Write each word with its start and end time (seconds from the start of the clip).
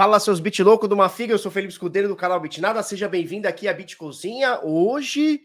Fala 0.00 0.18
seus 0.18 0.40
bit 0.40 0.62
louco 0.62 0.88
do 0.88 0.96
Mafiga, 0.96 1.34
eu 1.34 1.38
sou 1.38 1.52
Felipe 1.52 1.74
Escudeiro 1.74 2.08
do 2.08 2.16
canal 2.16 2.40
Bitnada, 2.40 2.82
seja 2.82 3.06
bem-vindo 3.06 3.46
aqui 3.46 3.68
à 3.68 3.74
Bit 3.74 3.98
Cozinha. 3.98 4.58
Hoje, 4.62 5.42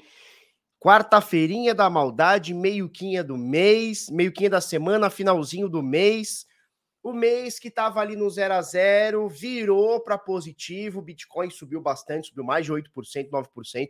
quarta-feirinha 0.79 1.75
da 1.75 1.89
maldade, 1.89 2.53
meio-quinha 2.53 3.21
do 3.21 3.37
mês, 3.37 4.09
meio-quinha 4.09 4.49
da 4.49 4.61
semana, 4.61 5.09
finalzinho 5.09 5.67
do 5.67 5.83
mês. 5.83 6.45
O 7.03 7.11
mês 7.11 7.59
que 7.59 7.67
estava 7.67 7.99
ali 7.99 8.15
no 8.15 8.29
0 8.29 8.53
a 8.53 8.61
0 8.61 9.27
virou 9.27 9.99
para 9.99 10.17
positivo, 10.17 10.99
o 10.99 11.03
Bitcoin 11.03 11.49
subiu 11.49 11.81
bastante, 11.81 12.29
subiu 12.29 12.45
mais 12.45 12.65
de 12.65 12.71
8%, 12.71 13.29
9%. 13.29 13.89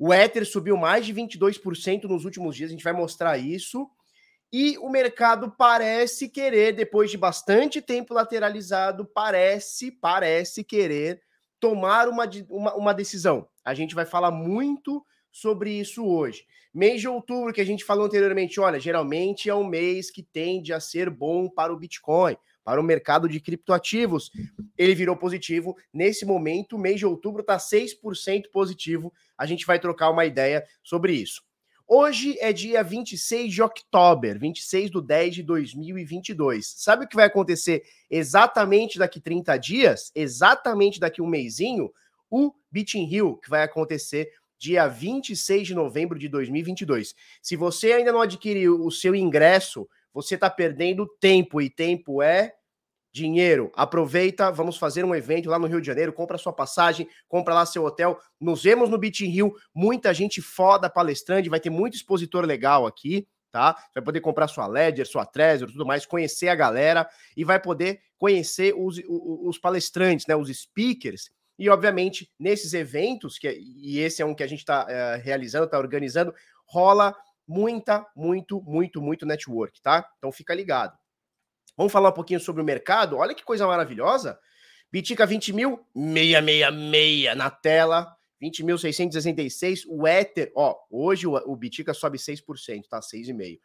O 0.00 0.12
Ether 0.12 0.44
subiu 0.44 0.76
mais 0.76 1.06
de 1.06 1.14
22% 1.14 2.06
nos 2.08 2.24
últimos 2.24 2.56
dias, 2.56 2.70
a 2.70 2.72
gente 2.72 2.82
vai 2.82 2.92
mostrar 2.92 3.38
isso. 3.38 3.88
E 4.52 4.78
o 4.78 4.88
mercado 4.88 5.52
parece 5.56 6.28
querer, 6.28 6.72
depois 6.72 7.10
de 7.10 7.18
bastante 7.18 7.82
tempo 7.82 8.14
lateralizado, 8.14 9.04
parece, 9.04 9.90
parece 9.90 10.62
querer 10.62 11.20
tomar 11.58 12.08
uma, 12.08 12.28
uma, 12.48 12.74
uma 12.74 12.94
decisão. 12.94 13.48
A 13.64 13.74
gente 13.74 13.94
vai 13.94 14.06
falar 14.06 14.30
muito 14.30 15.04
sobre 15.32 15.70
isso 15.70 16.06
hoje. 16.06 16.44
Mês 16.72 17.00
de 17.00 17.08
outubro, 17.08 17.52
que 17.52 17.60
a 17.60 17.64
gente 17.64 17.84
falou 17.84 18.06
anteriormente, 18.06 18.60
olha, 18.60 18.78
geralmente 18.78 19.48
é 19.48 19.54
um 19.54 19.66
mês 19.66 20.10
que 20.10 20.22
tende 20.22 20.72
a 20.72 20.80
ser 20.80 21.10
bom 21.10 21.48
para 21.48 21.72
o 21.72 21.76
Bitcoin, 21.76 22.36
para 22.62 22.80
o 22.80 22.84
mercado 22.84 23.28
de 23.28 23.40
criptoativos. 23.40 24.30
Ele 24.76 24.94
virou 24.94 25.16
positivo. 25.16 25.76
Nesse 25.92 26.26
momento, 26.26 26.78
mês 26.78 26.98
de 26.98 27.06
outubro 27.06 27.40
está 27.40 27.56
6% 27.56 28.50
positivo. 28.52 29.12
A 29.38 29.46
gente 29.46 29.64
vai 29.64 29.78
trocar 29.78 30.10
uma 30.10 30.26
ideia 30.26 30.64
sobre 30.82 31.14
isso. 31.14 31.45
Hoje 31.88 32.36
é 32.40 32.52
dia 32.52 32.82
26 32.82 33.54
de 33.54 33.62
outubro, 33.62 34.40
26 34.40 34.90
do 34.90 35.00
10 35.00 35.36
de 35.36 35.42
2022. 35.44 36.74
Sabe 36.76 37.04
o 37.04 37.08
que 37.08 37.14
vai 37.14 37.26
acontecer 37.26 37.84
exatamente 38.10 38.98
daqui 38.98 39.20
30 39.20 39.56
dias? 39.56 40.10
Exatamente 40.12 40.98
daqui 40.98 41.22
um 41.22 41.28
mêsinho? 41.28 41.92
O 42.28 42.52
Beat 42.72 42.94
Hill, 42.94 43.36
que 43.36 43.48
vai 43.48 43.62
acontecer 43.62 44.28
dia 44.58 44.88
26 44.88 45.68
de 45.68 45.74
novembro 45.76 46.18
de 46.18 46.28
2022. 46.28 47.14
Se 47.40 47.54
você 47.54 47.92
ainda 47.92 48.10
não 48.10 48.20
adquiriu 48.20 48.84
o 48.84 48.90
seu 48.90 49.14
ingresso, 49.14 49.88
você 50.12 50.34
está 50.34 50.50
perdendo 50.50 51.06
tempo, 51.20 51.60
e 51.60 51.70
tempo 51.70 52.20
é 52.20 52.52
dinheiro. 53.16 53.72
Aproveita, 53.74 54.52
vamos 54.52 54.76
fazer 54.76 55.04
um 55.04 55.14
evento 55.14 55.48
lá 55.48 55.58
no 55.58 55.66
Rio 55.66 55.80
de 55.80 55.86
Janeiro, 55.86 56.12
compra 56.12 56.36
sua 56.36 56.52
passagem, 56.52 57.08
compra 57.26 57.54
lá 57.54 57.64
seu 57.64 57.84
hotel. 57.84 58.18
Nos 58.40 58.62
vemos 58.62 58.90
no 58.90 58.98
Beach 58.98 59.24
Rio, 59.26 59.54
muita 59.74 60.12
gente 60.12 60.42
foda 60.42 60.90
palestrante, 60.90 61.48
vai 61.48 61.58
ter 61.58 61.70
muito 61.70 61.94
expositor 61.94 62.44
legal 62.44 62.86
aqui, 62.86 63.26
tá? 63.50 63.74
Vai 63.94 64.04
poder 64.04 64.20
comprar 64.20 64.48
sua 64.48 64.66
Ledger, 64.66 65.06
sua 65.06 65.24
Trezor, 65.24 65.70
tudo 65.70 65.86
mais, 65.86 66.04
conhecer 66.04 66.48
a 66.48 66.54
galera 66.54 67.08
e 67.36 67.42
vai 67.42 67.58
poder 67.58 68.00
conhecer 68.18 68.74
os, 68.76 69.00
os, 69.08 69.58
palestrantes, 69.58 70.26
né, 70.26 70.36
os 70.36 70.48
speakers. 70.48 71.30
E, 71.58 71.70
obviamente, 71.70 72.30
nesses 72.38 72.74
eventos, 72.74 73.38
que, 73.38 73.48
e 73.50 73.98
esse 73.98 74.20
é 74.20 74.26
um 74.26 74.34
que 74.34 74.42
a 74.42 74.46
gente 74.46 74.58
está 74.58 74.84
uh, 74.84 74.90
eh, 74.90 75.16
realizando, 75.16 75.64
está 75.64 75.78
organizando, 75.78 76.34
rola 76.66 77.14
muita, 77.48 78.06
muito, 78.14 78.60
muito, 78.62 79.00
muito 79.00 79.24
network, 79.24 79.80
tá? 79.80 80.06
Então 80.18 80.30
fica 80.30 80.54
ligado. 80.54 80.98
Vamos 81.76 81.92
falar 81.92 82.08
um 82.08 82.14
pouquinho 82.14 82.40
sobre 82.40 82.62
o 82.62 82.64
mercado? 82.64 83.16
Olha 83.16 83.34
que 83.34 83.44
coisa 83.44 83.66
maravilhosa. 83.66 84.38
Bitica 84.90 85.26
20 85.26 85.52
mil, 85.52 85.86
666 85.94 87.36
na 87.36 87.50
tela, 87.50 88.16
20.666. 88.42 89.82
O 89.88 90.06
Ether, 90.06 90.50
ó, 90.54 90.76
hoje 90.90 91.26
o, 91.26 91.34
o 91.34 91.56
Bitica 91.56 91.92
sobe 91.92 92.18
6%, 92.18 92.84
tá? 92.88 93.00
6,5%. 93.00 93.58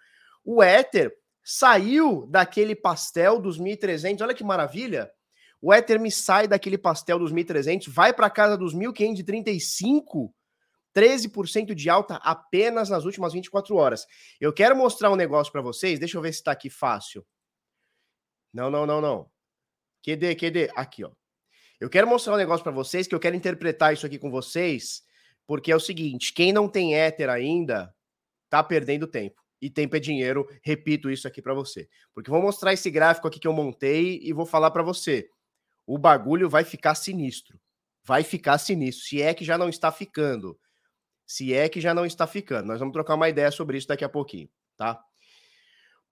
O 0.43 0.63
Ether 0.63 1.15
saiu 1.43 2.25
daquele 2.27 2.75
pastel 2.75 3.39
dos 3.39 3.59
1.300, 3.59 4.21
olha 4.21 4.33
que 4.33 4.43
maravilha. 4.43 5.09
O 5.61 5.73
Ether 5.73 5.99
me 5.99 6.11
sai 6.11 6.47
daquele 6.47 6.77
pastel 6.77 7.19
dos 7.19 7.31
1.300, 7.31 7.87
vai 7.87 8.11
para 8.11 8.29
casa 8.29 8.57
dos 8.57 8.75
1.535, 8.75 10.31
13% 10.95 11.73
de 11.75 11.89
alta 11.89 12.15
apenas 12.15 12.89
nas 12.89 13.05
últimas 13.05 13.33
24 13.33 13.75
horas. 13.75 14.07
Eu 14.39 14.51
quero 14.51 14.75
mostrar 14.75 15.11
um 15.11 15.15
negócio 15.15 15.51
para 15.51 15.61
vocês, 15.61 15.99
deixa 15.99 16.17
eu 16.17 16.21
ver 16.21 16.33
se 16.33 16.39
está 16.39 16.51
aqui 16.51 16.69
fácil. 16.69 17.25
Não, 18.53 18.69
não, 18.69 18.85
não, 18.85 19.01
não. 19.01 19.29
QD, 20.03 20.35
QD. 20.35 20.71
Aqui, 20.75 21.03
ó. 21.03 21.11
Eu 21.79 21.89
quero 21.89 22.07
mostrar 22.07 22.33
um 22.33 22.37
negócio 22.37 22.63
para 22.63 22.71
vocês 22.71 23.07
que 23.07 23.15
eu 23.15 23.19
quero 23.19 23.35
interpretar 23.35 23.93
isso 23.93 24.05
aqui 24.05 24.19
com 24.19 24.29
vocês, 24.29 25.03
porque 25.47 25.71
é 25.71 25.75
o 25.75 25.79
seguinte: 25.79 26.33
quem 26.33 26.53
não 26.53 26.67
tem 26.67 26.95
éter 26.95 27.29
ainda 27.29 27.93
tá 28.49 28.63
perdendo 28.63 29.07
tempo. 29.07 29.41
E 29.61 29.69
tempo 29.69 29.95
é 29.95 29.99
dinheiro. 29.99 30.47
Repito 30.63 31.09
isso 31.09 31.27
aqui 31.27 31.41
para 31.41 31.53
você. 31.53 31.87
Porque 32.13 32.31
vou 32.31 32.41
mostrar 32.41 32.73
esse 32.73 32.89
gráfico 32.89 33.27
aqui 33.27 33.39
que 33.39 33.47
eu 33.47 33.53
montei 33.53 34.19
e 34.21 34.33
vou 34.33 34.45
falar 34.45 34.71
para 34.71 34.83
você. 34.83 35.29
O 35.85 35.97
bagulho 35.97 36.49
vai 36.49 36.63
ficar 36.63 36.95
sinistro. 36.95 37.59
Vai 38.03 38.23
ficar 38.23 38.57
sinistro. 38.57 39.05
Se 39.05 39.21
é 39.21 39.33
que 39.33 39.45
já 39.45 39.57
não 39.57 39.69
está 39.69 39.91
ficando. 39.91 40.59
Se 41.27 41.53
é 41.53 41.69
que 41.69 41.79
já 41.79 41.93
não 41.93 42.05
está 42.05 42.25
ficando. 42.25 42.67
Nós 42.67 42.79
vamos 42.79 42.91
trocar 42.91 43.15
uma 43.15 43.29
ideia 43.29 43.51
sobre 43.51 43.77
isso 43.77 43.87
daqui 43.87 44.03
a 44.03 44.09
pouquinho, 44.09 44.49
tá? 44.75 44.99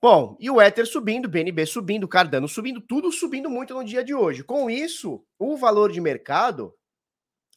Bom, 0.02 0.38
e 0.40 0.50
o 0.50 0.62
Ether 0.62 0.88
subindo, 0.88 1.28
BNB 1.28 1.66
subindo, 1.66 2.08
Cardano 2.08 2.48
subindo, 2.48 2.80
tudo 2.80 3.12
subindo 3.12 3.50
muito 3.50 3.74
no 3.74 3.84
dia 3.84 4.02
de 4.02 4.14
hoje. 4.16 4.46
Com 4.46 4.70
isso, 4.70 5.22
o 5.38 5.58
valor 5.58 5.92
de 5.92 6.00
mercado, 6.00 6.74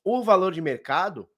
o 0.05 0.25
valor 0.25 0.53
de 0.53 0.61
mercado, 0.61 1.29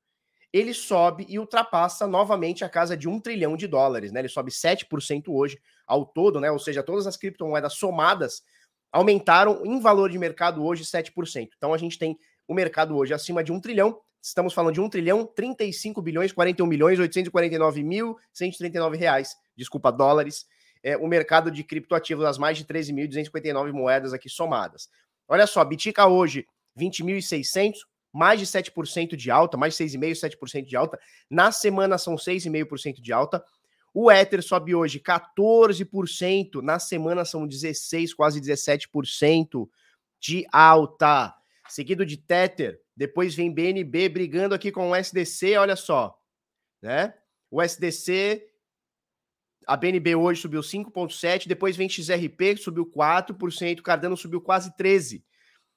ele 0.50 0.72
sobe 0.72 1.26
e 1.28 1.38
ultrapassa 1.38 2.06
novamente 2.06 2.64
a 2.64 2.70
casa 2.70 2.96
de 2.96 3.06
um 3.06 3.20
trilhão 3.20 3.54
de 3.54 3.66
dólares, 3.66 4.12
né? 4.12 4.20
Ele 4.20 4.30
sobe 4.30 4.50
7% 4.50 5.24
hoje 5.28 5.60
ao 5.86 6.06
todo, 6.06 6.40
né? 6.40 6.50
Ou 6.50 6.58
seja, 6.58 6.82
todas 6.82 7.06
as 7.06 7.18
criptomoedas 7.18 7.74
somadas 7.74 8.42
aumentaram 8.90 9.60
em 9.66 9.78
valor 9.80 10.08
de 10.08 10.18
mercado 10.18 10.64
hoje 10.64 10.84
7%. 10.84 11.50
Então 11.54 11.74
a 11.74 11.78
gente 11.78 11.98
tem 11.98 12.18
o 12.48 12.54
mercado 12.54 12.96
hoje 12.96 13.12
acima 13.12 13.44
de 13.44 13.52
um 13.52 13.60
trilhão. 13.60 14.00
Estamos 14.22 14.54
falando 14.54 14.72
de 14.72 14.80
um 14.80 14.88
trilhão, 14.88 15.26
35 15.26 16.00
bilhões, 16.00 16.32
41 16.32 16.66
milhões, 16.66 16.98
849 16.98 17.82
mil, 17.82 18.16
139 18.32 18.96
reais, 18.96 19.36
desculpa, 19.54 19.92
dólares 19.92 20.46
é, 20.84 20.98
o 20.98 21.08
mercado 21.08 21.50
de 21.50 21.64
criptoativos, 21.64 22.26
as 22.26 22.36
mais 22.36 22.58
de 22.58 22.64
13.259 22.66 23.72
moedas 23.72 24.12
aqui 24.12 24.28
somadas. 24.28 24.90
Olha 25.26 25.46
só, 25.46 25.64
Bitica 25.64 26.06
hoje, 26.06 26.46
20.600, 26.78 27.72
mais 28.12 28.38
de 28.38 28.46
7% 28.46 29.16
de 29.16 29.30
alta, 29.30 29.56
mais 29.56 29.74
de 29.74 29.84
6,5%, 29.84 30.36
7% 30.38 30.64
de 30.66 30.76
alta. 30.76 31.00
Na 31.30 31.50
semana 31.50 31.96
são 31.96 32.16
6,5% 32.16 33.00
de 33.00 33.12
alta. 33.14 33.42
O 33.94 34.12
Ether 34.12 34.42
sobe 34.42 34.74
hoje 34.74 35.00
14%, 35.00 36.60
na 36.62 36.78
semana 36.78 37.24
são 37.24 37.46
16, 37.46 38.12
quase 38.12 38.40
17% 38.40 39.66
de 40.20 40.46
alta. 40.52 41.34
Seguido 41.66 42.04
de 42.04 42.18
Tether, 42.18 42.78
depois 42.94 43.34
vem 43.34 43.52
BNB 43.52 44.10
brigando 44.10 44.54
aqui 44.54 44.70
com 44.70 44.90
o 44.90 44.94
SDC, 44.94 45.56
olha 45.56 45.76
só, 45.76 46.14
né? 46.82 47.14
O 47.50 47.62
SDC 47.62 48.46
a 49.66 49.76
BNB 49.76 50.14
hoje 50.14 50.40
subiu 50.40 50.60
5,7%, 50.60 51.46
depois 51.46 51.76
vem 51.76 51.88
XRP, 51.88 52.54
que 52.54 52.56
subiu 52.56 52.86
4%, 52.86 53.80
Cardano 53.82 54.16
subiu 54.16 54.40
quase 54.40 54.70
13%, 54.76 55.22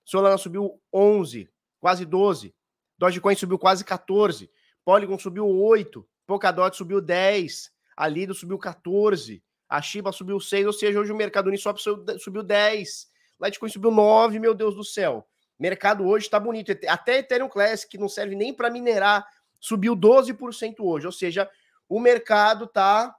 Solana 0.04 0.38
subiu 0.38 0.80
11%, 0.94 1.48
quase 1.80 2.06
12%, 2.06 2.54
Dogecoin 2.98 3.36
subiu 3.36 3.58
quase 3.58 3.84
14%, 3.84 4.50
Polygon 4.84 5.18
subiu 5.18 5.46
8%, 5.46 6.06
Polkadot 6.26 6.76
subiu 6.76 7.02
10%, 7.02 7.70
a 7.96 8.08
Lido 8.08 8.34
subiu 8.34 8.58
14%, 8.58 9.42
a 9.70 9.82
Shiba 9.82 10.12
subiu 10.12 10.38
6%, 10.38 10.66
ou 10.68 10.74
seja, 10.74 11.00
hoje 11.00 11.12
o 11.12 11.16
mercado 11.16 11.48
Uniswap 11.48 11.78
subiu 11.78 12.44
10%, 12.44 13.08
Litecoin 13.42 13.70
subiu 13.70 13.92
9%, 13.92 14.40
meu 14.40 14.54
Deus 14.54 14.76
do 14.76 14.84
céu. 14.84 15.28
Mercado 15.60 16.06
hoje 16.06 16.26
está 16.26 16.40
bonito, 16.40 16.72
até 16.88 17.20
Ethereum 17.20 17.50
Classic, 17.50 17.90
que 17.90 17.98
não 17.98 18.08
serve 18.08 18.36
nem 18.36 18.54
para 18.54 18.70
minerar, 18.70 19.26
subiu 19.60 19.96
12% 19.96 20.76
hoje, 20.80 21.06
ou 21.06 21.12
seja, 21.12 21.50
o 21.90 22.00
mercado 22.00 22.66
está 22.66 23.16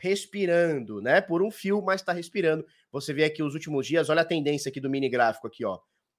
respirando, 0.00 1.00
né? 1.00 1.20
Por 1.20 1.42
um 1.42 1.50
fio, 1.50 1.82
mas 1.82 2.00
está 2.00 2.12
respirando. 2.12 2.64
Você 2.90 3.12
vê 3.12 3.24
aqui 3.24 3.42
os 3.42 3.54
últimos 3.54 3.86
dias, 3.86 4.08
olha 4.08 4.22
a 4.22 4.24
tendência 4.24 4.68
aqui 4.68 4.80
do 4.80 4.88
mini 4.88 5.08
gráfico 5.08 5.46
aqui, 5.46 5.64
ó. 5.64 5.78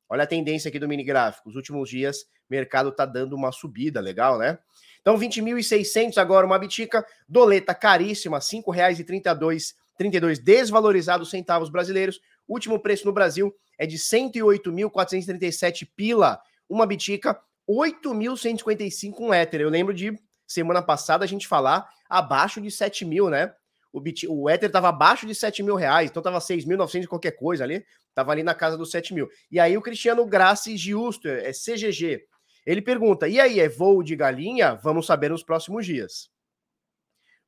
Olha 0.10 0.24
a 0.24 0.28
tendência 0.28 0.70
aqui 0.70 0.80
do 0.80 0.88
mini 0.88 1.04
gráfico. 1.04 1.50
Os 1.50 1.56
últimos 1.56 1.90
dias, 1.90 2.26
mercado 2.50 2.92
tá 2.92 3.06
dando 3.06 3.36
uma 3.36 3.52
subida, 3.52 4.00
legal, 4.02 4.40
né? 4.40 4.58
Então, 5.02 5.18
20.600 5.18 6.18
agora, 6.18 6.46
uma 6.46 6.60
bitica, 6.60 7.06
doleta 7.28 7.74
caríssima, 7.76 8.38
R$ 8.38 8.44
5,32, 8.44 9.74
32 9.98 10.40
desvalorizados 10.40 11.30
centavos 11.30 11.70
brasileiros. 11.70 12.20
Último 12.48 12.80
preço 12.80 13.06
no 13.06 13.14
Brasil 13.14 13.56
é 13.78 13.86
de 13.86 13.98
108.437 13.98 15.88
pila, 15.96 16.42
uma 16.68 16.86
bitica, 16.86 17.40
8.155 17.70 19.20
um 19.20 19.34
éter. 19.34 19.62
Eu 19.62 19.70
lembro 19.70 19.94
de 19.94 20.14
semana 20.48 20.82
passada 20.82 21.24
a 21.24 21.28
gente 21.28 21.48
falar 21.48 21.88
abaixo 22.10 22.60
de 22.60 22.72
7 22.72 23.06
mil, 23.06 23.30
né? 23.30 23.54
O, 23.92 24.00
Bit, 24.00 24.28
o 24.28 24.50
Ether 24.50 24.68
estava 24.68 24.90
abaixo 24.90 25.26
de 25.26 25.34
7 25.34 25.64
mil 25.64 25.76
reais, 25.76 26.10
então 26.10 26.22
estava 26.22 26.40
6.900 26.40 27.04
e 27.04 27.08
qualquer 27.08 27.32
coisa 27.32 27.64
ali, 27.64 27.86
estava 28.10 28.32
ali 28.32 28.44
na 28.44 28.54
casa 28.54 28.78
dos 28.78 28.92
7 28.92 29.14
mil. 29.14 29.28
E 29.52 29.60
aí 29.60 29.78
o 29.78 29.82
Cristiano 29.82 30.26
Grassi 30.26 30.78
Giusto, 30.78 31.28
é 31.28 31.52
CGG, 31.52 32.26
ele 32.66 32.82
pergunta, 32.82 33.28
e 33.28 33.40
aí, 33.40 33.60
é 33.60 33.68
voo 33.68 34.04
de 34.04 34.16
galinha? 34.16 34.76
Vamos 34.76 35.06
saber 35.06 35.30
nos 35.30 35.44
próximos 35.44 35.86
dias. 35.86 36.30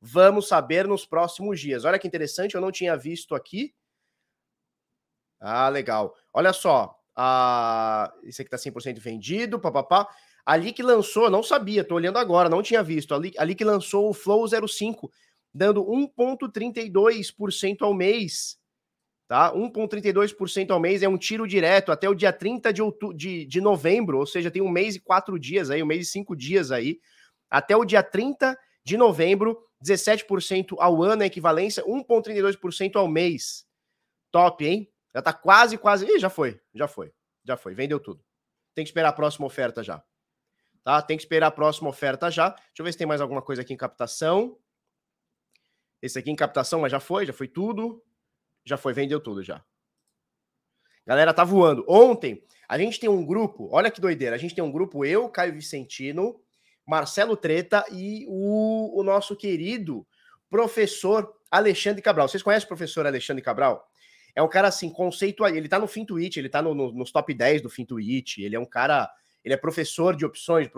Vamos 0.00 0.48
saber 0.48 0.88
nos 0.88 1.06
próximos 1.06 1.60
dias. 1.60 1.84
Olha 1.84 1.98
que 1.98 2.08
interessante, 2.08 2.56
eu 2.56 2.60
não 2.60 2.72
tinha 2.72 2.96
visto 2.96 3.34
aqui. 3.34 3.72
Ah, 5.38 5.68
legal. 5.68 6.12
Olha 6.32 6.52
só, 6.52 6.98
a 7.14 8.12
esse 8.24 8.42
aqui 8.42 8.50
tá 8.50 8.56
100% 8.56 8.98
vendido, 8.98 9.60
papapá. 9.60 10.08
Ali 10.44 10.72
que 10.72 10.82
lançou, 10.82 11.30
não 11.30 11.42
sabia, 11.42 11.84
tô 11.84 11.94
olhando 11.94 12.18
agora, 12.18 12.48
não 12.48 12.62
tinha 12.62 12.82
visto. 12.82 13.14
Ali, 13.14 13.32
ali 13.38 13.54
que 13.54 13.64
lançou 13.64 14.10
o 14.10 14.12
Flow 14.12 14.44
05, 14.66 15.08
dando 15.54 15.84
1,32% 15.84 17.82
ao 17.82 17.92
mês. 17.94 18.58
Tá? 19.28 19.52
1,32% 19.52 20.70
ao 20.70 20.80
mês 20.80 21.02
é 21.02 21.08
um 21.08 21.16
tiro 21.16 21.46
direto 21.46 21.90
até 21.90 22.08
o 22.08 22.14
dia 22.14 22.32
30 22.32 22.72
de, 22.72 22.82
outubro, 22.82 23.16
de, 23.16 23.46
de 23.46 23.60
novembro, 23.60 24.18
ou 24.18 24.26
seja, 24.26 24.50
tem 24.50 24.60
um 24.60 24.68
mês 24.68 24.96
e 24.96 25.00
quatro 25.00 25.38
dias 25.38 25.70
aí, 25.70 25.82
um 25.82 25.86
mês 25.86 26.06
e 26.06 26.10
cinco 26.10 26.36
dias 26.36 26.70
aí. 26.70 27.00
Até 27.50 27.76
o 27.76 27.84
dia 27.84 28.02
30 28.02 28.58
de 28.84 28.96
novembro, 28.96 29.58
17% 29.82 30.76
ao 30.78 31.02
ano, 31.02 31.22
a 31.22 31.26
equivalência, 31.26 31.84
1,32% 31.84 32.96
ao 32.96 33.08
mês. 33.08 33.66
Top, 34.30 34.64
hein? 34.64 34.90
Já 35.14 35.22
tá 35.22 35.32
quase, 35.32 35.78
quase. 35.78 36.06
Ih, 36.06 36.18
já 36.18 36.30
foi, 36.30 36.60
já 36.74 36.88
foi, 36.88 37.12
já 37.44 37.56
foi, 37.56 37.74
vendeu 37.74 38.00
tudo. 38.00 38.22
Tem 38.74 38.84
que 38.84 38.88
esperar 38.88 39.10
a 39.10 39.12
próxima 39.12 39.46
oferta 39.46 39.82
já 39.82 40.02
tá? 40.82 41.00
Tem 41.00 41.16
que 41.16 41.22
esperar 41.22 41.48
a 41.48 41.50
próxima 41.50 41.88
oferta 41.88 42.30
já. 42.30 42.50
Deixa 42.50 42.80
eu 42.80 42.84
ver 42.84 42.92
se 42.92 42.98
tem 42.98 43.06
mais 43.06 43.20
alguma 43.20 43.42
coisa 43.42 43.62
aqui 43.62 43.72
em 43.72 43.76
captação. 43.76 44.56
Esse 46.02 46.18
aqui 46.18 46.30
em 46.30 46.36
captação, 46.36 46.80
mas 46.80 46.90
já 46.90 47.00
foi, 47.00 47.24
já 47.24 47.32
foi 47.32 47.48
tudo. 47.48 48.02
Já 48.64 48.76
foi, 48.76 48.92
vendeu 48.92 49.20
tudo 49.20 49.42
já. 49.42 49.64
Galera, 51.06 51.32
tá 51.32 51.44
voando. 51.44 51.84
Ontem, 51.88 52.44
a 52.68 52.76
gente 52.76 53.00
tem 53.00 53.08
um 53.08 53.24
grupo, 53.24 53.68
olha 53.72 53.90
que 53.90 54.00
doideira. 54.00 54.34
A 54.34 54.38
gente 54.38 54.54
tem 54.54 54.62
um 54.62 54.70
grupo, 54.70 55.04
eu, 55.04 55.28
Caio 55.28 55.52
Vicentino, 55.52 56.40
Marcelo 56.86 57.36
Treta 57.36 57.84
e 57.90 58.26
o, 58.28 59.00
o 59.00 59.02
nosso 59.02 59.36
querido 59.36 60.06
professor 60.50 61.32
Alexandre 61.50 62.02
Cabral. 62.02 62.28
Vocês 62.28 62.42
conhecem 62.42 62.66
o 62.66 62.68
professor 62.68 63.06
Alexandre 63.06 63.42
Cabral? 63.42 63.88
É 64.34 64.42
um 64.42 64.48
cara 64.48 64.68
assim, 64.68 64.90
conceitual. 64.90 65.50
Ele 65.50 65.68
tá 65.68 65.78
no 65.78 65.86
Fintuit, 65.86 66.38
ele 66.38 66.48
tá 66.48 66.60
no, 66.60 66.74
no, 66.74 66.92
nos 66.92 67.12
top 67.12 67.32
10 67.32 67.62
do 67.62 67.70
Fintuit. 67.70 68.42
Ele 68.42 68.56
é 68.56 68.60
um 68.60 68.66
cara 68.66 69.10
ele 69.44 69.54
é 69.54 69.56
professor 69.56 70.14
de 70.14 70.24
opções, 70.24 70.68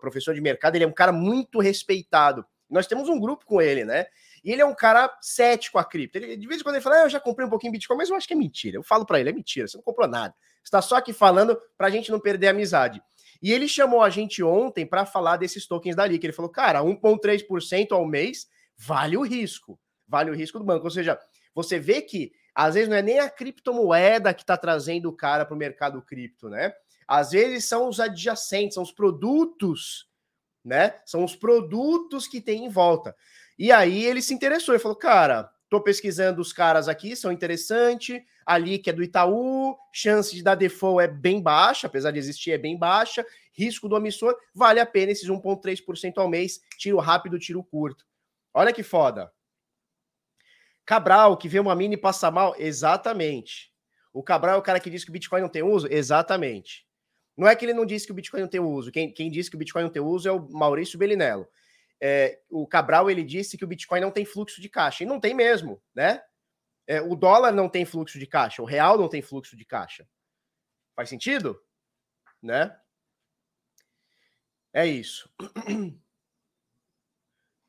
professor 0.00 0.34
de 0.34 0.40
mercado, 0.40 0.76
ele 0.76 0.84
é 0.84 0.86
um 0.86 0.92
cara 0.92 1.12
muito 1.12 1.58
respeitado. 1.60 2.44
Nós 2.70 2.86
temos 2.86 3.08
um 3.08 3.18
grupo 3.18 3.44
com 3.44 3.60
ele, 3.60 3.84
né? 3.84 4.06
E 4.42 4.50
ele 4.50 4.60
é 4.60 4.66
um 4.66 4.74
cara 4.74 5.10
cético 5.20 5.78
a 5.78 5.84
cripto. 5.84 6.18
Ele, 6.18 6.36
de 6.36 6.46
vez 6.46 6.60
em 6.60 6.64
quando 6.64 6.76
ele 6.76 6.82
fala, 6.82 6.96
ah, 6.96 7.02
eu 7.04 7.10
já 7.10 7.20
comprei 7.20 7.46
um 7.46 7.50
pouquinho 7.50 7.72
Bitcoin, 7.72 7.96
mas 7.96 8.10
eu 8.10 8.16
acho 8.16 8.26
que 8.26 8.34
é 8.34 8.36
mentira. 8.36 8.76
Eu 8.76 8.82
falo 8.82 9.06
para 9.06 9.20
ele, 9.20 9.30
é 9.30 9.32
mentira, 9.32 9.68
você 9.68 9.76
não 9.76 9.84
comprou 9.84 10.08
nada. 10.08 10.34
Você 10.62 10.68
está 10.68 10.82
só 10.82 10.96
aqui 10.96 11.12
falando 11.12 11.56
para 11.76 11.86
a 11.86 11.90
gente 11.90 12.10
não 12.10 12.20
perder 12.20 12.48
a 12.48 12.50
amizade. 12.50 13.02
E 13.40 13.52
ele 13.52 13.68
chamou 13.68 14.02
a 14.02 14.10
gente 14.10 14.42
ontem 14.42 14.86
para 14.86 15.04
falar 15.04 15.36
desses 15.36 15.66
tokens 15.66 15.96
dali, 15.96 16.18
que 16.18 16.26
ele 16.26 16.32
falou, 16.32 16.50
cara, 16.50 16.80
1,3% 16.80 17.92
ao 17.92 18.06
mês 18.06 18.46
vale 18.76 19.16
o 19.16 19.22
risco. 19.22 19.78
Vale 20.06 20.30
o 20.30 20.34
risco 20.34 20.58
do 20.58 20.64
banco. 20.64 20.84
Ou 20.84 20.90
seja, 20.90 21.18
você 21.54 21.78
vê 21.78 22.02
que 22.02 22.32
às 22.54 22.74
vezes 22.74 22.88
não 22.88 22.96
é 22.96 23.02
nem 23.02 23.18
a 23.18 23.30
criptomoeda 23.30 24.34
que 24.34 24.42
está 24.42 24.56
trazendo 24.56 25.08
o 25.08 25.16
cara 25.16 25.44
para 25.44 25.54
o 25.54 25.58
mercado 25.58 26.02
cripto, 26.02 26.48
né? 26.48 26.72
Às 27.08 27.30
vezes 27.30 27.64
são 27.64 27.88
os 27.88 27.98
adjacentes, 27.98 28.74
são 28.74 28.82
os 28.82 28.92
produtos, 28.92 30.08
né? 30.64 31.00
São 31.04 31.24
os 31.24 31.34
produtos 31.34 32.26
que 32.26 32.40
tem 32.40 32.64
em 32.66 32.68
volta. 32.68 33.16
E 33.62 33.70
aí 33.70 34.04
ele 34.04 34.20
se 34.20 34.34
interessou 34.34 34.74
e 34.74 34.78
falou: 34.80 34.96
cara, 34.96 35.48
tô 35.70 35.80
pesquisando 35.80 36.42
os 36.42 36.52
caras 36.52 36.88
aqui, 36.88 37.14
são 37.14 37.30
interessantes. 37.30 38.20
Ali 38.44 38.76
que 38.76 38.90
é 38.90 38.92
do 38.92 39.04
Itaú, 39.04 39.76
chance 39.92 40.34
de 40.34 40.42
dar 40.42 40.56
default 40.56 41.00
é 41.00 41.06
bem 41.06 41.40
baixa, 41.40 41.86
apesar 41.86 42.10
de 42.10 42.18
existir, 42.18 42.50
é 42.50 42.58
bem 42.58 42.76
baixa. 42.76 43.24
Risco 43.52 43.88
do 43.88 43.96
emissor, 43.96 44.36
vale 44.52 44.80
a 44.80 44.86
pena 44.86 45.12
esses 45.12 45.28
1,3% 45.28 46.14
ao 46.16 46.28
mês, 46.28 46.60
tiro 46.76 46.98
rápido, 46.98 47.38
tiro 47.38 47.62
curto. 47.62 48.04
Olha 48.52 48.72
que 48.72 48.82
foda. 48.82 49.32
Cabral, 50.84 51.36
que 51.36 51.48
vê 51.48 51.60
uma 51.60 51.76
mini 51.76 51.96
passar 51.96 52.32
mal, 52.32 52.56
exatamente. 52.58 53.72
O 54.12 54.24
Cabral 54.24 54.56
é 54.56 54.58
o 54.58 54.62
cara 54.62 54.80
que 54.80 54.90
diz 54.90 55.04
que 55.04 55.10
o 55.10 55.12
Bitcoin 55.12 55.40
não 55.40 55.48
tem 55.48 55.62
uso? 55.62 55.86
Exatamente. 55.88 56.84
Não 57.36 57.46
é 57.46 57.54
que 57.54 57.64
ele 57.64 57.74
não 57.74 57.86
disse 57.86 58.06
que 58.06 58.12
o 58.12 58.16
Bitcoin 58.16 58.40
não 58.40 58.48
tem 58.48 58.60
uso. 58.60 58.90
Quem, 58.90 59.12
quem 59.12 59.30
disse 59.30 59.48
que 59.48 59.54
o 59.54 59.58
Bitcoin 59.60 59.84
não 59.84 59.90
tem 59.90 60.02
uso 60.02 60.28
é 60.28 60.32
o 60.32 60.48
Maurício 60.50 60.98
Bellinello. 60.98 61.46
É, 62.04 62.40
o 62.50 62.66
Cabral 62.66 63.08
ele 63.08 63.22
disse 63.22 63.56
que 63.56 63.64
o 63.64 63.68
Bitcoin 63.68 64.00
não 64.00 64.10
tem 64.10 64.24
fluxo 64.24 64.60
de 64.60 64.68
caixa. 64.68 65.04
E 65.04 65.06
não 65.06 65.20
tem 65.20 65.34
mesmo, 65.34 65.80
né? 65.94 66.22
É, 66.86 67.00
o 67.00 67.14
dólar 67.14 67.52
não 67.52 67.68
tem 67.68 67.84
fluxo 67.84 68.18
de 68.18 68.26
caixa, 68.26 68.60
o 68.60 68.64
real 68.64 68.98
não 68.98 69.08
tem 69.08 69.22
fluxo 69.22 69.56
de 69.56 69.64
caixa. 69.64 70.08
Faz 70.96 71.08
sentido? 71.08 71.62
Né? 72.42 72.76
É 74.72 74.84
isso. 74.84 75.32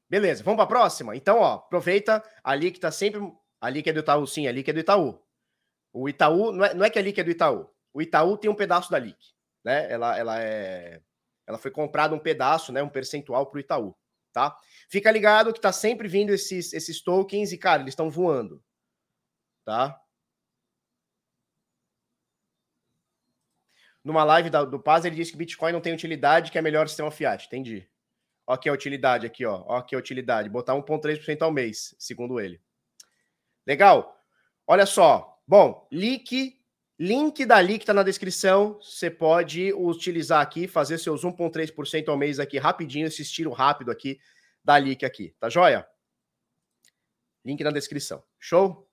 Beleza, 0.10 0.44
vamos 0.44 0.58
para 0.58 0.66
a 0.66 0.68
próxima? 0.68 1.16
Então, 1.16 1.38
ó, 1.38 1.56
aproveita 1.56 2.24
ali 2.44 2.72
que 2.72 2.80
tá 2.80 2.92
sempre. 2.92 3.22
Ali 3.62 3.84
que 3.84 3.90
é 3.90 3.94
do 3.94 4.00
Itaú, 4.00 4.26
sim, 4.28 4.48
ali 4.48 4.64
que 4.64 4.72
é 4.72 4.74
do 4.74 4.80
Itaú. 4.80 5.24
O 5.94 6.10
Itaú, 6.10 6.52
não 6.52 6.66
é, 6.66 6.74
não 6.74 6.86
é 6.86 6.90
que 6.90 7.00
ali 7.00 7.14
que 7.14 7.22
é 7.22 7.24
do 7.24 7.32
Itaú. 7.32 7.70
O 7.94 8.02
Itaú 8.02 8.38
tem 8.38 8.50
um 8.50 8.56
pedaço 8.56 8.92
da 8.92 9.00
LIC 9.00 9.34
né? 9.64 9.92
Ela, 9.92 10.18
ela 10.18 10.42
é, 10.42 11.02
ela 11.48 11.58
foi 11.58 11.72
comprada 11.72 12.14
um 12.14 12.20
pedaço, 12.20 12.72
né? 12.72 12.84
Um 12.84 12.90
percentual 12.90 13.46
para 13.48 13.58
o 13.58 13.60
Itaú, 13.60 13.96
tá? 14.34 14.58
Fica 14.90 15.12
ligado 15.12 15.54
que 15.54 15.62
tá 15.62 15.72
sempre 15.72 16.08
vindo 16.08 16.34
esses, 16.34 16.74
esses 16.74 17.02
tokens 17.02 17.52
e 17.54 17.58
cara, 17.58 17.82
eles 17.82 17.94
estão 17.94 18.10
voando, 18.10 18.62
tá? 19.64 20.00
Numa 24.04 24.24
live 24.26 24.50
da, 24.50 24.66
do 24.66 24.80
Paz, 24.80 25.06
ele 25.06 25.16
disse 25.16 25.32
que 25.32 25.38
Bitcoin 25.38 25.72
não 25.72 25.80
tem 25.80 25.94
utilidade, 25.94 26.52
que 26.52 26.58
é 26.58 26.62
melhor 26.62 26.90
sistema 26.90 27.10
fiat. 27.10 27.46
Entendi. 27.46 27.90
Ó, 28.46 28.54
aqui 28.54 28.68
a 28.68 28.74
utilidade 28.74 29.26
aqui, 29.26 29.46
ó. 29.46 29.64
Ó, 29.66 29.78
aqui 29.78 29.96
a 29.96 29.98
utilidade. 29.98 30.50
Botar 30.50 30.74
1,3% 30.74 31.42
ao 31.42 31.52
mês, 31.52 31.96
segundo 31.98 32.38
ele. 32.38 32.62
Legal. 33.66 34.14
Olha 34.68 34.86
só. 34.86 35.42
Bom, 35.48 35.88
leak 35.90 36.60
Link 37.00 37.46
da 37.46 37.66
que 37.66 37.74
está 37.74 37.94
na 37.94 38.04
descrição. 38.04 38.80
Você 38.82 39.10
pode 39.10 39.74
utilizar 39.74 40.42
aqui, 40.42 40.68
fazer 40.68 40.98
seus 40.98 41.24
1,3% 41.24 42.08
ao 42.10 42.18
mês 42.18 42.40
aqui 42.40 42.58
rapidinho, 42.58 43.08
esse 43.08 43.22
estilo 43.22 43.52
rápido 43.52 43.92
aqui 43.92 44.20
da 44.64 44.78
Leak 44.78 45.04
aqui, 45.04 45.36
tá 45.40 45.50
joia? 45.50 45.88
Link 47.44 47.64
na 47.64 47.72
descrição. 47.72 48.24
Show? 48.40 48.90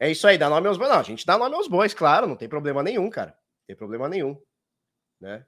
É 0.00 0.10
isso 0.10 0.26
aí, 0.26 0.38
dá 0.38 0.48
nome 0.48 0.66
aos 0.68 0.78
bois. 0.78 0.90
Não, 0.90 0.98
a 0.98 1.02
gente 1.02 1.26
dá 1.26 1.36
nome 1.36 1.54
aos 1.54 1.68
bois, 1.68 1.92
claro, 1.94 2.26
não 2.26 2.36
tem 2.36 2.48
problema 2.48 2.82
nenhum, 2.82 3.10
cara. 3.10 3.30
Não 3.30 3.66
tem 3.66 3.76
problema 3.76 4.08
nenhum, 4.08 4.40
né? 5.20 5.46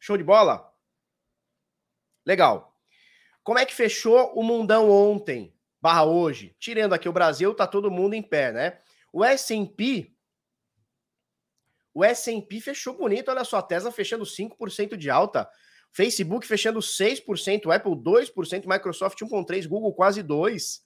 Show 0.00 0.16
de 0.16 0.22
bola? 0.24 0.72
Legal. 2.24 2.75
Como 3.46 3.60
é 3.60 3.64
que 3.64 3.72
fechou 3.72 4.32
o 4.34 4.42
mundão 4.42 4.90
ontem, 4.90 5.54
barra 5.80 6.04
hoje? 6.04 6.56
Tirando 6.58 6.94
aqui 6.94 7.08
o 7.08 7.12
Brasil, 7.12 7.54
tá 7.54 7.64
todo 7.64 7.92
mundo 7.92 8.14
em 8.14 8.22
pé, 8.22 8.50
né? 8.50 8.78
O 9.12 9.24
S&P 9.24 10.12
o 11.94 12.04
S&P 12.04 12.60
fechou 12.60 12.94
bonito, 12.94 13.30
olha 13.30 13.44
só, 13.44 13.58
a 13.58 13.62
Tesla 13.62 13.92
fechando 13.92 14.24
5% 14.24 14.96
de 14.96 15.08
alta, 15.08 15.48
Facebook 15.92 16.44
fechando 16.44 16.80
6%, 16.80 17.74
Apple 17.74 17.92
2%, 17.92 18.66
Microsoft 18.66 19.18
1.3%, 19.18 19.68
Google 19.68 19.94
quase 19.94 20.24
2%, 20.24 20.80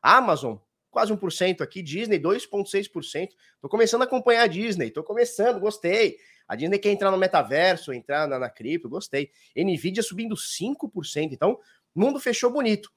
Amazon 0.00 0.56
quase 0.90 1.12
1% 1.12 1.60
aqui, 1.60 1.82
Disney 1.82 2.18
2,6%. 2.18 3.28
Tô 3.60 3.68
começando 3.68 4.00
a 4.00 4.04
acompanhar 4.06 4.44
a 4.44 4.46
Disney, 4.46 4.90
tô 4.90 5.04
começando, 5.04 5.60
gostei. 5.60 6.16
A 6.48 6.56
Disney 6.56 6.78
quer 6.78 6.90
entrar 6.90 7.10
no 7.10 7.18
metaverso, 7.18 7.92
entrar 7.92 8.26
na, 8.26 8.38
na 8.38 8.48
cripto, 8.48 8.88
gostei. 8.88 9.30
Nvidia 9.54 10.02
subindo 10.02 10.34
5%. 10.34 11.32
Então, 11.32 11.60
mundo 11.98 12.20
fechou 12.20 12.50
bonito. 12.50 12.90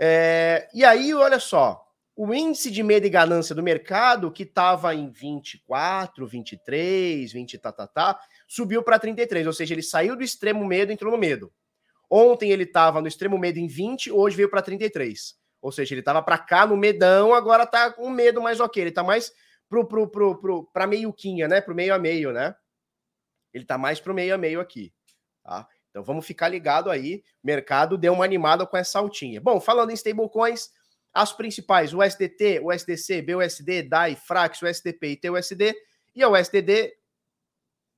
É, 0.00 0.68
e 0.72 0.84
aí, 0.84 1.12
olha 1.14 1.40
só, 1.40 1.84
o 2.14 2.32
índice 2.34 2.70
de 2.70 2.82
medo 2.82 3.06
e 3.06 3.10
ganância 3.10 3.54
do 3.54 3.62
mercado, 3.62 4.30
que 4.30 4.42
estava 4.42 4.94
em 4.94 5.10
24, 5.10 6.26
23, 6.26 7.32
20, 7.32 7.58
tá, 7.58 7.72
tá, 7.72 7.86
tá, 7.86 8.20
subiu 8.46 8.82
para 8.82 8.98
33, 8.98 9.46
ou 9.46 9.52
seja, 9.52 9.74
ele 9.74 9.82
saiu 9.82 10.16
do 10.16 10.22
extremo 10.22 10.64
medo 10.64 10.90
e 10.90 10.94
entrou 10.94 11.12
no 11.12 11.18
medo. 11.18 11.52
Ontem 12.10 12.50
ele 12.50 12.62
estava 12.62 13.00
no 13.00 13.08
extremo 13.08 13.38
medo 13.38 13.58
em 13.58 13.66
20, 13.66 14.10
hoje 14.10 14.36
veio 14.36 14.50
para 14.50 14.62
33. 14.62 15.36
Ou 15.60 15.72
seja, 15.72 15.94
ele 15.94 16.00
estava 16.00 16.22
para 16.22 16.38
cá 16.38 16.66
no 16.66 16.76
medão, 16.76 17.34
agora 17.34 17.64
está 17.64 17.92
com 17.92 18.08
medo 18.08 18.40
mais 18.40 18.60
ok. 18.60 18.82
Ele 18.82 18.90
está 18.90 19.02
mais 19.02 19.32
pro, 19.68 19.86
pro, 19.86 20.08
pro, 20.08 20.64
pro, 20.66 20.88
meioquinha, 20.88 21.48
né? 21.48 21.60
Pro 21.60 21.74
meio 21.74 21.94
a 21.94 21.98
meio, 21.98 22.32
né? 22.32 22.54
Ele 23.52 23.64
está 23.64 23.76
mais 23.76 24.00
pro 24.00 24.14
meio 24.14 24.34
a 24.34 24.38
meio 24.38 24.60
aqui. 24.60 24.92
Tá? 25.42 25.66
Então 25.98 26.04
vamos 26.04 26.24
ficar 26.24 26.48
ligado 26.48 26.92
aí. 26.92 27.24
O 27.42 27.46
mercado 27.48 27.98
deu 27.98 28.12
uma 28.12 28.24
animada 28.24 28.64
com 28.64 28.76
essa 28.76 29.00
altinha. 29.00 29.40
Bom, 29.40 29.60
falando 29.60 29.90
em 29.90 29.94
stablecoins, 29.94 30.70
as 31.12 31.32
principais, 31.32 31.92
o 31.92 32.00
SDT, 32.00 32.60
o 32.62 32.70
SDC, 32.70 33.20
BUSD, 33.22 33.82
DAI, 33.82 34.14
Frax, 34.14 34.62
o 34.62 34.66
SDP 34.68 35.08
e 35.08 35.16
TUSD. 35.16 35.74
E 36.14 36.22
a 36.22 36.28
USDD, 36.28 36.92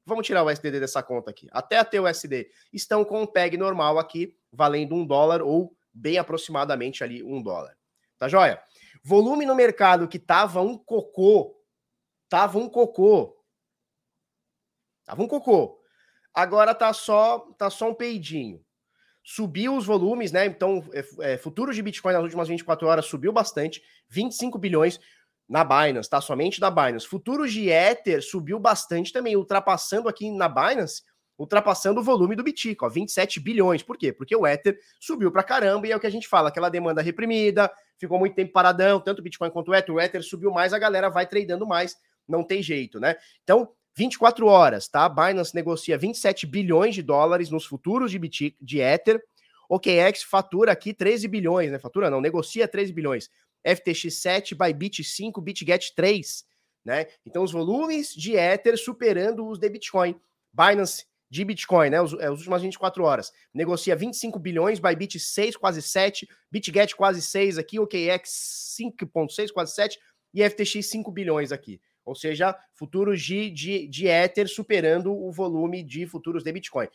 vamos 0.07 0.26
tirar 0.26 0.42
o 0.42 0.47
USDD 0.47 0.80
dessa 0.80 1.02
conta 1.02 1.30
aqui. 1.30 1.47
Até 1.52 1.76
a 1.76 1.85
TUSD 1.85 2.49
estão 2.73 3.04
com 3.04 3.21
um 3.21 3.26
PEG 3.26 3.59
normal 3.59 3.99
aqui, 3.99 4.35
valendo 4.50 4.95
um 4.95 5.04
dólar 5.04 5.42
ou 5.42 5.76
bem 5.92 6.16
aproximadamente 6.16 7.04
ali 7.04 7.23
um 7.23 7.42
dólar. 7.42 7.76
Tá 8.19 8.28
joia? 8.28 8.62
Volume 9.04 9.45
no 9.45 9.54
mercado 9.54 10.09
que 10.09 10.19
tava 10.19 10.62
um 10.62 10.78
cocô, 10.78 11.54
tava 12.30 12.59
um 12.59 12.66
cocô, 12.66 13.37
tava 15.04 15.23
um 15.23 15.28
cocô 15.28 15.79
agora 16.40 16.75
tá 16.75 16.92
só 16.92 17.38
tá 17.59 17.70
só 17.70 17.90
um 17.90 17.94
peidinho. 17.94 18.61
subiu 19.23 19.76
os 19.76 19.87
volumes, 19.87 20.32
né? 20.32 20.47
Então, 20.47 20.82
é, 20.92 21.32
é, 21.32 21.37
futuros 21.38 21.76
de 21.76 21.82
Bitcoin 21.82 22.14
nas 22.14 22.23
últimas 22.23 22.49
24 22.49 22.87
horas 22.88 23.06
subiu 23.06 23.32
bastante, 23.32 23.82
25 24.09 24.59
bilhões 24.59 24.99
na 25.49 25.64
Binance, 25.64 26.09
tá? 26.09 26.20
Somente 26.20 26.61
na 26.61 26.70
Binance. 26.70 27.06
Futuros 27.06 27.52
de 27.52 27.68
Ether 27.68 28.23
subiu 28.23 28.59
bastante 28.59 29.12
também, 29.12 29.37
ultrapassando 29.37 30.09
aqui 30.09 30.30
na 30.30 30.49
Binance, 30.49 31.02
ultrapassando 31.37 32.00
o 32.00 32.04
volume 32.04 32.37
do 32.37 32.42
Bitcoin, 32.42 32.76
ó, 32.87 32.88
27 32.88 33.40
bilhões. 33.40 33.82
Por 33.82 33.97
quê? 33.97 34.12
Porque 34.12 34.37
o 34.37 34.47
Ether 34.47 34.78
subiu 35.00 35.32
pra 35.32 35.42
caramba 35.42 35.87
e 35.87 35.92
é 35.92 35.97
o 35.97 36.00
que 36.00 36.06
a 36.06 36.11
gente 36.11 36.28
fala, 36.28 36.50
aquela 36.50 36.68
demanda 36.68 37.02
reprimida, 37.02 37.70
ficou 37.99 38.18
muito 38.18 38.35
tempo 38.35 38.52
paradão, 38.52 39.00
tanto 39.00 39.18
o 39.18 39.23
Bitcoin 39.23 39.50
quanto 39.50 39.70
o 39.70 39.75
Ether, 39.75 39.94
o 39.94 40.00
Ether 40.00 40.23
subiu 40.23 40.50
mais, 40.50 40.73
a 40.73 40.78
galera 40.78 41.09
vai 41.09 41.26
tradando 41.26 41.66
mais, 41.66 41.97
não 42.28 42.44
tem 42.44 42.62
jeito, 42.62 43.00
né? 43.00 43.16
Então, 43.42 43.73
24 43.97 44.47
horas, 44.47 44.88
tá? 44.88 45.09
Binance 45.09 45.54
negocia 45.54 45.99
27 45.99 46.47
bilhões 46.47 46.94
de 46.94 47.02
dólares 47.02 47.50
nos 47.50 47.64
futuros 47.64 48.11
de, 48.11 48.18
Bitcoin, 48.18 48.54
de 48.61 48.80
Ether. 48.80 49.23
OKEx 49.68 50.23
fatura 50.23 50.73
aqui 50.73 50.92
13 50.92 51.28
bilhões, 51.28 51.70
né? 51.70 51.78
Fatura 51.78 52.11
não, 52.11 52.20
negocia 52.20 52.66
13 52.66 52.92
bilhões. 52.92 53.30
FTX 53.64 54.14
7, 54.14 54.54
Bybit 54.54 55.04
5, 55.04 55.40
BitGet 55.40 55.94
3, 55.94 56.44
né? 56.85 57.06
Então 57.26 57.42
os 57.42 57.52
volumes 57.52 58.14
de 58.14 58.35
Ether 58.35 58.76
superando 58.78 59.47
os 59.47 59.59
de 59.59 59.68
Bitcoin. 59.68 60.18
Binance 60.52 61.04
de 61.30 61.44
Bitcoin, 61.44 61.90
né? 61.90 62.00
Os, 62.00 62.12
é, 62.14 62.26
as 62.26 62.38
últimas 62.38 62.62
24 62.62 63.04
horas. 63.04 63.32
Negocia 63.54 63.94
25 63.94 64.38
bilhões, 64.38 64.80
Bybit 64.80 65.20
6, 65.20 65.56
quase 65.56 65.82
7, 65.82 66.28
BitGet 66.50 66.97
quase 66.97 67.23
6 67.23 67.59
aqui, 67.59 67.78
OKEx 67.78 68.76
5.6, 68.80 69.52
quase 69.52 69.73
7 69.73 69.99
e 70.35 70.49
FTX 70.49 70.87
5 70.87 71.11
bilhões 71.12 71.52
aqui. 71.52 71.80
Ou 72.11 72.17
seja, 72.17 72.57
futuros 72.75 73.23
de, 73.23 73.49
de, 73.50 73.87
de 73.87 74.09
Ether 74.09 74.49
superando 74.49 75.12
o 75.12 75.31
volume 75.31 75.81
de 75.81 76.09
futuros 76.09 76.43
de 76.43 76.50
Bitcoin. 76.50 76.88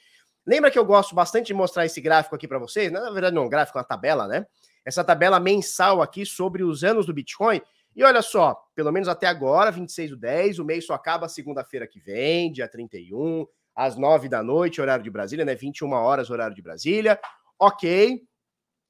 Lembra 0.45 0.69
que 0.69 0.77
eu 0.77 0.83
gosto 0.83 1.15
bastante 1.15 1.47
de 1.47 1.53
mostrar 1.53 1.85
esse 1.85 2.01
gráfico 2.01 2.35
aqui 2.35 2.45
para 2.49 2.59
vocês? 2.59 2.91
Na 2.91 3.09
verdade, 3.11 3.33
não, 3.33 3.43
é 3.43 3.45
um 3.45 3.49
gráfico, 3.49 3.77
é 3.77 3.81
uma 3.81 3.87
tabela, 3.87 4.27
né? 4.27 4.45
Essa 4.83 5.05
tabela 5.05 5.39
mensal 5.39 6.01
aqui 6.01 6.25
sobre 6.25 6.65
os 6.65 6.83
anos 6.83 7.05
do 7.05 7.13
Bitcoin. 7.13 7.61
E 7.95 8.03
olha 8.03 8.21
só, 8.21 8.61
pelo 8.75 8.91
menos 8.91 9.07
até 9.07 9.25
agora, 9.25 9.71
26 9.71 10.09
do 10.09 10.17
10, 10.17 10.59
o 10.59 10.65
mês 10.65 10.85
só 10.85 10.93
acaba 10.93 11.29
segunda-feira 11.29 11.87
que 11.87 12.01
vem, 12.01 12.51
dia 12.51 12.67
31, 12.67 13.47
às 13.73 13.95
9 13.95 14.27
da 14.27 14.43
noite, 14.43 14.81
horário 14.81 15.03
de 15.03 15.09
Brasília, 15.09 15.45
né? 15.45 15.55
21 15.55 15.93
horas, 15.93 16.29
horário 16.29 16.53
de 16.53 16.61
Brasília. 16.61 17.17
Ok. 17.57 18.21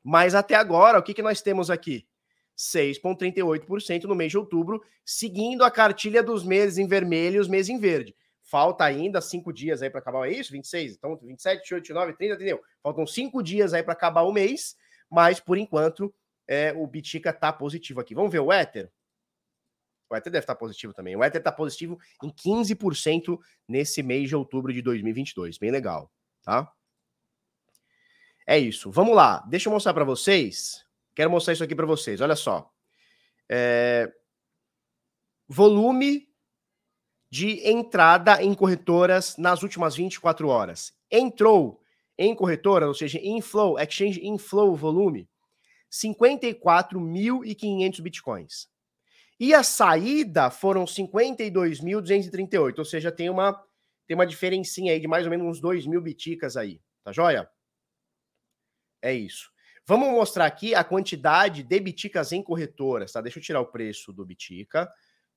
Mas 0.04 0.34
até 0.34 0.56
agora, 0.56 0.98
o 0.98 1.04
que, 1.04 1.14
que 1.14 1.22
nós 1.22 1.40
temos 1.40 1.70
aqui? 1.70 2.08
6,38% 2.58 4.04
no 4.04 4.16
mês 4.16 4.32
de 4.32 4.38
outubro, 4.38 4.82
seguindo 5.04 5.64
a 5.64 5.72
cartilha 5.72 6.24
dos 6.24 6.44
meses 6.44 6.78
em 6.78 6.88
vermelho 6.88 7.38
e 7.38 7.40
os 7.40 7.48
meses 7.48 7.70
em 7.70 7.78
verde. 7.78 8.16
Falta 8.42 8.84
ainda 8.86 9.20
cinco 9.22 9.52
dias 9.52 9.82
aí 9.82 9.90
para 9.90 10.00
acabar, 10.00 10.28
é 10.28 10.32
isso? 10.32 10.52
26? 10.52 10.94
Então, 10.94 11.18
27, 11.18 11.58
28, 11.60 11.82
29, 11.82 12.14
30, 12.14 12.36
entendeu? 12.36 12.62
Faltam 12.82 13.08
cinco 13.08 13.42
dias 13.42 13.74
aí 13.74 13.82
para 13.82 13.94
acabar 13.94 14.22
o 14.22 14.32
mês, 14.32 14.78
mas 15.10 15.40
por 15.40 15.58
enquanto 15.58 16.14
é, 16.48 16.72
o 16.74 16.86
Bitica 16.86 17.34
tá 17.34 17.52
positivo 17.52 18.00
aqui. 18.00 18.14
Vamos 18.14 18.32
ver 18.32 18.40
o 18.40 18.54
Ether? 18.54 18.92
O 20.10 20.16
Ether 20.16 20.32
deve 20.32 20.44
estar 20.44 20.54
tá 20.54 20.60
positivo 20.60 20.94
também. 20.94 21.16
O 21.16 21.24
Ether 21.24 21.40
está 21.40 21.52
positivo 21.52 22.00
em 22.24 22.30
15% 22.30 23.40
nesse 23.68 24.04
mês 24.04 24.30
de 24.30 24.36
outubro 24.36 24.72
de 24.72 24.82
2022. 24.82 25.58
Bem 25.58 25.72
legal, 25.72 26.12
tá? 26.44 26.72
É 28.46 28.60
isso. 28.60 28.92
Vamos 28.92 29.16
lá. 29.16 29.44
Deixa 29.50 29.68
eu 29.68 29.74
mostrar 29.74 29.94
para 29.94 30.04
vocês 30.04 30.85
Quero 31.16 31.32
mostrar 31.32 31.54
isso 31.54 31.64
aqui 31.64 31.74
para 31.74 31.86
vocês. 31.86 32.20
Olha 32.22 32.36
só. 32.36 32.70
É... 33.50 34.12
Volume 35.48 36.28
de 37.30 37.68
entrada 37.68 38.42
em 38.44 38.54
corretoras 38.54 39.36
nas 39.38 39.64
últimas 39.64 39.96
24 39.96 40.48
horas. 40.48 40.94
Entrou 41.10 41.82
em 42.18 42.36
corretora, 42.36 42.88
ou 42.88 42.94
seja, 42.94 43.20
inflow, 43.22 43.78
exchange 43.80 44.26
inflow 44.26 44.74
volume, 44.76 45.30
54.500 45.92 48.02
bitcoins. 48.02 48.70
E 49.40 49.54
a 49.54 49.64
saída 49.64 50.50
foram 50.50 50.86
52.238, 50.86 52.80
ou 52.80 52.86
seja, 52.86 53.12
tem 53.12 53.30
uma 53.30 53.64
tem 54.08 54.16
uma 54.16 54.26
diferencinha 54.26 54.94
aí 54.94 55.00
de 55.00 55.08
mais 55.08 55.26
ou 55.26 55.32
menos 55.32 55.48
uns 55.48 55.60
2 55.60 55.88
mil 55.88 56.00
biticas 56.00 56.56
aí, 56.56 56.80
tá 57.04 57.12
joia? 57.12 57.50
É 59.02 59.12
isso. 59.14 59.52
Vamos 59.88 60.10
mostrar 60.10 60.48
aqui 60.48 60.74
a 60.74 60.84
quantidade 60.84 61.62
de 61.62 61.80
biticas 61.80 62.32
em 62.32 62.42
corretoras, 62.42 63.12
tá? 63.12 63.22
Deixa 63.22 63.38
eu 63.38 63.44
tirar 63.44 63.62
o 63.62 63.68
preço 63.68 64.12
do 64.12 64.26
bitica, 64.26 64.90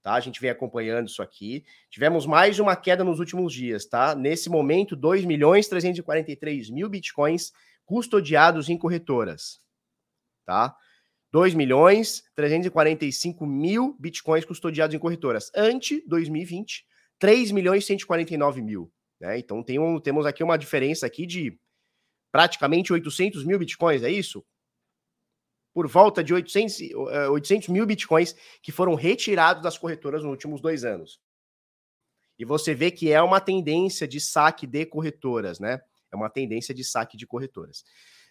tá? 0.02 0.14
A 0.14 0.20
gente 0.20 0.40
vem 0.40 0.48
acompanhando 0.48 1.06
isso 1.06 1.20
aqui. 1.20 1.66
Tivemos 1.90 2.24
mais 2.24 2.58
uma 2.58 2.74
queda 2.74 3.04
nos 3.04 3.18
últimos 3.18 3.52
dias, 3.52 3.84
tá? 3.84 4.14
Nesse 4.14 4.48
momento, 4.48 4.96
2 4.96 5.26
milhões 5.26 5.68
343 5.68 6.70
mil 6.70 6.88
bitcoins 6.88 7.52
custodiados 7.84 8.70
em 8.70 8.78
corretoras, 8.78 9.60
tá? 10.46 10.74
2 11.30 11.52
milhões 11.52 12.24
345 12.34 13.44
mil 13.44 13.94
bitcoins 14.00 14.46
custodiados 14.46 14.94
em 14.94 14.98
corretoras. 14.98 15.52
Ante 15.54 16.02
2020, 16.06 16.86
3 17.18 17.50
milhões 17.50 17.84
149 17.84 18.62
mil. 18.62 18.90
Né? 19.20 19.38
Então 19.38 19.62
tem 19.62 19.78
um, 19.78 20.00
temos 20.00 20.24
aqui 20.24 20.42
uma 20.42 20.56
diferença 20.56 21.04
aqui 21.04 21.26
de 21.26 21.58
praticamente 22.30 22.92
800 22.92 23.44
mil 23.44 23.58
bitcoins, 23.58 24.02
é 24.02 24.10
isso? 24.10 24.44
Por 25.72 25.86
volta 25.86 26.24
de 26.24 26.34
800, 26.34 26.80
800 27.30 27.68
eh, 27.68 27.72
mil 27.72 27.86
bitcoins 27.86 28.34
que 28.62 28.72
foram 28.72 28.94
retirados 28.94 29.62
das 29.62 29.78
corretoras 29.78 30.22
nos 30.22 30.30
últimos 30.30 30.60
dois 30.60 30.84
anos. 30.84 31.20
E 32.38 32.44
você 32.44 32.74
vê 32.74 32.90
que 32.90 33.12
é 33.12 33.20
uma 33.20 33.40
tendência 33.40 34.06
de 34.06 34.20
saque 34.20 34.66
de 34.66 34.86
corretoras, 34.86 35.58
né? 35.58 35.80
É 36.10 36.16
uma 36.16 36.30
tendência 36.30 36.74
de 36.74 36.84
saque 36.84 37.16
de 37.16 37.26
corretoras. 37.26 37.84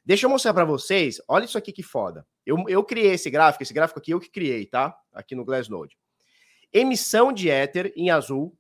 Deixa 0.06 0.26
eu 0.26 0.30
mostrar 0.30 0.54
para 0.54 0.66
vocês. 0.66 1.22
Olha 1.28 1.46
isso 1.46 1.58
aqui 1.58 1.72
que 1.72 1.84
foda. 1.84 2.26
Eu, 2.46 2.64
eu 2.70 2.84
criei 2.84 3.12
esse 3.12 3.30
gráfico, 3.30 3.64
esse 3.64 3.74
gráfico 3.74 4.00
aqui 4.00 4.12
eu 4.12 4.20
que 4.20 4.30
criei, 4.30 4.66
tá? 4.66 4.98
Aqui 5.14 5.36
no 5.36 5.44
Glassnode. 5.44 5.98
Emissão 6.72 7.34
de 7.34 7.50
Ether 7.50 7.92
em 7.96 8.10
azul. 8.10 8.58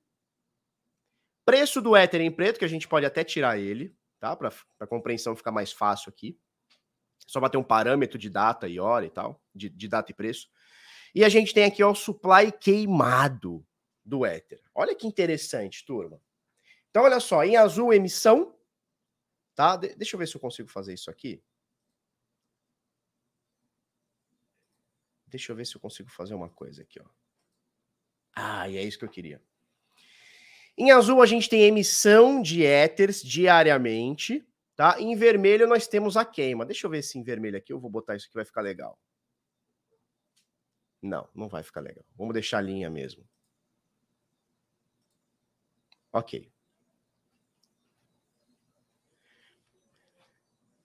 Preço 1.46 1.82
do 1.82 1.96
Ether 1.96 2.20
em 2.20 2.32
preto, 2.32 2.60
que 2.60 2.66
a 2.66 2.70
gente 2.70 2.88
pode 2.88 3.06
até 3.06 3.24
tirar 3.24 3.58
ele 3.58 3.96
tá? 4.28 4.36
Para 4.36 4.52
a 4.80 4.88
compreensão 4.88 5.36
ficar 5.36 5.52
mais 5.52 5.72
fácil 5.72 6.10
aqui. 6.10 6.38
Só 7.26 7.40
bater 7.40 7.58
um 7.58 7.64
parâmetro 7.64 8.18
de 8.18 8.30
data 8.30 8.68
e 8.68 8.80
hora 8.80 9.06
e 9.06 9.10
tal, 9.10 9.42
de, 9.54 9.70
de 9.70 9.88
data 9.88 10.12
e 10.12 10.16
preço. 10.16 10.50
E 11.14 11.24
a 11.24 11.30
gente 11.30 11.54
tem 11.54 11.64
aqui 11.64 11.84
ó, 11.84 11.92
o 11.92 11.96
supply 11.96 12.52
queimado 12.52 13.66
do 14.04 14.26
Ether. 14.26 14.62
Olha 14.74 14.96
que 14.96 15.08
interessante, 15.08 15.86
turma. 15.86 16.22
Então, 16.90 17.04
olha 17.04 17.20
só, 17.20 17.44
em 17.44 17.58
azul, 17.58 17.94
emissão, 17.94 18.58
tá? 19.54 19.76
De 19.76 19.94
deixa 19.96 20.16
eu 20.16 20.20
ver 20.20 20.28
se 20.28 20.36
eu 20.36 20.42
consigo 20.42 20.70
fazer 20.70 20.94
isso 20.94 21.10
aqui. 21.10 21.44
Deixa 25.26 25.52
eu 25.52 25.56
ver 25.56 25.66
se 25.66 25.76
eu 25.76 25.82
consigo 25.82 26.10
fazer 26.10 26.34
uma 26.34 26.50
coisa 26.50 26.82
aqui, 26.82 27.00
ó. 27.02 27.06
Ah, 28.34 28.70
e 28.70 28.78
é 28.78 28.84
isso 28.84 28.98
que 28.98 29.04
eu 29.06 29.10
queria. 29.10 29.42
Em 30.78 30.92
azul, 30.92 31.22
a 31.22 31.26
gente 31.26 31.50
tem 31.50 31.64
emissão 31.64 32.42
de 32.42 32.64
éteres 32.64 33.24
diariamente, 33.24 34.48
tá? 34.76 35.02
Em 35.02 35.16
vermelho, 35.16 35.68
nós 35.68 35.88
temos 35.88 36.16
a 36.16 36.24
queima. 36.24 36.66
Deixa 36.66 36.86
eu 36.86 36.92
ver 36.92 37.02
se 37.02 37.18
em 37.18 37.24
vermelho 37.24 37.58
aqui 37.58 37.74
eu 37.74 37.80
vou 37.80 37.90
botar 37.90 38.16
isso 38.16 38.28
aqui, 38.28 38.36
vai 38.36 38.46
ficar 38.46 38.62
legal. 38.62 39.00
Não, 41.02 41.28
não 41.34 41.48
vai 41.48 41.64
ficar 41.64 41.82
legal. 41.82 42.06
Vamos 42.16 42.34
deixar 42.34 42.60
a 42.60 42.62
linha 42.62 42.90
mesmo. 42.90 43.24
Ok. 46.12 46.52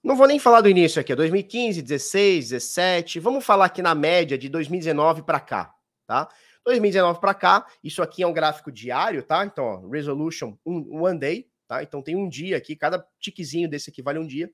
Não 0.03 0.17
vou 0.17 0.27
nem 0.27 0.37
falar 0.37 0.61
do 0.61 0.69
início 0.69 0.99
aqui, 0.99 1.15
2015, 1.15 1.81
16, 1.81 2.49
17. 2.49 3.19
Vamos 3.19 3.45
falar 3.45 3.65
aqui 3.65 3.81
na 3.81 3.95
média 3.95 4.37
de 4.37 4.49
2019 4.49 5.23
para 5.23 5.39
cá, 5.39 5.73
tá? 6.05 6.29
2019 6.65 7.19
para 7.19 7.33
cá, 7.33 7.67
isso 7.83 8.01
aqui 8.01 8.23
é 8.23 8.27
um 8.27 8.33
gráfico 8.33 8.71
diário, 8.71 9.21
tá? 9.23 9.45
Então, 9.45 9.65
ó, 9.65 9.87
resolution 9.87 10.57
um, 10.65 11.03
one 11.03 11.19
day, 11.19 11.47
tá? 11.67 11.83
Então 11.83 12.01
tem 12.01 12.15
um 12.15 12.29
dia 12.29 12.57
aqui, 12.57 12.75
cada 12.75 13.05
tiquezinho 13.19 13.69
desse 13.69 13.89
aqui 13.89 14.01
vale 14.01 14.19
um 14.19 14.25
dia. 14.25 14.49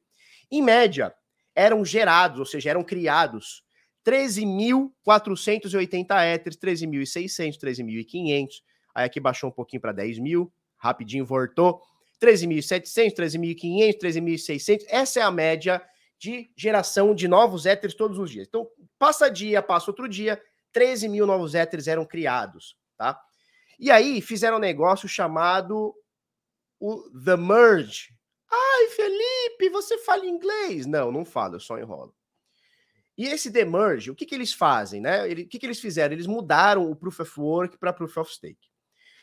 Em 0.51 0.62
média, 0.62 1.13
eram 1.56 1.86
gerados, 1.86 2.39
ou 2.39 2.46
seja, 2.46 2.70
eram 2.70 2.84
criados 2.84 3.63
13.480 4.06 6.24
éteres, 6.24 6.58
13.600, 6.58 7.58
13.500. 7.58 8.48
Aí 8.96 9.06
aqui 9.06 9.20
baixou 9.20 9.50
um 9.50 9.54
pouquinho 9.54 9.82
para 9.82 9.92
10 9.92 10.20
mil, 10.20 10.50
rapidinho 10.78 11.25
voltou. 11.25 11.82
13.700, 12.22 13.13
13.500, 13.13 13.98
13.600. 13.98 14.86
Essa 14.89 15.20
é 15.20 15.24
a 15.24 15.32
média 15.32 15.82
de 16.18 16.50
geração 16.56 17.13
de 17.16 17.28
novos 17.28 17.66
éteres 17.66 17.96
todos 17.96 18.20
os 18.20 18.30
dias. 18.30 18.48
Então, 18.48 18.68
passa 18.98 19.30
dia, 19.30 19.62
passa 19.62 19.89
outro 19.89 20.08
dia, 20.08 20.42
13 20.71 21.09
mil 21.09 21.25
novos 21.25 21.55
éteres 21.55 21.88
eram 21.88 22.05
criados, 22.05 22.77
tá? 22.97 23.19
E 23.79 23.89
aí 23.89 24.21
fizeram 24.21 24.57
um 24.57 24.61
negócio 24.61 25.07
chamado 25.07 25.95
o 26.79 27.09
The 27.11 27.38
Merge. 27.38 28.13
Ai, 28.51 28.88
Felipe, 28.88 29.69
você 29.69 29.97
fala 29.99 30.25
inglês? 30.25 30.85
Não, 30.85 31.11
não 31.11 31.23
falo, 31.23 31.55
eu 31.55 31.59
só 31.59 31.77
enrolo. 31.77 32.15
E 33.17 33.25
esse 33.25 33.51
The 33.51 33.65
Merge, 33.65 34.09
o 34.09 34.15
que, 34.15 34.25
que 34.25 34.33
eles 34.33 34.53
fazem, 34.53 35.01
né? 35.01 35.27
o 35.27 35.47
que, 35.47 35.59
que 35.59 35.65
eles 35.65 35.79
fizeram? 35.79 36.13
Eles 36.13 36.25
mudaram 36.25 36.89
o 36.89 36.95
Proof 36.95 37.19
of 37.19 37.39
Work 37.39 37.77
para 37.77 37.93
Proof 37.93 38.17
of 38.17 38.33
Stake. 38.33 38.69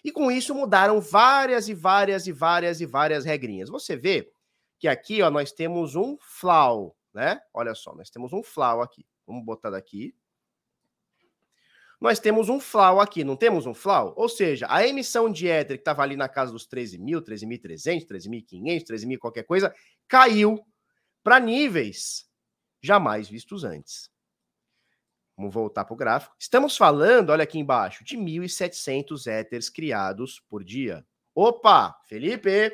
E 0.04 0.12
com 0.12 0.30
isso 0.30 0.54
mudaram 0.54 1.00
várias 1.00 1.68
e 1.68 1.74
várias 1.74 2.26
e 2.26 2.32
várias 2.32 2.80
e 2.80 2.86
várias 2.86 3.24
regrinhas. 3.24 3.68
Você 3.68 3.96
vê 3.96 4.30
que 4.78 4.86
aqui, 4.86 5.22
ó, 5.22 5.30
nós 5.30 5.50
temos 5.50 5.96
um 5.96 6.16
flow, 6.20 6.94
né? 7.12 7.40
Olha 7.52 7.74
só, 7.74 7.94
nós 7.94 8.10
temos 8.10 8.32
um 8.32 8.42
flow 8.42 8.82
aqui. 8.82 9.04
Vamos 9.26 9.44
botar 9.44 9.70
daqui. 9.70 10.14
Nós 12.00 12.20
temos 12.20 12.48
um 12.48 12.60
flow 12.60 13.00
aqui, 13.00 13.24
não 13.24 13.36
temos 13.36 13.66
um 13.66 13.72
flow? 13.72 14.12
Ou 14.16 14.28
seja, 14.28 14.66
a 14.68 14.86
emissão 14.86 15.30
de 15.30 15.48
éter 15.48 15.76
que 15.76 15.80
estava 15.80 16.02
ali 16.02 16.16
na 16.16 16.28
casa 16.28 16.52
dos 16.52 16.66
13 16.66 16.98
mil, 16.98 17.22
13.300, 17.22 18.06
13.500, 18.06 18.84
13.000 18.84 19.18
qualquer 19.18 19.44
coisa, 19.44 19.74
caiu 20.06 20.60
para 21.22 21.40
níveis 21.40 22.26
jamais 22.82 23.28
vistos 23.28 23.64
antes. 23.64 24.10
Vamos 25.36 25.52
voltar 25.52 25.84
para 25.84 25.94
o 25.94 25.96
gráfico. 25.96 26.34
Estamos 26.38 26.76
falando, 26.76 27.30
olha 27.30 27.44
aqui 27.44 27.58
embaixo, 27.58 28.04
de 28.04 28.16
1.700 28.16 29.26
éteres 29.26 29.68
criados 29.68 30.40
por 30.48 30.64
dia. 30.64 31.04
Opa, 31.34 31.94
Felipe, 32.06 32.70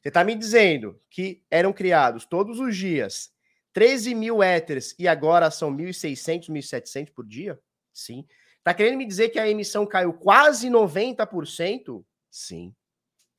você 0.00 0.08
está 0.08 0.22
me 0.22 0.34
dizendo 0.34 1.00
que 1.10 1.42
eram 1.50 1.72
criados 1.72 2.24
todos 2.24 2.60
os 2.60 2.76
dias 2.76 3.32
13 3.72 4.14
mil 4.14 4.42
éteres 4.42 4.94
e 4.98 5.08
agora 5.08 5.50
são 5.50 5.74
1.600, 5.74 6.48
1.700 6.50 7.10
por 7.12 7.26
dia? 7.26 7.58
Sim. 7.92 8.26
Está 8.58 8.72
querendo 8.72 8.96
me 8.96 9.06
dizer 9.06 9.30
que 9.30 9.38
a 9.38 9.48
emissão 9.48 9.86
caiu 9.86 10.12
quase 10.12 10.68
90%? 10.68 12.04
Sim. 12.30 12.74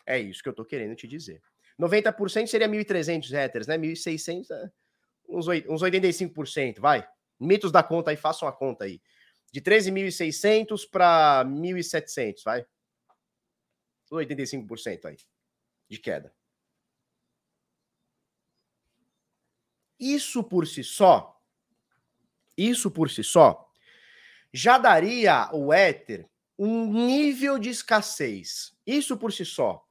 É 0.05 0.19
isso 0.19 0.43
que 0.43 0.50
eu 0.50 0.51
estou 0.51 0.65
querendo 0.65 0.95
te 0.95 1.07
dizer. 1.07 1.41
90% 1.79 2.48
seria 2.48 2.67
1.300 2.67 3.33
éteres, 3.33 3.67
né? 3.67 3.77
1.600, 3.77 4.51
é 4.51 4.72
uns 5.27 5.48
85%, 5.48 6.79
vai. 6.79 7.07
Mitos 7.39 7.72
da 7.72 7.81
conta 7.81 8.12
aí, 8.12 8.17
façam 8.17 8.48
a 8.48 8.51
conta 8.51 8.86
aí. 8.86 9.01
De 9.51 9.62
13.600 9.62 10.89
para 10.89 11.43
1.700, 11.45 12.43
vai. 12.43 12.65
85% 14.12 15.05
aí 15.05 15.17
de 15.89 16.00
queda. 16.00 16.33
Isso 20.00 20.43
por 20.43 20.67
si 20.67 20.83
só, 20.83 21.41
isso 22.57 22.91
por 22.91 23.10
si 23.10 23.24
só, 23.24 23.72
já 24.53 24.77
daria 24.77 25.50
o 25.51 25.74
éter 25.74 26.29
um 26.57 26.86
nível 26.86 27.57
de 27.57 27.69
escassez. 27.69 28.74
Isso 28.86 29.17
por 29.17 29.33
si 29.33 29.43
só 29.43 29.83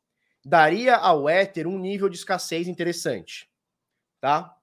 daria 0.44 0.96
ao 0.96 1.28
éter 1.28 1.66
um 1.66 1.78
nível 1.78 2.08
de 2.08 2.16
escassez 2.16 2.66
interessante, 2.66 3.48
tá? 4.20 4.56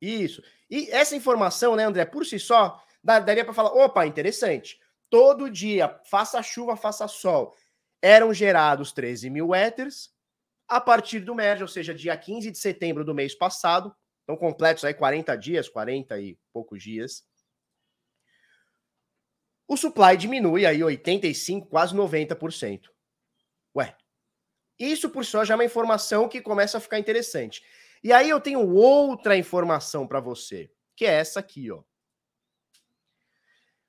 Isso. 0.00 0.42
E 0.68 0.88
essa 0.90 1.16
informação, 1.16 1.74
né, 1.74 1.84
André, 1.84 2.04
por 2.04 2.24
si 2.24 2.38
só, 2.38 2.82
daria 3.02 3.44
para 3.44 3.54
falar: 3.54 3.72
opa, 3.72 4.06
interessante. 4.06 4.78
Todo 5.08 5.50
dia, 5.50 6.00
faça 6.04 6.42
chuva, 6.42 6.76
faça 6.76 7.08
sol, 7.08 7.56
eram 8.00 8.32
gerados 8.32 8.92
13 8.92 9.28
mil 9.28 9.54
éteres. 9.54 10.10
A 10.68 10.80
partir 10.80 11.18
do 11.18 11.34
merge, 11.34 11.64
ou 11.64 11.68
seja, 11.68 11.92
dia 11.92 12.16
15 12.16 12.48
de 12.52 12.58
setembro 12.58 13.04
do 13.04 13.12
mês 13.12 13.34
passado, 13.34 13.92
então 14.22 14.36
completos 14.36 14.84
aí 14.84 14.94
40 14.94 15.34
dias, 15.36 15.68
40 15.68 16.20
e 16.20 16.38
poucos 16.52 16.80
dias, 16.80 17.24
o 19.70 19.76
supply 19.76 20.16
diminui 20.16 20.66
aí 20.66 20.82
85, 20.82 21.68
quase 21.68 21.94
90%. 21.94 22.90
Ué, 23.76 23.96
isso 24.76 25.08
por 25.08 25.24
só 25.24 25.44
já 25.44 25.54
é 25.54 25.56
uma 25.56 25.64
informação 25.64 26.28
que 26.28 26.40
começa 26.40 26.78
a 26.78 26.80
ficar 26.80 26.98
interessante. 26.98 27.62
E 28.02 28.12
aí 28.12 28.28
eu 28.28 28.40
tenho 28.40 28.68
outra 28.68 29.36
informação 29.36 30.08
para 30.08 30.18
você, 30.18 30.72
que 30.96 31.04
é 31.04 31.12
essa 31.12 31.38
aqui, 31.38 31.70
ó. 31.70 31.84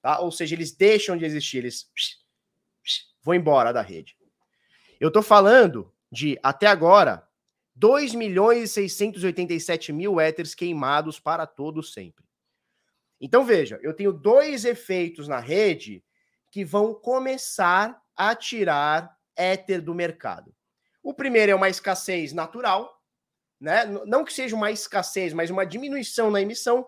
tá? 0.00 0.18
Ou 0.20 0.32
seja, 0.32 0.54
eles 0.54 0.74
deixam 0.74 1.14
de 1.14 1.26
existir, 1.26 1.58
eles 1.58 1.90
vão 3.22 3.34
embora 3.34 3.70
da 3.70 3.82
rede. 3.82 4.16
Eu 5.02 5.08
estou 5.08 5.20
falando 5.20 5.92
de 6.12 6.38
até 6.44 6.68
agora 6.68 7.28
2 7.74 8.14
milhões 8.14 8.70
e 8.70 8.88
687 8.88 9.92
mil 9.92 10.20
éteres 10.20 10.54
queimados 10.54 11.18
para 11.18 11.44
todo 11.44 11.82
sempre. 11.82 12.24
Então, 13.20 13.44
veja, 13.44 13.80
eu 13.82 13.92
tenho 13.92 14.12
dois 14.12 14.64
efeitos 14.64 15.26
na 15.26 15.40
rede 15.40 16.04
que 16.52 16.64
vão 16.64 16.94
começar 16.94 18.00
a 18.14 18.32
tirar 18.36 19.18
éter 19.34 19.82
do 19.82 19.92
mercado. 19.92 20.54
O 21.02 21.12
primeiro 21.12 21.50
é 21.50 21.54
uma 21.56 21.68
escassez 21.68 22.32
natural, 22.32 23.02
né? 23.60 23.84
Não 24.06 24.24
que 24.24 24.32
seja 24.32 24.54
uma 24.54 24.70
escassez, 24.70 25.32
mas 25.32 25.50
uma 25.50 25.66
diminuição 25.66 26.30
na 26.30 26.40
emissão, 26.40 26.86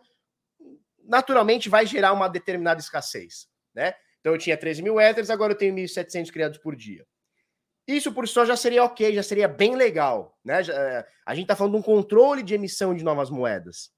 naturalmente 1.02 1.68
vai 1.68 1.84
gerar 1.84 2.12
uma 2.12 2.28
determinada 2.28 2.78
escassez, 2.78 3.48
né? 3.74 3.92
Então 4.20 4.32
eu 4.32 4.38
tinha 4.38 4.56
13 4.56 4.82
mil 4.82 5.00
éteres, 5.00 5.30
agora 5.30 5.52
eu 5.52 5.58
tenho 5.58 5.74
1.700 5.74 6.30
criados 6.30 6.58
por 6.58 6.76
dia. 6.76 7.04
Isso 7.86 8.12
por 8.12 8.26
só 8.26 8.46
já 8.46 8.56
seria 8.56 8.84
ok, 8.84 9.14
já 9.14 9.22
seria 9.22 9.46
bem 9.46 9.76
legal, 9.76 10.38
né? 10.42 10.62
Eh, 10.62 11.06
a 11.26 11.34
gente 11.34 11.44
está 11.44 11.54
falando 11.54 11.74
de 11.74 11.78
um 11.78 11.82
controle 11.82 12.42
de 12.42 12.54
emissão 12.54 12.94
de 12.94 13.04
novas 13.04 13.28
moedas. 13.28 13.92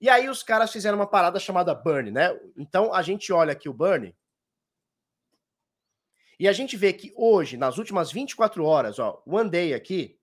E 0.00 0.08
aí 0.08 0.28
os 0.28 0.42
caras 0.42 0.72
fizeram 0.72 0.96
uma 0.96 1.06
parada 1.06 1.38
chamada 1.40 1.74
burn, 1.74 2.10
né? 2.10 2.30
Então 2.56 2.94
a 2.94 3.02
gente 3.02 3.32
olha 3.32 3.52
aqui 3.52 3.68
o 3.68 3.74
burn 3.74 4.14
e 6.38 6.48
a 6.48 6.52
gente 6.54 6.74
vê 6.74 6.92
que 6.92 7.12
hoje, 7.16 7.58
nas 7.58 7.76
últimas 7.76 8.10
24 8.10 8.64
horas, 8.64 8.98
ó, 8.98 9.22
one 9.26 9.50
day 9.50 9.74
aqui, 9.74 10.18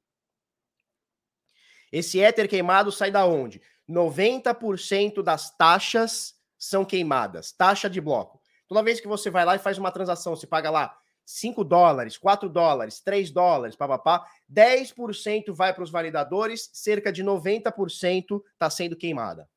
esse 1.92 2.20
éter 2.20 2.50
queimado 2.50 2.92
sai 2.92 3.12
da 3.12 3.24
onde? 3.24 3.62
90% 3.88 5.22
das 5.22 5.56
taxas 5.56 6.34
são 6.58 6.84
queimadas, 6.84 7.52
taxa 7.52 7.88
de 7.88 8.02
bloco. 8.02 8.42
Toda 8.68 8.82
vez 8.82 9.00
que 9.00 9.08
você 9.08 9.30
vai 9.30 9.46
lá 9.46 9.56
e 9.56 9.60
faz 9.60 9.78
uma 9.78 9.92
transação, 9.92 10.36
você 10.36 10.48
paga 10.48 10.72
lá 10.72 10.98
5 11.28 11.62
dólares, 11.66 12.18
4 12.18 12.48
dólares, 12.48 13.02
3 13.02 13.32
dólares, 13.32 13.76
papapá, 13.76 14.26
10% 14.50 15.54
vai 15.54 15.74
para 15.74 15.84
os 15.84 15.92
validadores, 15.92 16.70
cerca 16.72 17.12
de 17.12 17.22
90% 17.22 18.42
está 18.54 18.70
sendo 18.70 18.96
queimada. 18.96 19.50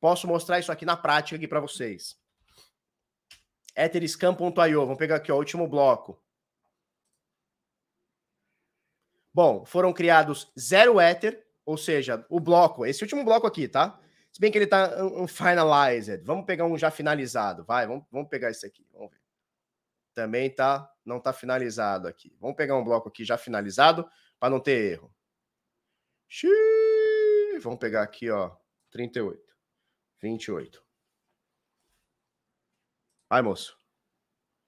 Posso 0.00 0.28
mostrar 0.28 0.60
isso 0.60 0.70
aqui 0.70 0.84
na 0.84 0.96
prática 0.96 1.34
aqui 1.34 1.48
para 1.48 1.58
vocês. 1.58 2.16
Etherscan.io, 3.74 4.80
vamos 4.82 4.96
pegar 4.96 5.16
aqui 5.16 5.32
ó, 5.32 5.34
o 5.34 5.38
último 5.38 5.66
bloco. 5.66 6.22
Bom, 9.32 9.64
foram 9.64 9.92
criados 9.92 10.52
zero 10.56 11.00
Ether, 11.00 11.44
ou 11.66 11.76
seja, 11.76 12.24
o 12.28 12.38
bloco, 12.38 12.86
esse 12.86 13.02
último 13.02 13.24
bloco 13.24 13.48
aqui, 13.48 13.66
tá? 13.66 13.98
Se 14.30 14.40
bem 14.40 14.52
que 14.52 14.58
ele 14.58 14.68
tá 14.68 15.04
um, 15.04 15.26
finalized. 15.26 16.22
Vamos 16.24 16.44
pegar 16.44 16.66
um 16.66 16.78
já 16.78 16.92
finalizado, 16.92 17.64
vai, 17.64 17.84
vamos, 17.84 18.04
vamos 18.12 18.28
pegar 18.28 18.52
esse 18.52 18.64
aqui, 18.64 18.86
vamos 18.92 19.10
ver. 19.10 19.23
Também 20.14 20.48
tá, 20.54 20.90
não 21.04 21.20
tá 21.20 21.32
finalizado 21.32 22.06
aqui. 22.08 22.36
Vamos 22.40 22.56
pegar 22.56 22.76
um 22.76 22.84
bloco 22.84 23.08
aqui 23.08 23.24
já 23.24 23.36
finalizado 23.36 24.08
para 24.38 24.50
não 24.50 24.60
ter 24.60 24.92
erro. 24.92 25.14
Xiii, 26.28 27.58
vamos 27.60 27.78
pegar 27.78 28.02
aqui, 28.02 28.30
ó, 28.30 28.56
38. 28.90 29.42
28. 30.20 30.84
Ai, 33.28 33.42
moço. 33.42 33.78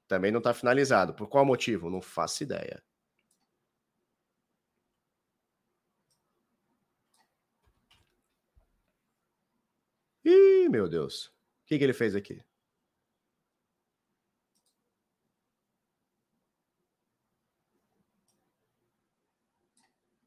Também 0.09 0.30
não 0.32 0.38
está 0.38 0.52
finalizado. 0.54 1.14
Por 1.14 1.28
qual 1.28 1.44
motivo? 1.44 1.90
Não 1.90 2.00
faço 2.02 2.42
ideia. 2.42 2.82
Ih, 10.24 10.68
meu 10.68 10.88
Deus. 10.88 11.26
O 11.26 11.32
que, 11.66 11.78
que 11.78 11.85
ele 11.85 11.92
fez 11.92 12.14
aqui? 12.14 12.44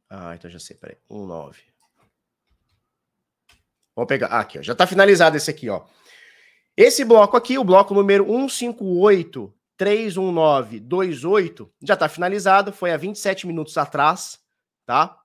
Ah, 0.10 0.34
então 0.36 0.50
já 0.50 0.60
sei. 0.60 0.76
Peraí. 0.76 0.98
1, 1.10 1.26
9. 1.26 1.62
Vamos 3.96 4.08
pegar. 4.08 4.28
Ah, 4.28 4.40
aqui, 4.40 4.58
ó. 4.60 4.62
Já 4.62 4.74
está 4.74 4.88
finalizado 4.88 5.38
esse 5.38 5.52
aqui, 5.52 5.70
ó. 5.70 5.86
Esse 6.76 7.04
bloco 7.04 7.36
aqui, 7.36 7.58
o 7.58 7.64
bloco 7.64 7.94
número 7.94 8.26
15831928, 9.78 11.70
já 11.84 11.94
está 11.96 12.08
finalizado, 12.08 12.72
foi 12.72 12.94
há 12.94 12.98
27 12.98 13.46
minutos 13.46 13.78
atrás, 13.78 14.40
tá? 14.86 15.20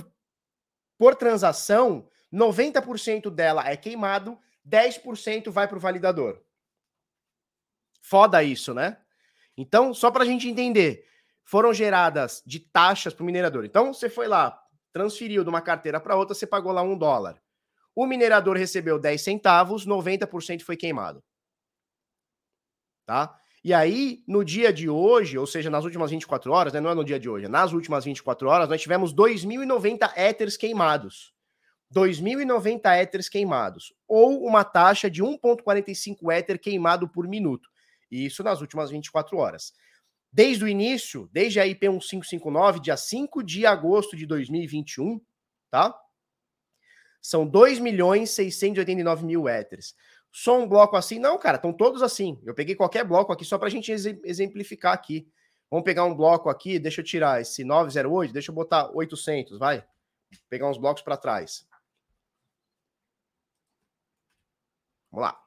por 0.98 1.14
transação, 1.14 2.08
90% 2.32 3.30
dela 3.30 3.68
é 3.68 3.76
queimado, 3.76 4.38
10% 4.68 5.50
vai 5.50 5.66
para 5.66 5.76
o 5.76 5.80
validador. 5.80 6.42
Foda 8.00 8.42
isso, 8.42 8.74
né? 8.74 8.98
Então, 9.56 9.92
só 9.94 10.10
para 10.10 10.24
a 10.24 10.26
gente 10.26 10.48
entender, 10.48 11.06
foram 11.44 11.72
geradas 11.72 12.42
de 12.46 12.60
taxas 12.60 13.14
para 13.14 13.22
o 13.22 13.26
minerador. 13.26 13.64
Então, 13.64 13.92
você 13.92 14.08
foi 14.08 14.26
lá, 14.26 14.60
transferiu 14.92 15.42
de 15.44 15.50
uma 15.50 15.60
carteira 15.60 16.00
para 16.00 16.16
outra, 16.16 16.34
você 16.34 16.46
pagou 16.46 16.72
lá 16.72 16.82
um 16.82 16.96
dólar. 16.96 17.40
O 17.94 18.06
minerador 18.06 18.56
recebeu 18.56 18.98
10 18.98 19.20
centavos, 19.20 19.86
90% 19.86 20.62
foi 20.62 20.76
queimado. 20.76 21.22
Tá? 23.06 23.38
E 23.64 23.72
aí, 23.72 24.24
no 24.26 24.44
dia 24.44 24.72
de 24.72 24.88
hoje, 24.88 25.38
ou 25.38 25.46
seja, 25.46 25.70
nas 25.70 25.84
últimas 25.84 26.10
24 26.10 26.50
horas, 26.50 26.72
né, 26.72 26.80
não 26.80 26.90
é 26.90 26.94
no 26.94 27.04
dia 27.04 27.20
de 27.20 27.28
hoje, 27.28 27.44
é 27.44 27.48
nas 27.48 27.72
últimas 27.72 28.04
24 28.04 28.48
horas, 28.48 28.68
nós 28.68 28.80
tivemos 28.80 29.14
2.090 29.14 30.12
éteres 30.16 30.56
queimados. 30.56 31.31
2.090 31.92 32.86
éteres 32.86 33.28
queimados, 33.28 33.94
ou 34.08 34.44
uma 34.44 34.64
taxa 34.64 35.10
de 35.10 35.22
1,45 35.22 36.32
éter 36.32 36.58
queimado 36.58 37.08
por 37.08 37.28
minuto. 37.28 37.68
Isso 38.10 38.42
nas 38.42 38.60
últimas 38.60 38.90
24 38.90 39.36
horas. 39.36 39.72
Desde 40.32 40.64
o 40.64 40.68
início, 40.68 41.28
desde 41.32 41.60
a 41.60 41.66
IP 41.66 41.88
1559, 41.88 42.80
dia 42.80 42.96
5 42.96 43.42
de 43.42 43.66
agosto 43.66 44.16
de 44.16 44.26
2021, 44.26 45.20
tá? 45.70 45.94
São 47.20 47.46
2 47.46 47.78
milhões 47.78 48.30
689 48.30 49.24
mil 49.24 49.46
éteres. 49.46 49.94
Só 50.30 50.58
um 50.58 50.66
bloco 50.66 50.96
assim? 50.96 51.18
Não, 51.18 51.38
cara, 51.38 51.56
estão 51.56 51.72
todos 51.72 52.02
assim. 52.02 52.40
Eu 52.44 52.54
peguei 52.54 52.74
qualquer 52.74 53.04
bloco 53.04 53.32
aqui 53.32 53.44
só 53.44 53.58
para 53.58 53.68
a 53.68 53.70
gente 53.70 53.92
exemplificar 53.92 54.94
aqui. 54.94 55.28
Vamos 55.70 55.84
pegar 55.84 56.04
um 56.04 56.14
bloco 56.14 56.48
aqui, 56.48 56.78
deixa 56.78 57.00
eu 57.00 57.04
tirar 57.04 57.40
esse 57.40 57.64
908, 57.64 58.32
deixa 58.32 58.50
eu 58.50 58.54
botar 58.54 58.90
800, 58.94 59.58
vai. 59.58 59.84
Pegar 60.48 60.68
uns 60.68 60.78
blocos 60.78 61.02
para 61.02 61.16
trás. 61.16 61.66
Vamos 65.12 65.28
lá. 65.28 65.38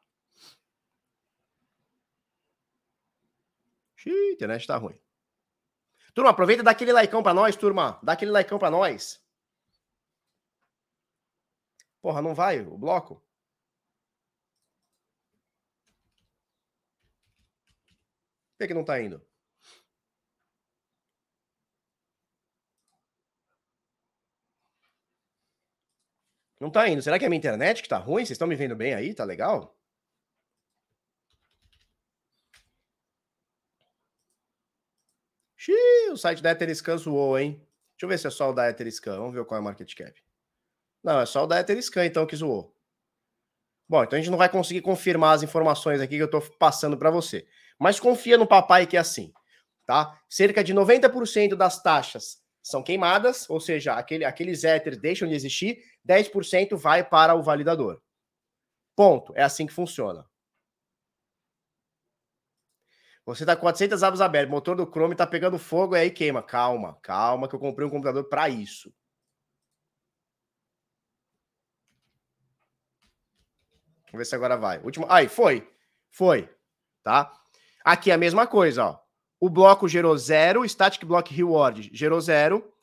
Xiii, 3.98 4.34
internet 4.34 4.68
tá 4.68 4.78
ruim. 4.78 4.98
Turma, 6.14 6.30
aproveita 6.30 6.62
e 6.62 6.66
dá 6.66 6.72
aquele 6.72 6.94
likeão 6.94 7.24
pra 7.24 7.34
nós, 7.34 7.56
turma. 7.56 8.00
Dá 8.04 8.14
aquele 8.14 8.32
likeão 8.32 8.60
pra 8.60 8.70
nós. 8.70 9.22
Porra, 12.02 12.22
não 12.22 12.36
vai 12.36 12.62
o 12.62 12.78
bloco? 12.78 13.16
Por 18.52 18.60
que, 18.60 18.68
que 18.68 18.74
não 18.74 18.86
tá 18.86 19.02
indo? 19.02 19.22
Não 26.66 26.72
tá 26.72 26.90
indo. 26.90 27.00
Será 27.00 27.20
que 27.20 27.24
é 27.24 27.28
a 27.28 27.30
minha 27.30 27.38
internet 27.38 27.84
que 27.84 27.88
tá 27.88 28.00
ruim? 28.00 28.26
Vocês 28.26 28.32
estão 28.32 28.48
me 28.48 28.56
vendo 28.56 28.76
bem 28.76 28.96
aí? 28.96 29.14
Tá 29.14 29.24
legal? 29.24 29.78
Xiii, 35.56 36.10
o 36.12 36.18
site 36.18 36.42
da 36.42 36.54
Etherscan 36.54 36.98
zoou, 36.98 37.38
hein? 37.38 37.52
Deixa 37.92 38.06
eu 38.06 38.10
ver 38.10 38.18
se 38.18 38.26
é 38.26 38.32
só 38.32 38.50
o 38.50 38.54
da 38.54 38.68
Etherscan. 38.68 39.18
Vamos 39.18 39.36
ver 39.36 39.46
qual 39.46 39.60
é 39.60 39.62
o 39.62 39.64
market 39.64 39.94
cap. 39.94 40.20
Não, 41.04 41.20
é 41.20 41.28
só 41.28 41.44
o 41.44 41.48
da 41.48 41.60
Etherscan, 41.60 42.04
então, 42.04 42.26
que 42.26 42.36
zoou. 42.36 42.76
Bom, 43.88 44.04
então 44.04 44.18
a 44.18 44.20
gente 44.20 44.32
não 44.32 44.38
vai 44.40 44.50
conseguir 44.50 44.82
confirmar 44.82 45.36
as 45.36 45.44
informações 45.44 46.02
aqui 46.02 46.18
que 46.18 46.24
eu 46.24 46.32
tô 46.32 46.42
passando 46.58 46.98
para 46.98 47.12
você. 47.12 47.48
Mas 47.78 48.00
confia 48.00 48.40
no 48.40 48.48
papai 48.48 48.88
que 48.88 48.98
é 48.98 49.00
assim, 49.00 49.32
tá? 49.86 50.20
Cerca 50.28 50.64
de 50.64 50.74
90% 50.74 51.54
das 51.54 51.80
taxas 51.84 52.44
são 52.60 52.82
queimadas, 52.82 53.48
ou 53.48 53.60
seja, 53.60 53.94
aquele, 53.94 54.26
aqueles 54.26 54.64
Ethers 54.64 54.98
deixam 54.98 55.28
de 55.28 55.36
existir, 55.36 55.78
10% 56.06 56.78
vai 56.78 57.04
para 57.04 57.36
o 57.36 57.42
validador. 57.42 58.02
Ponto. 58.96 59.34
É 59.36 59.44
assim 59.44 59.66
que 59.66 59.74
funciona. 59.74 60.26
Você 63.26 63.44
tá 63.44 63.56
com 63.56 63.62
400 63.62 64.04
abas 64.04 64.22
abertas, 64.22 64.52
motor 64.52 64.76
do 64.76 64.86
Chrome 64.86 65.16
tá 65.16 65.26
pegando 65.26 65.58
fogo 65.58 65.96
e 65.96 66.00
aí 66.00 66.12
queima. 66.12 66.44
Calma, 66.44 66.98
calma, 67.02 67.48
que 67.48 67.56
eu 67.56 67.60
comprei 67.60 67.88
um 67.88 67.90
computador 67.90 68.26
para 68.26 68.48
isso. 68.50 68.94
Vamos 74.12 74.20
ver 74.20 74.26
se 74.26 74.36
agora 74.36 74.56
vai. 74.56 74.80
Último. 74.80 75.08
Aí, 75.10 75.28
foi. 75.28 75.68
Foi. 76.12 76.50
Tá? 77.04 77.34
Aqui 77.84 78.12
a 78.12 78.18
mesma 78.18 78.48
coisa, 78.48 78.86
ó. 78.86 79.00
O 79.40 79.50
bloco 79.50 79.88
gerou 79.88 80.18
zero, 80.18 80.64
static 80.68 81.04
block 81.06 81.34
reward 81.34 81.90
gerou 81.94 82.22
zero. 82.22 82.74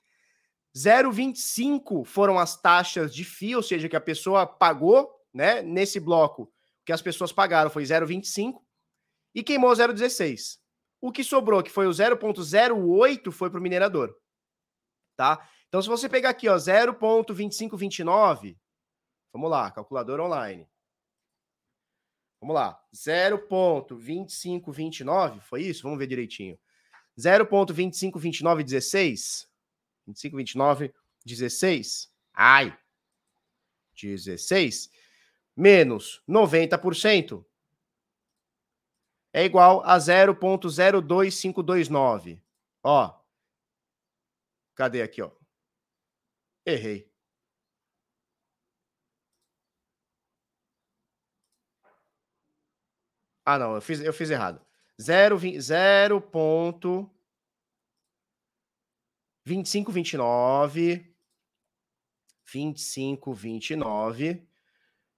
0,25 0.77 2.05
foram 2.05 2.39
as 2.39 2.61
taxas 2.61 3.15
de 3.15 3.25
FII, 3.25 3.57
ou 3.57 3.63
seja, 3.63 3.89
que 3.89 3.97
a 3.97 4.01
pessoa 4.01 4.47
pagou, 4.47 5.11
né? 5.33 5.63
Nesse 5.63 5.99
bloco, 6.01 6.53
que 6.85 6.93
as 6.93 7.01
pessoas 7.03 7.33
pagaram 7.33 7.71
foi 7.71 7.85
0,25 7.85 8.61
e 9.35 9.43
queimou 9.43 9.73
0,16. 9.73 10.61
O 11.01 11.11
que 11.11 11.25
sobrou, 11.25 11.63
que 11.63 11.71
foi 11.71 11.87
o 11.87 11.91
0,08, 11.91 13.33
foi 13.33 13.49
para 13.51 13.59
o 13.59 13.63
minerador. 13.63 14.15
Tá? 15.17 15.49
Então, 15.69 15.81
se 15.83 15.89
você 15.89 16.09
pegar 16.09 16.31
aqui, 16.31 16.49
ó, 16.49 16.57
0,2529, 16.57 18.57
vamos 19.33 19.51
lá, 19.51 19.69
calculador 19.71 20.21
online. 20.21 20.69
Vamos 22.41 22.55
lá, 22.55 22.81
0,2529, 22.95 25.41
foi 25.41 25.63
isso? 25.63 25.83
Vamos 25.83 25.99
ver 25.99 26.07
direitinho. 26.07 26.57
0,252916. 27.19 29.51
2529 30.07 30.93
16. 31.25 32.13
Ai. 32.35 32.77
16 33.95 34.91
menos 35.57 36.23
90% 36.29 37.45
é 39.33 39.45
igual 39.45 39.83
a 39.85 39.97
0.02529. 39.99 42.43
Ó. 42.83 43.23
Cadê 44.75 45.03
aqui, 45.03 45.23
ó? 45.23 45.31
Errei. 46.67 47.09
Ah, 53.45 53.59
não, 53.59 53.75
eu 53.75 53.81
fiz, 53.81 54.01
eu 54.01 54.13
fiz 54.13 54.31
errado. 54.31 54.61
0.2529 59.47 61.13
2529 62.45 64.47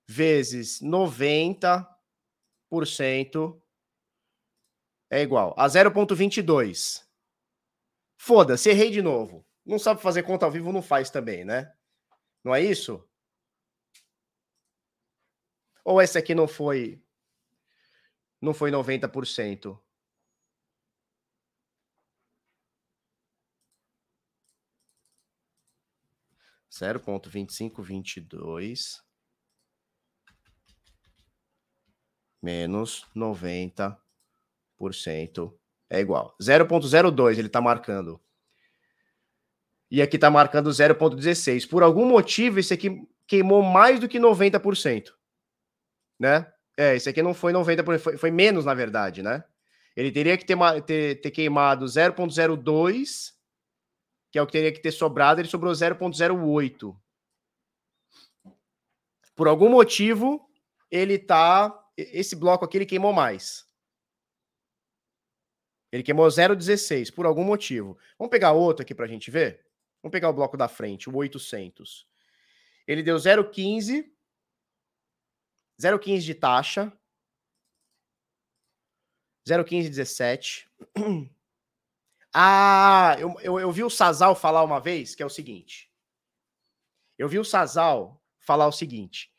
vezes 0.07 0.81
90% 0.81 3.61
é 5.11 5.23
igual 5.23 5.55
a 5.57 5.67
0,22. 5.67 7.05
Foda-se, 8.17 8.71
errei 8.71 8.91
de 8.91 9.03
novo. 9.03 9.45
Não 9.65 9.79
sabe 9.79 10.01
fazer 10.01 10.23
conta 10.23 10.47
ao 10.47 10.53
vivo, 10.53 10.73
não 10.73 10.83
faz 10.83 11.11
também, 11.11 11.45
né? 11.45 11.75
Não 12.43 12.55
é 12.55 12.61
isso? 12.61 13.07
Ou 15.85 16.01
esse 16.01 16.19
aqui 16.19 16.35
não 16.35 16.49
foi 16.49 17.03
não 18.41 18.53
foi 18.53 18.71
90%? 18.71 19.79
0.2522 26.75 29.03
menos 32.43 33.07
90% 33.17 33.97
é 35.89 36.01
igual. 36.01 36.37
0.02 36.41 37.39
ele 37.39 37.47
está 37.47 37.61
marcando. 37.61 38.21
E 39.91 40.03
aqui 40.03 40.17
está 40.17 40.31
marcando 40.31 40.71
0.16. 40.71 41.69
Por 41.69 41.83
algum 41.83 42.07
motivo, 42.07 42.59
esse 42.59 42.75
aqui 42.75 43.07
queimou 43.27 43.63
mais 43.63 44.01
do 44.01 44.09
que 44.09 44.19
90%. 44.19 45.11
Né? 46.19 46.51
É, 46.77 46.97
esse 46.97 47.09
aqui 47.09 47.23
não 47.23 47.33
foi 47.33 47.53
90%, 47.53 47.99
foi, 47.99 48.19
foi 48.19 48.31
menos, 48.31 48.65
na 48.65 48.75
verdade, 48.75 49.23
né? 49.23 49.45
Ele 49.97 50.11
teria 50.11 50.37
que 50.37 50.45
ter, 50.45 50.57
ter, 50.85 51.21
ter 51.21 51.31
queimado 51.31 51.85
0.02, 51.85 53.34
que 54.35 54.39
é 54.41 54.43
o 54.43 54.47
que 54.47 54.53
teria 54.53 54.73
que 54.73 54.81
ter 54.81 54.91
sobrado, 54.91 55.41
ele 55.41 55.47
sobrou 55.47 55.73
0.08. 55.73 57.01
Por 59.37 59.47
algum 59.47 59.69
motivo, 59.69 60.51
ele 60.91 61.21
tá. 61.21 61.73
Esse 61.97 62.35
bloco 62.35 62.65
aqui 62.65 62.79
ele 62.79 62.85
queimou 62.85 63.13
mais. 63.13 63.65
Ele 65.93 66.03
queimou 66.03 66.27
0,16 66.27 67.15
por 67.15 67.27
algum 67.27 67.45
motivo. 67.45 67.97
Vamos 68.19 68.33
pegar 68.33 68.51
outro 68.51 68.83
aqui 68.83 68.93
para 68.93 69.05
a 69.05 69.09
gente 69.09 69.31
ver? 69.31 69.65
Vamos 70.03 70.11
pegar 70.11 70.31
o 70.31 70.35
bloco 70.35 70.57
da 70.57 70.67
frente, 70.67 71.09
o 71.09 71.15
800. 71.15 72.05
Ele 72.89 73.05
deu 73.05 73.17
0,15. 73.17 74.05
0,15 75.81 76.19
de 76.19 76.35
taxa. 76.35 76.93
01517. 79.47 80.69
Ah, 82.37 83.17
eu, 83.21 83.33
eu, 83.43 83.61
eu, 83.61 83.71
vi 83.71 83.85
o 83.85 83.91
Sazal 83.91 84.35
falar 84.35 84.65
uma 84.65 84.81
vez 84.81 85.15
que 85.15 85.23
é 85.23 85.27
o 85.27 85.31
seguinte. 85.31 85.89
Eu 87.17 87.29
vi 87.29 87.39
o 87.39 87.45
Sazal 87.45 88.21
falar 88.41 88.67
o 88.67 88.73
seguinte: 88.73 89.31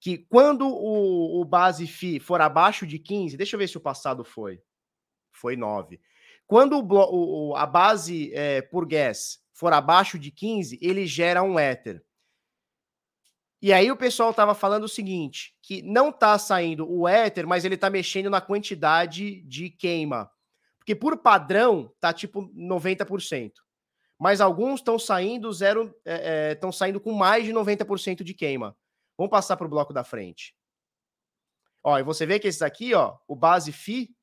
que 0.00 0.18
quando 0.18 0.66
o, 0.66 1.40
o 1.40 1.44
base 1.44 1.86
FI 1.86 2.18
for 2.18 2.40
abaixo 2.40 2.86
de 2.88 2.98
15, 2.98 3.36
deixa 3.36 3.54
eu 3.54 3.58
ver 3.58 3.68
se 3.68 3.76
o 3.76 3.80
passado 3.80 4.24
foi. 4.24 4.60
Foi 5.32 5.56
9. 5.56 6.00
Quando 6.44 6.76
o, 6.76 7.50
o, 7.50 7.56
a 7.56 7.66
base 7.66 8.34
é, 8.34 8.60
por 8.60 8.84
gas 8.84 9.38
for 9.52 9.72
abaixo 9.72 10.18
de 10.18 10.32
15, 10.32 10.78
ele 10.82 11.06
gera 11.06 11.40
um 11.42 11.56
éter. 11.56 12.04
E 13.62 13.72
aí 13.72 13.90
o 13.90 13.96
pessoal 13.96 14.30
estava 14.30 14.54
falando 14.54 14.84
o 14.84 14.88
seguinte, 14.88 15.56
que 15.62 15.82
não 15.82 16.10
está 16.10 16.36
saindo 16.36 16.86
o 16.90 17.08
éter, 17.08 17.46
mas 17.46 17.64
ele 17.64 17.76
está 17.76 17.88
mexendo 17.88 18.28
na 18.28 18.40
quantidade 18.40 19.40
de 19.42 19.70
queima. 19.70 20.30
Porque 20.84 20.94
por 20.94 21.16
padrão 21.16 21.90
tá 21.98 22.12
tipo 22.12 22.46
90%. 22.54 23.52
Mas 24.20 24.42
alguns 24.42 24.80
estão 24.80 24.98
saindo 24.98 25.50
zero, 25.50 25.86
estão 26.04 26.68
é, 26.68 26.70
é, 26.70 26.72
saindo 26.72 27.00
com 27.00 27.10
mais 27.12 27.46
de 27.46 27.52
90% 27.54 28.22
de 28.22 28.34
queima. 28.34 28.76
Vamos 29.16 29.30
passar 29.30 29.56
para 29.56 29.66
o 29.66 29.70
bloco 29.70 29.94
da 29.94 30.04
frente. 30.04 30.54
Ó, 31.82 31.98
e 31.98 32.02
você 32.02 32.26
vê 32.26 32.38
que 32.38 32.46
esses 32.46 32.60
aqui, 32.60 32.92
ó, 32.92 33.16
o 33.26 33.34
base 33.34 33.72
FI, 33.72 34.14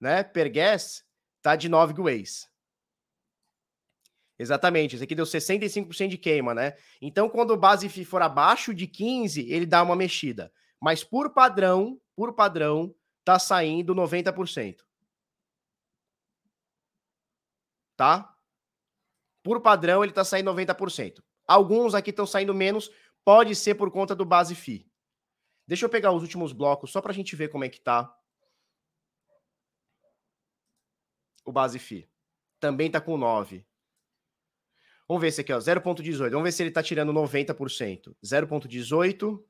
né, 0.00 0.24
per 0.24 0.50
gas, 0.52 1.04
tá 1.40 1.54
de 1.54 1.68
9 1.68 1.94
GWs. 1.94 2.50
Exatamente, 4.38 4.96
esse 4.96 5.04
aqui 5.04 5.14
deu 5.14 5.24
65% 5.24 6.08
de 6.08 6.18
queima, 6.18 6.52
né? 6.52 6.76
Então, 7.00 7.28
quando 7.28 7.52
o 7.52 7.56
base 7.56 7.88
FI 7.88 8.04
for 8.04 8.22
abaixo 8.22 8.74
de 8.74 8.88
15, 8.88 9.48
ele 9.48 9.66
dá 9.66 9.84
uma 9.84 9.94
mexida. 9.94 10.52
Mas 10.80 11.04
por 11.04 11.32
padrão, 11.32 12.00
por 12.16 12.34
padrão, 12.34 12.92
tá 13.24 13.38
saindo 13.38 13.94
90%. 13.94 14.78
Tá? 17.96 18.34
Por 19.42 19.60
padrão, 19.60 20.02
ele 20.02 20.12
tá 20.12 20.24
saindo 20.24 20.52
90%. 20.52 21.22
Alguns 21.46 21.94
aqui 21.94 22.10
estão 22.10 22.26
saindo 22.26 22.54
menos, 22.54 22.90
pode 23.24 23.54
ser 23.54 23.74
por 23.74 23.90
conta 23.90 24.14
do 24.14 24.24
base 24.24 24.54
FI. 24.54 24.90
Deixa 25.66 25.84
eu 25.84 25.90
pegar 25.90 26.12
os 26.12 26.22
últimos 26.22 26.52
blocos 26.52 26.90
só 26.90 27.00
para 27.00 27.12
a 27.12 27.14
gente 27.14 27.34
ver 27.36 27.48
como 27.48 27.64
é 27.64 27.68
que 27.68 27.80
tá 27.80 28.14
o 31.44 31.52
base 31.52 31.78
FI. 31.78 32.08
Também 32.60 32.90
tá 32.90 33.00
com 33.00 33.16
9. 33.16 33.66
Vamos 35.08 35.20
ver 35.20 35.28
esse 35.28 35.40
aqui, 35.40 35.52
ó, 35.52 35.58
0.18. 35.58 36.30
Vamos 36.30 36.44
ver 36.44 36.52
se 36.52 36.62
ele 36.62 36.70
está 36.70 36.82
tirando 36.82 37.12
90%. 37.12 38.14
0.18, 38.24 39.44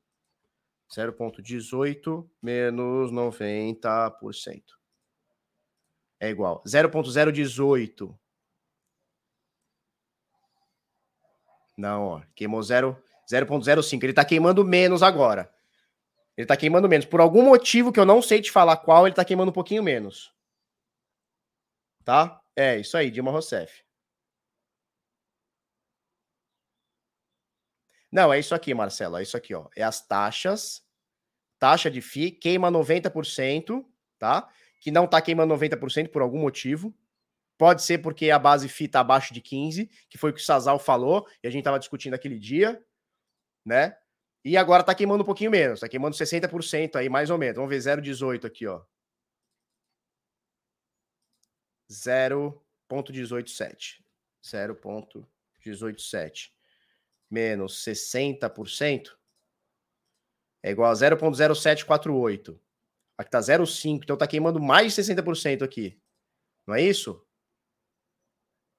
0.18 0.89 2.29
menos 2.41 3.11
90%. 3.11 4.63
É 6.19 6.29
igual. 6.29 6.63
0.018. 6.65 8.17
Não, 11.77 12.05
ó, 12.05 12.21
queimou 12.35 12.61
0.05. 12.61 14.03
Ele 14.03 14.11
está 14.11 14.23
queimando 14.23 14.63
menos 14.63 15.01
agora. 15.01 15.51
Ele 16.37 16.45
está 16.45 16.57
queimando 16.57 16.89
menos. 16.89 17.05
Por 17.05 17.21
algum 17.21 17.43
motivo 17.43 17.91
que 17.91 17.99
eu 17.99 18.05
não 18.05 18.21
sei 18.21 18.41
te 18.41 18.51
falar 18.51 18.77
qual, 18.77 19.05
ele 19.05 19.13
está 19.13 19.25
queimando 19.25 19.51
um 19.51 19.53
pouquinho 19.53 19.83
menos. 19.83 20.33
Tá? 22.03 22.41
É, 22.55 22.77
isso 22.77 22.97
aí, 22.97 23.09
Dilma 23.09 23.31
Rousseff. 23.31 23.83
Não, 28.11 28.31
é 28.31 28.39
isso 28.39 28.53
aqui, 28.53 28.73
Marcelo. 28.75 29.17
É 29.17 29.23
isso 29.23 29.35
aqui, 29.35 29.55
ó. 29.55 29.67
É 29.75 29.81
as 29.83 30.05
taxas. 30.05 30.83
Taxa 31.57 31.89
de 31.89 32.01
FII 32.01 32.31
queima 32.31 32.69
90%, 32.69 33.83
tá? 34.19 34.47
Que 34.79 34.91
não 34.91 35.07
tá 35.07 35.21
queimando 35.21 35.53
90% 35.55 36.09
por 36.09 36.21
algum 36.21 36.39
motivo. 36.39 36.93
Pode 37.57 37.83
ser 37.83 37.99
porque 37.99 38.31
a 38.31 38.39
base 38.39 38.67
FII 38.67 38.87
tá 38.87 38.99
abaixo 38.99 39.33
de 39.33 39.41
15, 39.41 39.89
que 40.09 40.17
foi 40.17 40.31
o 40.31 40.33
que 40.33 40.41
o 40.41 40.43
Sazal 40.43 40.79
falou, 40.79 41.27
e 41.43 41.47
a 41.47 41.51
gente 41.51 41.63
tava 41.63 41.79
discutindo 41.79 42.13
aquele 42.13 42.39
dia, 42.39 42.83
né? 43.65 43.97
E 44.43 44.57
agora 44.57 44.83
tá 44.83 44.93
queimando 44.93 45.23
um 45.23 45.25
pouquinho 45.25 45.51
menos, 45.51 45.79
tá 45.79 45.87
queimando 45.87 46.15
60% 46.15 46.97
aí, 46.97 47.07
mais 47.09 47.29
ou 47.29 47.37
menos. 47.37 47.55
Vamos 47.55 47.69
ver 47.69 47.77
0,18 47.77 48.45
aqui, 48.45 48.67
ó. 48.67 48.83
0,187. 51.89 54.03
0,187 54.45 56.53
menos 57.33 57.83
60% 57.83 59.17
é 60.61 60.71
igual 60.71 60.91
a 60.91 60.93
0,0748. 60.93 62.57
Aqui 63.17 63.29
tá 63.29 63.39
0,5, 63.39 64.01
então 64.03 64.17
tá 64.17 64.27
queimando 64.27 64.61
mais 64.61 64.93
de 64.93 65.01
60% 65.01 65.63
aqui. 65.63 65.99
Não 66.65 66.75
é 66.75 66.81
isso? 66.81 67.25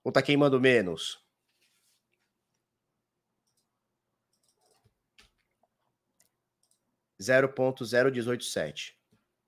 Ou 0.05 0.13
tá 0.13 0.23
queimando 0.23 0.61
menos? 0.61 1.21
Zero 7.21 7.53
ponto 7.53 7.85
zero 7.85 8.13
dezoito 8.13 8.45
sete. 8.45 8.97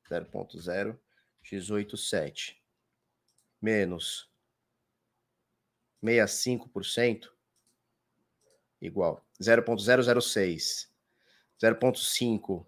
Zero 0.09 0.27
ponto 0.27 0.59
zero 0.59 1.01
dezoito 1.49 1.97
sete. 1.97 2.61
Menos 3.63 4.29
meia 6.03 6.27
cinco 6.27 6.69
por 6.69 6.85
cento 6.85 7.37
igual 8.81 9.27
0.006, 9.41 10.89
0.5. 11.63 12.67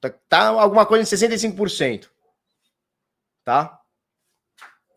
Tá, 0.00 0.10
tá 0.10 0.48
alguma 0.48 0.86
coisa 0.86 1.04
de 1.04 1.10
65%. 1.10 2.10
Tá? 3.44 3.83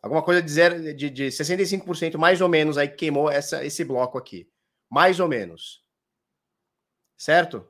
Alguma 0.01 0.21
coisa 0.23 0.41
de, 0.41 0.51
zero, 0.51 0.95
de, 0.95 1.09
de 1.09 1.27
65% 1.27 2.17
mais 2.17 2.41
ou 2.41 2.47
menos 2.47 2.77
aí 2.77 2.87
que 2.87 2.95
queimou 2.95 3.29
essa, 3.29 3.65
esse 3.65 3.83
bloco 3.83 4.17
aqui. 4.17 4.47
Mais 4.89 5.19
ou 5.19 5.27
menos. 5.27 5.83
Certo? 7.17 7.67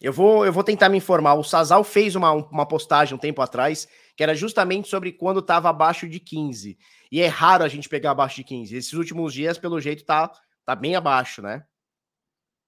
Eu 0.00 0.12
vou, 0.12 0.44
eu 0.44 0.52
vou 0.52 0.62
tentar 0.62 0.88
me 0.88 0.98
informar. 0.98 1.34
O 1.34 1.42
Sazal 1.42 1.82
fez 1.82 2.14
uma, 2.14 2.30
uma 2.32 2.66
postagem 2.66 3.14
um 3.14 3.18
tempo 3.18 3.40
atrás 3.42 3.88
que 4.16 4.22
era 4.22 4.34
justamente 4.34 4.88
sobre 4.88 5.12
quando 5.12 5.40
estava 5.40 5.68
abaixo 5.68 6.08
de 6.08 6.20
15. 6.20 6.78
E 7.10 7.20
é 7.20 7.26
raro 7.26 7.64
a 7.64 7.68
gente 7.68 7.88
pegar 7.88 8.12
abaixo 8.12 8.36
de 8.36 8.44
15. 8.44 8.76
Esses 8.76 8.92
últimos 8.92 9.32
dias, 9.32 9.58
pelo 9.58 9.80
jeito, 9.80 10.04
tá, 10.04 10.30
tá 10.64 10.74
bem 10.74 10.94
abaixo, 10.96 11.42
né? 11.42 11.64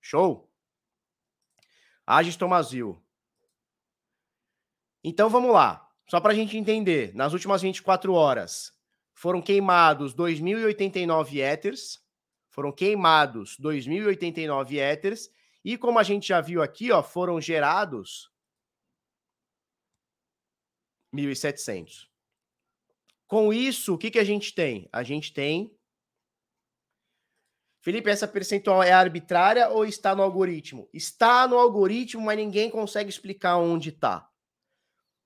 Show? 0.01 0.51
Agis 2.07 2.37
Tomazil. 2.37 3.03
Então 5.05 5.29
vamos 5.29 5.53
lá. 5.53 5.89
Só 6.09 6.21
para 6.21 6.33
a 6.33 6.35
gente 6.35 6.57
entender, 6.57 7.15
nas 7.15 7.33
últimas 7.33 7.63
24 7.63 8.13
horas 8.15 8.73
foram 9.13 9.43
queimados 9.43 10.15
2.089 10.15 11.41
éteres, 11.41 12.03
foram 12.49 12.73
queimados 12.73 13.59
2.089 13.59 14.79
éteres 14.79 15.31
e 15.65 15.77
como 15.77 15.99
a 15.99 16.03
gente 16.03 16.29
já 16.29 16.41
viu 16.41 16.63
aqui, 16.63 16.91
ó, 16.91 17.03
foram 17.03 17.41
gerados 17.41 18.33
1.700. 21.15 22.09
Com 23.27 23.53
isso, 23.53 23.95
o 23.95 23.99
que, 23.99 24.11
que 24.11 24.19
a 24.19 24.25
gente 24.25 24.55
tem? 24.55 24.89
A 24.91 25.03
gente 25.03 25.33
tem. 25.33 25.78
Felipe, 27.88 28.11
essa 28.11 28.29
percentual 28.29 28.83
é 28.83 28.92
arbitrária 28.92 29.70
ou 29.70 29.83
está 29.83 30.14
no 30.14 30.22
algoritmo? 30.22 30.87
Está 30.92 31.48
no 31.48 31.57
algoritmo, 31.57 32.22
mas 32.22 32.37
ninguém 32.37 32.68
consegue 32.68 33.09
explicar 33.09 33.57
onde 33.57 33.88
está. 33.88 34.31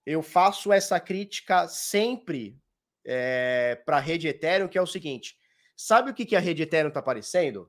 eu 0.07 0.23
faço 0.23 0.73
essa 0.73 1.01
crítica 1.01 1.67
sempre 1.67 2.57
é, 3.05 3.83
para 3.85 3.97
a 3.97 4.01
rede 4.01 4.29
Ethereum, 4.29 4.69
que 4.69 4.79
é 4.79 4.81
o 4.81 4.87
seguinte: 4.87 5.37
sabe 5.77 6.13
o 6.13 6.15
que, 6.15 6.25
que 6.25 6.37
a 6.37 6.39
rede 6.39 6.63
Ethereum 6.63 6.91
está 6.91 7.03
parecendo? 7.03 7.69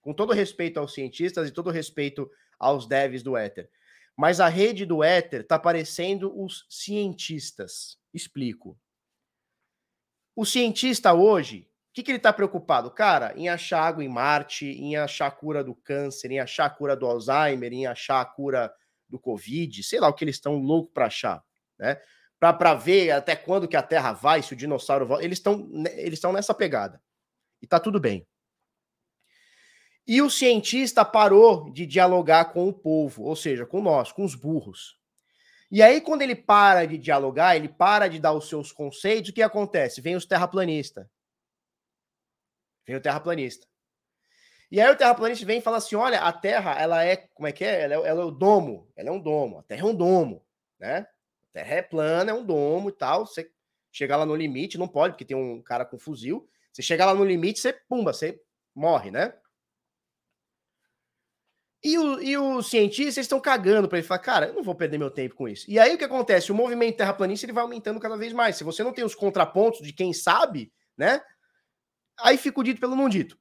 Com 0.00 0.14
todo 0.14 0.32
respeito 0.32 0.78
aos 0.78 0.94
cientistas 0.94 1.48
e 1.48 1.52
todo 1.52 1.68
respeito 1.68 2.30
aos 2.60 2.86
devs 2.86 3.24
do 3.24 3.36
Ether. 3.36 3.68
Mas 4.16 4.38
a 4.38 4.46
rede 4.46 4.86
do 4.86 5.02
Ether 5.02 5.40
está 5.40 5.58
parecendo 5.58 6.32
os 6.40 6.64
cientistas. 6.70 7.98
Explico. 8.14 8.78
O 10.36 10.46
cientista 10.46 11.12
hoje, 11.12 11.68
que, 11.92 12.02
que 12.02 12.10
ele 12.10 12.18
está 12.18 12.32
preocupado? 12.32 12.90
Cara, 12.90 13.34
em 13.36 13.48
achar 13.48 13.82
água 13.82 14.02
em 14.02 14.08
Marte, 14.08 14.66
em 14.66 14.96
achar 14.96 15.26
a 15.26 15.30
cura 15.30 15.62
do 15.62 15.74
câncer, 15.74 16.30
em 16.30 16.40
achar 16.40 16.64
a 16.66 16.70
cura 16.70 16.96
do 16.96 17.06
Alzheimer, 17.06 17.72
em 17.72 17.86
achar 17.86 18.20
a 18.20 18.24
cura 18.24 18.72
do 19.08 19.18
Covid, 19.18 19.82
sei 19.82 20.00
lá 20.00 20.08
o 20.08 20.14
que 20.14 20.24
eles 20.24 20.36
estão 20.36 20.56
loucos 20.56 20.92
para 20.94 21.06
achar, 21.06 21.44
né? 21.78 22.00
Para 22.38 22.74
ver 22.74 23.10
até 23.10 23.36
quando 23.36 23.68
que 23.68 23.76
a 23.76 23.82
Terra 23.82 24.12
vai, 24.12 24.42
se 24.42 24.52
o 24.52 24.56
dinossauro 24.56 25.06
volta. 25.06 25.24
Eles 25.24 25.38
estão 25.38 25.70
eles 25.96 26.14
estão 26.14 26.32
nessa 26.32 26.52
pegada. 26.52 27.00
E 27.60 27.66
tá 27.66 27.78
tudo 27.78 28.00
bem. 28.00 28.26
E 30.04 30.20
o 30.20 30.28
cientista 30.28 31.04
parou 31.04 31.70
de 31.70 31.86
dialogar 31.86 32.46
com 32.46 32.68
o 32.68 32.72
povo, 32.72 33.22
ou 33.22 33.36
seja, 33.36 33.64
com 33.64 33.80
nós, 33.80 34.10
com 34.10 34.24
os 34.24 34.34
burros. 34.34 34.98
E 35.70 35.80
aí, 35.80 36.00
quando 36.00 36.22
ele 36.22 36.34
para 36.34 36.84
de 36.86 36.98
dialogar, 36.98 37.54
ele 37.54 37.68
para 37.68 38.08
de 38.08 38.18
dar 38.18 38.32
os 38.32 38.48
seus 38.48 38.72
conceitos, 38.72 39.30
o 39.30 39.32
que 39.32 39.42
acontece? 39.42 40.00
Vem 40.00 40.16
os 40.16 40.26
terraplanistas. 40.26 41.06
Vem 42.86 42.96
o 42.96 43.00
terraplanista. 43.00 43.66
E 44.70 44.80
aí 44.80 44.90
o 44.90 44.96
terraplanista 44.96 45.44
vem 45.44 45.58
e 45.58 45.62
fala 45.62 45.76
assim: 45.76 45.96
olha, 45.96 46.20
a 46.20 46.32
Terra, 46.32 46.80
ela 46.80 47.04
é, 47.04 47.16
como 47.16 47.46
é 47.46 47.52
que 47.52 47.64
é? 47.64 47.82
Ela 47.82 47.94
é, 47.94 48.08
ela 48.08 48.22
é 48.22 48.24
o 48.24 48.30
domo, 48.30 48.90
ela 48.96 49.08
é 49.10 49.12
um 49.12 49.20
domo, 49.20 49.58
a 49.58 49.62
Terra 49.62 49.82
é 49.82 49.84
um 49.84 49.94
domo, 49.94 50.44
né? 50.78 51.06
A 51.50 51.52
Terra 51.52 51.74
é 51.74 51.82
plana, 51.82 52.30
é 52.30 52.34
um 52.34 52.44
domo 52.44 52.88
e 52.88 52.92
tal. 52.92 53.26
Você 53.26 53.50
chegar 53.90 54.16
lá 54.16 54.24
no 54.24 54.34
limite, 54.34 54.78
não 54.78 54.88
pode, 54.88 55.12
porque 55.12 55.24
tem 55.24 55.36
um 55.36 55.60
cara 55.62 55.84
com 55.84 55.98
fuzil. 55.98 56.48
Você 56.72 56.80
chega 56.80 57.04
lá 57.04 57.14
no 57.14 57.24
limite, 57.24 57.60
você, 57.60 57.72
pumba, 57.72 58.12
você 58.12 58.40
morre, 58.74 59.10
né? 59.10 59.34
E, 61.84 61.98
o, 61.98 62.22
e 62.22 62.38
os 62.38 62.68
cientistas 62.70 63.24
estão 63.24 63.40
cagando 63.40 63.88
para 63.88 63.98
ele 63.98 64.06
falar, 64.06 64.20
cara, 64.20 64.46
eu 64.46 64.54
não 64.54 64.62
vou 64.62 64.74
perder 64.74 64.98
meu 64.98 65.10
tempo 65.10 65.34
com 65.34 65.48
isso. 65.48 65.68
E 65.68 65.78
aí 65.78 65.94
o 65.94 65.98
que 65.98 66.04
acontece? 66.04 66.52
O 66.52 66.54
movimento 66.54 66.96
terraplanista 66.96 67.44
ele 67.44 67.52
vai 67.52 67.62
aumentando 67.62 67.98
cada 67.98 68.16
vez 68.16 68.32
mais. 68.32 68.56
Se 68.56 68.64
você 68.64 68.84
não 68.84 68.92
tem 68.92 69.04
os 69.04 69.16
contrapontos 69.16 69.82
de 69.82 69.92
quem 69.92 70.12
sabe, 70.12 70.72
né? 70.96 71.20
Aí 72.20 72.36
fica 72.36 72.60
o 72.60 72.62
dito 72.62 72.80
pelo 72.80 72.96
não 72.96 73.08
dito. 73.08 73.38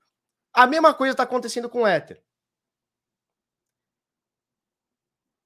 A 0.54 0.68
mesma 0.68 0.94
coisa 0.94 1.14
está 1.14 1.24
acontecendo 1.24 1.70
com 1.70 1.84
o. 1.84 1.86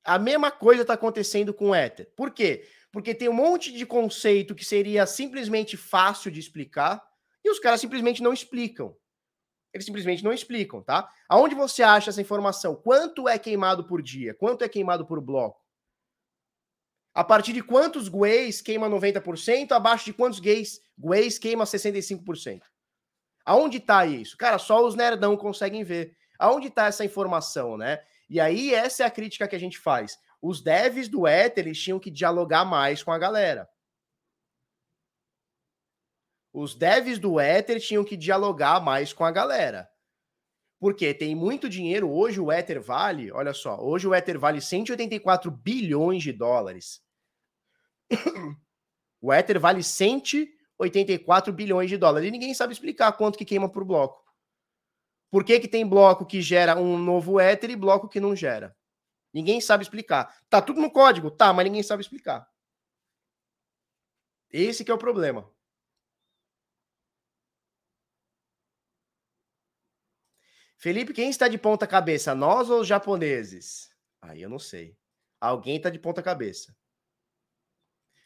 A 0.03 0.19
mesma 0.19 0.51
coisa 0.51 0.81
está 0.81 0.93
acontecendo 0.93 1.53
com 1.53 1.71
o. 1.71 1.73
Por 2.15 2.31
quê? 2.31 2.67
Porque 2.91 3.13
tem 3.13 3.27
um 3.27 3.33
monte 3.33 3.71
de 3.71 3.85
conceito 3.85 4.55
que 4.55 4.63
seria 4.63 5.05
simplesmente 5.05 5.75
fácil 5.75 6.31
de 6.31 6.39
explicar 6.39 7.03
e 7.43 7.49
os 7.49 7.59
caras 7.59 7.81
simplesmente 7.81 8.23
não 8.23 8.33
explicam. 8.33 8.95
Eles 9.73 9.85
simplesmente 9.85 10.23
não 10.23 10.31
explicam, 10.31 10.81
tá? 10.81 11.09
Aonde 11.27 11.53
você 11.53 11.83
acha 11.83 12.09
essa 12.09 12.21
informação? 12.21 12.75
Quanto 12.75 13.27
é 13.27 13.37
queimado 13.37 13.85
por 13.85 14.01
dia? 14.01 14.33
Quanto 14.33 14.63
é 14.63 14.69
queimado 14.69 15.05
por 15.05 15.19
bloco? 15.19 15.61
A 17.13 17.23
partir 17.23 17.53
de 17.53 17.61
quantos 17.61 18.07
GUEs 18.07 18.61
queima 18.61 18.89
90%? 18.89 19.71
Abaixo 19.71 20.05
de 20.05 20.13
quantos 20.13 20.39
gays, 20.39 20.81
GUEs 20.97 21.37
queima 21.37 21.65
65%? 21.65 22.61
Aonde 23.45 23.77
está 23.77 24.05
isso? 24.05 24.35
Cara, 24.37 24.57
só 24.57 24.83
os 24.83 24.95
nerdão 24.95 25.37
conseguem 25.37 25.83
ver. 25.83 26.17
Aonde 26.39 26.67
está 26.67 26.87
essa 26.87 27.05
informação, 27.05 27.77
né? 27.77 28.03
E 28.29 28.39
aí, 28.39 28.73
essa 28.73 29.03
é 29.03 29.05
a 29.05 29.11
crítica 29.11 29.47
que 29.47 29.55
a 29.55 29.59
gente 29.59 29.77
faz. 29.77 30.17
Os 30.41 30.61
devs 30.61 31.07
do 31.07 31.27
Ether, 31.27 31.65
eles 31.65 31.79
tinham 31.79 31.99
que 31.99 32.09
dialogar 32.09 32.65
mais 32.65 33.03
com 33.03 33.11
a 33.11 33.19
galera. 33.19 33.69
Os 36.51 36.73
devs 36.73 37.19
do 37.19 37.39
Ether 37.39 37.79
tinham 37.79 38.03
que 38.03 38.17
dialogar 38.17 38.79
mais 38.79 39.13
com 39.13 39.23
a 39.23 39.31
galera. 39.31 39.89
Porque 40.79 41.13
tem 41.13 41.35
muito 41.35 41.69
dinheiro. 41.69 42.09
Hoje 42.09 42.39
o 42.39 42.51
Ether 42.51 42.81
vale, 42.81 43.31
olha 43.31 43.53
só, 43.53 43.79
hoje 43.79 44.07
o 44.07 44.15
Ether 44.15 44.39
vale 44.39 44.61
184 44.61 45.51
bilhões 45.51 46.23
de 46.23 46.31
dólares. 46.31 47.01
o 49.21 49.33
Ether 49.33 49.59
vale 49.59 49.83
184 49.83 50.64
84 50.77 51.53
bilhões 51.53 51.89
de 51.89 51.97
dólares. 51.97 52.27
E 52.27 52.31
ninguém 52.31 52.53
sabe 52.53 52.73
explicar 52.73 53.11
quanto 53.13 53.37
que 53.37 53.45
queima 53.45 53.69
por 53.69 53.83
bloco. 53.83 54.23
Por 55.29 55.43
que, 55.43 55.59
que 55.59 55.67
tem 55.67 55.87
bloco 55.87 56.25
que 56.25 56.41
gera 56.41 56.77
um 56.77 56.97
novo 56.97 57.39
Ether 57.39 57.69
e 57.69 57.75
bloco 57.75 58.07
que 58.07 58.19
não 58.19 58.35
gera? 58.35 58.75
Ninguém 59.33 59.59
sabe 59.59 59.83
explicar. 59.83 60.33
Tá 60.49 60.61
tudo 60.61 60.79
no 60.79 60.89
código, 60.91 61.29
tá, 61.29 61.51
mas 61.51 61.65
ninguém 61.65 61.83
sabe 61.83 62.01
explicar. 62.01 62.47
Esse 64.49 64.85
que 64.85 64.91
é 64.91 64.93
o 64.93 64.97
problema. 64.97 65.51
Felipe, 70.77 71.13
quem 71.13 71.29
está 71.29 71.47
de 71.47 71.57
ponta 71.57 71.87
cabeça, 71.87 72.35
nós 72.35 72.69
ou 72.69 72.81
os 72.81 72.87
japoneses? 72.87 73.89
Aí 74.21 74.41
eu 74.41 74.49
não 74.49 74.59
sei. 74.59 74.97
Alguém 75.41 75.77
está 75.77 75.89
de 75.89 75.99
ponta 75.99 76.21
cabeça. 76.21 76.75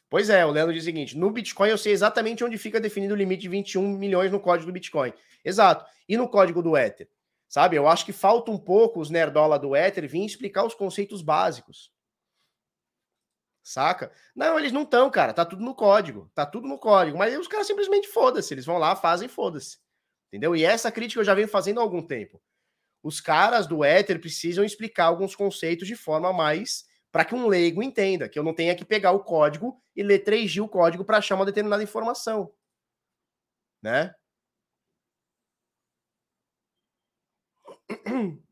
Pois 0.10 0.30
é, 0.30 0.46
o 0.46 0.52
Leandro 0.52 0.74
diz 0.74 0.84
o 0.84 0.86
seguinte: 0.86 1.18
no 1.18 1.30
Bitcoin 1.30 1.70
eu 1.70 1.78
sei 1.78 1.94
exatamente 1.94 2.44
onde 2.44 2.58
fica 2.58 2.80
definido 2.80 3.14
o 3.14 3.18
limite 3.18 3.44
de 3.44 3.50
21 3.50 3.88
milhões 3.88 4.32
no 4.32 4.40
código 4.40 4.68
do 4.68 4.74
Bitcoin. 4.74 5.14
Exato. 5.46 5.86
E 6.08 6.18
no 6.18 6.28
código 6.28 6.62
do 6.62 6.76
Ether? 6.76 7.08
Sabe, 7.48 7.76
eu 7.76 7.88
acho 7.88 8.06
que 8.06 8.14
falta 8.14 8.52
um 8.52 8.58
pouco 8.58 9.00
os 9.00 9.10
nerdola 9.10 9.58
do 9.58 9.76
Ether 9.76 10.08
vir 10.08 10.26
explicar 10.26 10.64
os 10.64 10.76
conceitos 10.76 11.22
básicos. 11.22 11.92
Saca? 13.64 14.12
Não, 14.36 14.58
eles 14.58 14.72
não 14.72 14.84
estão, 14.84 15.10
cara. 15.12 15.34
Tá 15.34 15.46
tudo 15.46 15.64
no 15.64 15.76
código. 15.76 16.32
Tá 16.34 16.46
tudo 16.46 16.68
no 16.68 16.78
código. 16.78 17.18
Mas 17.18 17.38
os 17.38 17.48
caras 17.48 17.68
simplesmente 17.68 18.08
foda-se. 18.08 18.54
Eles 18.54 18.66
vão 18.66 18.78
lá, 18.78 18.96
fazem 18.96 19.28
foda-se. 19.28 19.78
Entendeu? 20.28 20.56
E 20.56 20.64
essa 20.64 20.92
crítica 20.92 21.20
eu 21.20 21.26
já 21.26 21.36
venho 21.36 21.48
fazendo 21.48 21.80
há 21.80 21.84
algum 21.84 22.02
tempo. 22.02 22.42
Os 23.04 23.22
caras 23.22 23.68
do 23.68 23.86
Ether 23.86 24.20
precisam 24.20 24.64
explicar 24.64 25.06
alguns 25.06 25.36
conceitos 25.36 25.88
de 25.88 25.96
forma 25.96 26.34
mais 26.34 26.86
para 27.12 27.26
que 27.26 27.34
um 27.34 27.48
leigo 27.48 27.82
entenda, 27.82 28.30
que 28.30 28.38
eu 28.38 28.44
não 28.44 28.54
tenha 28.54 28.76
que 28.76 28.86
pegar 28.86 29.12
o 29.12 29.24
código 29.24 29.82
e 29.96 30.04
ler 30.04 30.24
3G 30.24 30.64
o 30.64 30.68
código 30.68 31.04
para 31.04 31.18
achar 31.18 31.36
uma 31.36 31.46
determinada 31.46 31.82
informação. 31.84 32.54
Né? 33.82 34.14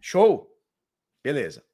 Show? 0.00 0.54
Beleza. 1.22 1.64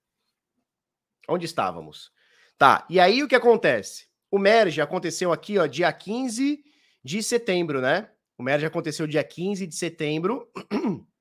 Onde 1.28 1.46
estávamos? 1.46 2.12
Tá, 2.56 2.86
e 2.88 3.00
aí 3.00 3.22
o 3.22 3.28
que 3.28 3.34
acontece? 3.34 4.08
O 4.30 4.38
merge 4.38 4.80
aconteceu 4.80 5.32
aqui, 5.32 5.58
ó, 5.58 5.66
dia 5.66 5.92
15 5.92 6.64
de 7.04 7.22
setembro, 7.22 7.80
né? 7.80 8.10
O 8.38 8.42
merge 8.42 8.64
aconteceu 8.64 9.06
dia 9.06 9.22
15 9.22 9.66
de 9.66 9.74
setembro. 9.74 10.50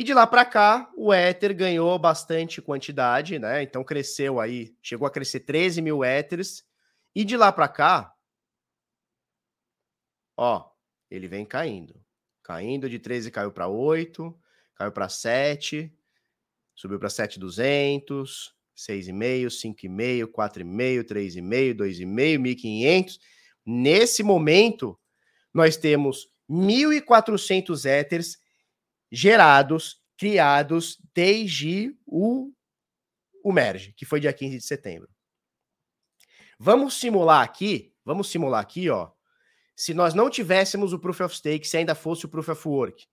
E 0.00 0.02
de 0.02 0.14
lá 0.14 0.26
para 0.26 0.46
cá, 0.46 0.90
o 0.96 1.12
Ether 1.12 1.54
ganhou 1.54 1.98
bastante 1.98 2.62
quantidade, 2.62 3.38
né? 3.38 3.62
Então 3.62 3.84
cresceu 3.84 4.40
aí, 4.40 4.74
chegou 4.80 5.06
a 5.06 5.10
crescer 5.10 5.40
13 5.40 5.82
mil 5.82 6.02
Ethers. 6.02 6.64
E 7.14 7.22
de 7.22 7.36
lá 7.36 7.52
para 7.52 7.68
cá, 7.68 8.10
ó, 10.34 10.70
ele 11.10 11.28
vem 11.28 11.44
caindo. 11.44 12.02
Caindo 12.42 12.88
de 12.88 12.98
13 12.98 13.30
caiu 13.30 13.52
para 13.52 13.68
8, 13.68 14.34
caiu 14.74 14.90
para 14.90 15.06
7, 15.10 15.94
subiu 16.74 16.98
para 16.98 17.10
7,200, 17.10 18.54
6,5, 18.74 19.48
5,5, 19.48 20.26
4,5, 20.28 21.04
3,5, 21.04 21.74
2,5, 21.74 22.38
1.500. 22.56 23.18
Nesse 23.66 24.22
momento, 24.22 24.98
nós 25.52 25.76
temos 25.76 26.26
1.400 26.48 27.84
Ethers 27.84 28.38
gerados, 29.10 30.00
criados 30.16 30.98
desde 31.14 31.96
o, 32.06 32.52
o 33.42 33.52
merge, 33.52 33.92
que 33.92 34.04
foi 34.04 34.20
dia 34.20 34.32
15 34.32 34.58
de 34.58 34.64
setembro. 34.64 35.08
Vamos 36.58 36.94
simular 36.94 37.42
aqui, 37.42 37.94
vamos 38.04 38.28
simular 38.30 38.60
aqui, 38.60 38.90
ó. 38.90 39.10
Se 39.74 39.94
nós 39.94 40.12
não 40.12 40.28
tivéssemos 40.28 40.92
o 40.92 40.98
Proof 40.98 41.20
of 41.22 41.34
Stake, 41.34 41.66
se 41.66 41.78
ainda 41.78 41.94
fosse 41.94 42.26
o 42.26 42.28
Proof 42.28 42.50
of 42.50 42.68
Work, 42.68 43.06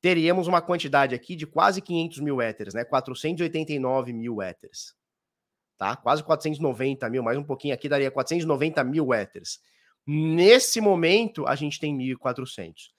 teríamos 0.00 0.48
uma 0.48 0.60
quantidade 0.60 1.14
aqui 1.14 1.36
de 1.36 1.46
quase 1.46 1.80
500 1.80 2.18
mil 2.18 2.42
Ethers, 2.42 2.74
né? 2.74 2.84
489 2.84 4.12
mil 4.12 4.42
Ethers. 4.42 4.94
Tá? 5.78 5.96
Quase 5.96 6.22
490 6.22 7.08
mil, 7.10 7.22
mais 7.22 7.38
um 7.38 7.44
pouquinho 7.44 7.74
aqui 7.74 7.88
daria 7.88 8.10
490 8.10 8.82
mil 8.84 9.14
Ethers. 9.14 9.60
Nesse 10.06 10.80
momento, 10.80 11.46
a 11.46 11.54
gente 11.54 11.80
tem 11.80 11.96
1.400. 11.96 12.93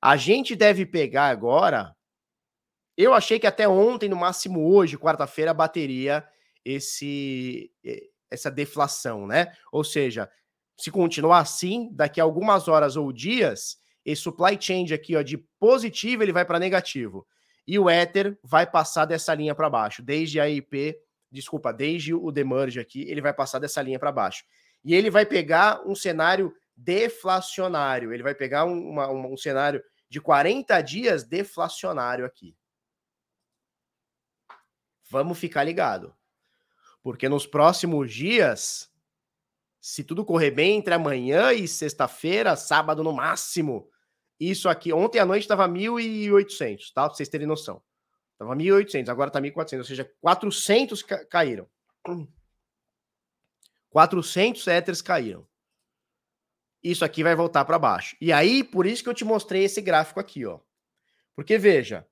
A 0.00 0.16
gente 0.16 0.56
deve 0.56 0.86
pegar 0.86 1.28
agora. 1.28 1.94
Eu 2.96 3.14
achei 3.14 3.38
que 3.38 3.46
até 3.46 3.68
ontem, 3.68 4.08
no 4.08 4.16
máximo 4.16 4.72
hoje, 4.72 4.98
quarta-feira, 4.98 5.54
bateria 5.54 6.26
esse 6.64 7.70
essa 8.30 8.50
deflação, 8.50 9.26
né? 9.26 9.52
Ou 9.72 9.82
seja, 9.82 10.30
se 10.76 10.90
continuar 10.90 11.40
assim, 11.40 11.90
daqui 11.92 12.20
a 12.20 12.24
algumas 12.24 12.68
horas 12.68 12.96
ou 12.96 13.12
dias, 13.12 13.78
esse 14.04 14.22
supply 14.22 14.56
change 14.60 14.94
aqui, 14.94 15.16
ó, 15.16 15.22
de 15.22 15.36
positivo, 15.58 16.22
ele 16.22 16.32
vai 16.32 16.44
para 16.44 16.58
negativo. 16.60 17.26
E 17.66 17.76
o 17.78 17.90
Ether 17.90 18.38
vai 18.42 18.70
passar 18.70 19.04
dessa 19.04 19.34
linha 19.34 19.54
para 19.54 19.68
baixo, 19.68 20.00
desde 20.00 20.38
a 20.38 20.48
IP 20.48 20.96
desculpa, 21.30 21.72
desde 21.72 22.12
o 22.12 22.30
demerge 22.30 22.80
aqui, 22.80 23.02
ele 23.02 23.20
vai 23.20 23.32
passar 23.32 23.58
dessa 23.58 23.80
linha 23.80 23.98
para 23.98 24.10
baixo. 24.10 24.44
E 24.84 24.94
ele 24.94 25.10
vai 25.10 25.24
pegar 25.24 25.82
um 25.86 25.94
cenário 25.94 26.52
deflacionário, 26.76 28.12
ele 28.12 28.22
vai 28.22 28.34
pegar 28.34 28.64
um, 28.64 28.90
uma, 28.90 29.10
um 29.10 29.36
cenário 29.36 29.82
de 30.10 30.20
40 30.20 30.82
dias 30.82 31.22
deflacionário 31.22 32.26
aqui. 32.26 32.56
Vamos 35.08 35.38
ficar 35.38 35.62
ligado. 35.62 36.14
Porque 37.02 37.28
nos 37.28 37.46
próximos 37.46 38.12
dias, 38.12 38.92
se 39.80 40.04
tudo 40.04 40.24
correr 40.24 40.50
bem 40.50 40.78
entre 40.78 40.92
amanhã 40.92 41.52
e 41.52 41.66
sexta-feira, 41.66 42.56
sábado 42.56 43.02
no 43.02 43.12
máximo, 43.12 43.88
isso 44.38 44.68
aqui, 44.68 44.92
ontem 44.92 45.20
à 45.20 45.24
noite 45.24 45.42
estava 45.42 45.68
1.800, 45.68 46.92
tá? 46.92 47.06
Pra 47.06 47.14
vocês 47.14 47.28
terem 47.28 47.46
noção. 47.46 47.82
Tava 48.36 48.56
1.800, 48.56 49.08
agora 49.08 49.30
tá 49.30 49.40
1.400, 49.40 49.78
ou 49.78 49.84
seja, 49.84 50.12
400 50.20 51.02
ca 51.02 51.24
caíram. 51.26 51.68
400 53.90 54.66
Ethers 54.66 55.02
caíram. 55.02 55.46
Isso 56.82 57.04
aqui 57.04 57.22
vai 57.22 57.34
voltar 57.34 57.64
para 57.64 57.78
baixo. 57.78 58.16
E 58.20 58.32
aí, 58.32 58.64
por 58.64 58.86
isso 58.86 59.02
que 59.02 59.08
eu 59.08 59.14
te 59.14 59.24
mostrei 59.24 59.64
esse 59.64 59.80
gráfico 59.80 60.18
aqui, 60.18 60.46
ó. 60.46 60.58
Porque 61.34 61.58
veja, 61.58 62.06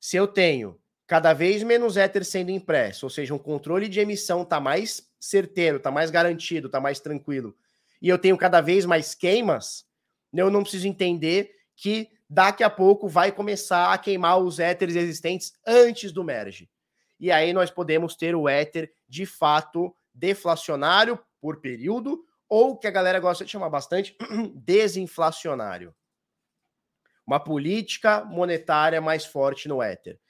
se 0.00 0.16
eu 0.16 0.26
tenho 0.26 0.78
cada 1.06 1.32
vez 1.32 1.62
menos 1.62 1.96
Ether 1.96 2.24
sendo 2.24 2.50
impresso, 2.50 3.06
ou 3.06 3.10
seja, 3.10 3.34
um 3.34 3.38
controle 3.38 3.88
de 3.88 4.00
emissão 4.00 4.44
tá 4.44 4.58
mais 4.58 5.08
certeiro, 5.20 5.78
tá 5.78 5.90
mais 5.90 6.10
garantido, 6.10 6.68
tá 6.68 6.80
mais 6.80 7.00
tranquilo, 7.00 7.56
e 8.00 8.08
eu 8.08 8.18
tenho 8.18 8.36
cada 8.36 8.60
vez 8.60 8.84
mais 8.84 9.14
queimas, 9.14 9.84
eu 10.32 10.50
não 10.50 10.62
preciso 10.62 10.88
entender 10.88 11.54
que 11.76 12.08
daqui 12.28 12.64
a 12.64 12.70
pouco 12.70 13.08
vai 13.08 13.30
começar 13.30 13.92
a 13.92 13.98
queimar 13.98 14.38
os 14.38 14.58
éteres 14.58 14.96
existentes 14.96 15.52
antes 15.66 16.10
do 16.12 16.24
merge. 16.24 16.70
E 17.20 17.30
aí 17.30 17.52
nós 17.52 17.70
podemos 17.70 18.16
ter 18.16 18.34
o 18.34 18.48
éter 18.48 18.90
de 19.08 19.26
fato 19.26 19.94
deflacionário 20.12 21.18
por 21.40 21.60
período, 21.60 22.24
ou 22.54 22.76
que 22.76 22.86
a 22.86 22.90
galera 22.90 23.18
gosta 23.18 23.46
de 23.46 23.50
chamar 23.50 23.70
bastante 23.70 24.14
desinflacionário. 24.56 25.94
Uma 27.26 27.40
política 27.40 28.22
monetária 28.26 29.00
mais 29.00 29.24
forte 29.24 29.66
no 29.68 29.82
éter. 29.82 30.20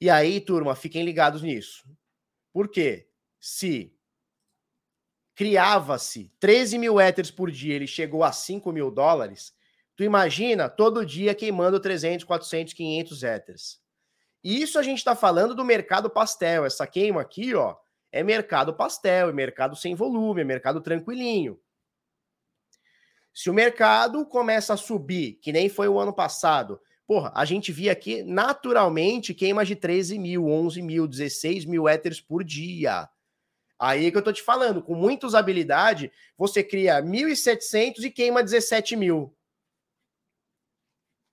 E 0.00 0.10
aí, 0.10 0.40
turma, 0.40 0.74
fiquem 0.74 1.04
ligados 1.04 1.42
nisso. 1.42 1.88
Por 2.52 2.68
quê? 2.68 3.08
Se 3.38 3.96
criava-se 5.36 6.32
13 6.40 6.78
mil 6.78 6.98
éteres 6.98 7.30
por 7.30 7.48
dia, 7.48 7.76
ele 7.76 7.86
chegou 7.86 8.24
a 8.24 8.32
5 8.32 8.72
mil 8.72 8.90
dólares, 8.90 9.54
tu 9.94 10.02
imagina 10.02 10.68
todo 10.68 11.06
dia 11.06 11.32
queimando 11.32 11.78
300, 11.78 12.24
400, 12.24 12.72
500 12.74 13.22
éteres. 13.22 13.80
Isso 14.42 14.80
a 14.80 14.82
gente 14.82 14.98
está 14.98 15.14
falando 15.14 15.54
do 15.54 15.64
mercado 15.64 16.10
pastel. 16.10 16.64
Essa 16.64 16.88
queima 16.88 17.20
aqui, 17.20 17.54
ó, 17.54 17.76
é 18.12 18.22
mercado 18.22 18.74
pastel, 18.74 19.28
é 19.28 19.32
mercado 19.32 19.76
sem 19.76 19.94
volume, 19.94 20.42
é 20.42 20.44
mercado 20.44 20.80
tranquilinho. 20.80 21.60
Se 23.32 23.50
o 23.50 23.54
mercado 23.54 24.24
começa 24.24 24.74
a 24.74 24.76
subir, 24.76 25.34
que 25.42 25.52
nem 25.52 25.68
foi 25.68 25.88
o 25.88 25.98
ano 25.98 26.12
passado, 26.12 26.80
Porra, 27.06 27.30
a 27.36 27.44
gente 27.44 27.70
via 27.70 27.92
aqui 27.92 28.24
naturalmente 28.24 29.32
queimas 29.32 29.68
de 29.68 29.76
13 29.76 30.18
mil, 30.18 30.48
11 30.48 30.82
mil, 30.82 31.06
16 31.06 31.64
mil 31.64 31.88
éteres 31.88 32.20
por 32.20 32.42
dia. 32.42 33.08
Aí 33.78 34.10
que 34.10 34.16
eu 34.16 34.22
tô 34.22 34.32
te 34.32 34.42
falando, 34.42 34.82
com 34.82 34.94
muita 34.94 35.26
usabilidade, 35.26 36.10
você 36.36 36.64
cria 36.64 37.00
1.700 37.00 38.02
e 38.02 38.10
queima 38.10 38.42
17 38.42 38.96
mil. 38.96 39.36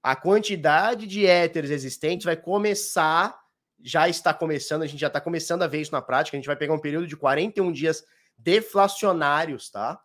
A 0.04 0.16
quantidade 0.16 1.08
de 1.08 1.26
éteres 1.26 1.72
existentes 1.72 2.26
vai 2.26 2.36
começar, 2.36 3.42
já 3.82 4.08
está 4.08 4.34
começando, 4.34 4.84
a 4.84 4.88
gente 4.88 5.00
já 5.00 5.08
está 5.08 5.22
começando 5.22 5.64
a 5.64 5.68
ver 5.68 5.82
isso 5.82 5.92
na 5.92 6.02
prática, 6.02 6.36
a 6.36 6.40
gente 6.40 6.48
vai 6.48 6.56
pegar 6.56 6.74
um 6.74 6.80
período 6.80 7.08
de 7.08 7.18
41 7.18 7.72
dias 7.72 8.04
deflacionários, 8.38 9.70
tá? 9.70 10.00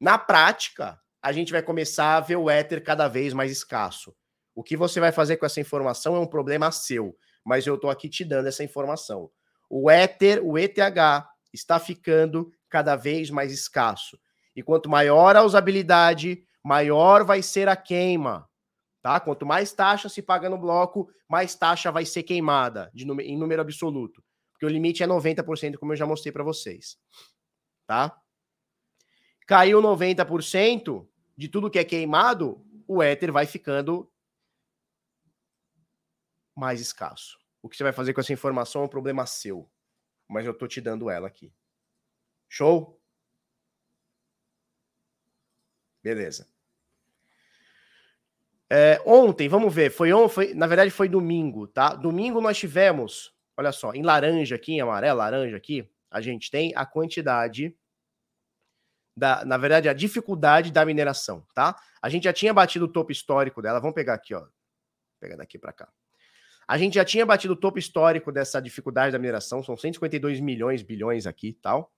Na 0.00 0.16
prática, 0.16 1.00
a 1.20 1.32
gente 1.32 1.52
vai 1.52 1.62
começar 1.62 2.16
a 2.16 2.20
ver 2.20 2.36
o 2.36 2.48
éter 2.48 2.82
cada 2.82 3.08
vez 3.08 3.32
mais 3.32 3.50
escasso. 3.50 4.14
O 4.54 4.62
que 4.62 4.76
você 4.76 5.00
vai 5.00 5.12
fazer 5.12 5.36
com 5.36 5.46
essa 5.46 5.60
informação 5.60 6.16
é 6.16 6.20
um 6.20 6.26
problema 6.26 6.70
seu, 6.72 7.16
mas 7.44 7.66
eu 7.66 7.74
estou 7.74 7.90
aqui 7.90 8.08
te 8.08 8.24
dando 8.24 8.48
essa 8.48 8.64
informação. 8.64 9.30
O 9.68 9.90
Ether, 9.90 10.44
o 10.44 10.58
ETH, 10.58 10.78
está 11.52 11.78
ficando 11.78 12.50
cada 12.68 12.96
vez 12.96 13.30
mais 13.30 13.52
escasso. 13.52 14.18
E 14.54 14.62
quanto 14.62 14.88
maior 14.88 15.36
a 15.36 15.42
usabilidade, 15.42 16.42
maior 16.62 17.24
vai 17.24 17.42
ser 17.42 17.68
a 17.68 17.76
queima. 17.76 18.47
Tá? 19.08 19.18
Quanto 19.18 19.46
mais 19.46 19.72
taxa 19.72 20.06
se 20.06 20.20
paga 20.20 20.50
no 20.50 20.58
bloco, 20.58 21.10
mais 21.26 21.54
taxa 21.54 21.90
vai 21.90 22.04
ser 22.04 22.24
queimada 22.24 22.90
de 22.92 23.10
em 23.22 23.38
número 23.38 23.62
absoluto. 23.62 24.22
Porque 24.52 24.66
o 24.66 24.68
limite 24.68 25.02
é 25.02 25.06
90%, 25.06 25.78
como 25.78 25.94
eu 25.94 25.96
já 25.96 26.04
mostrei 26.04 26.30
para 26.30 26.44
vocês. 26.44 27.00
Tá? 27.86 28.20
Caiu 29.46 29.80
90% 29.80 31.08
de 31.34 31.48
tudo 31.48 31.70
que 31.70 31.78
é 31.78 31.84
queimado, 31.84 32.62
o 32.86 33.02
Ether 33.02 33.32
vai 33.32 33.46
ficando 33.46 34.12
mais 36.54 36.78
escasso. 36.78 37.38
O 37.62 37.68
que 37.70 37.78
você 37.78 37.84
vai 37.84 37.94
fazer 37.94 38.12
com 38.12 38.20
essa 38.20 38.34
informação 38.34 38.82
é 38.82 38.84
um 38.84 38.88
problema 38.88 39.24
seu, 39.24 39.72
mas 40.28 40.44
eu 40.44 40.52
tô 40.52 40.68
te 40.68 40.82
dando 40.82 41.08
ela 41.08 41.28
aqui. 41.28 41.50
Show? 42.46 43.00
Beleza. 46.02 46.46
É, 48.70 49.00
ontem, 49.06 49.48
vamos 49.48 49.74
ver, 49.74 49.90
foi 49.90 50.12
ontem, 50.12 50.54
na 50.54 50.66
verdade 50.66 50.90
foi 50.90 51.08
domingo, 51.08 51.66
tá? 51.66 51.94
Domingo 51.94 52.40
nós 52.40 52.58
tivemos, 52.58 53.32
olha 53.56 53.72
só, 53.72 53.94
em 53.94 54.02
laranja 54.02 54.56
aqui, 54.56 54.72
em 54.72 54.80
amarelo, 54.80 55.18
laranja 55.18 55.56
aqui, 55.56 55.90
a 56.10 56.20
gente 56.20 56.50
tem 56.50 56.72
a 56.76 56.84
quantidade 56.84 57.74
da, 59.16 59.44
na 59.44 59.56
verdade, 59.56 59.88
a 59.88 59.92
dificuldade 59.92 60.70
da 60.70 60.84
mineração, 60.84 61.46
tá? 61.54 61.76
A 62.00 62.08
gente 62.08 62.24
já 62.24 62.32
tinha 62.32 62.52
batido 62.52 62.84
o 62.84 62.88
topo 62.88 63.10
histórico 63.10 63.60
dela, 63.60 63.80
vamos 63.80 63.94
pegar 63.94 64.14
aqui, 64.14 64.34
ó. 64.34 64.46
Pegar 65.18 65.36
daqui 65.36 65.58
para 65.58 65.72
cá. 65.72 65.88
A 66.66 66.76
gente 66.76 66.94
já 66.94 67.04
tinha 67.04 67.24
batido 67.24 67.54
o 67.54 67.56
topo 67.56 67.78
histórico 67.78 68.30
dessa 68.30 68.60
dificuldade 68.60 69.12
da 69.12 69.18
mineração, 69.18 69.62
são 69.62 69.76
152 69.76 70.40
milhões, 70.40 70.82
bilhões 70.82 71.26
aqui 71.26 71.54
tal. 71.54 71.92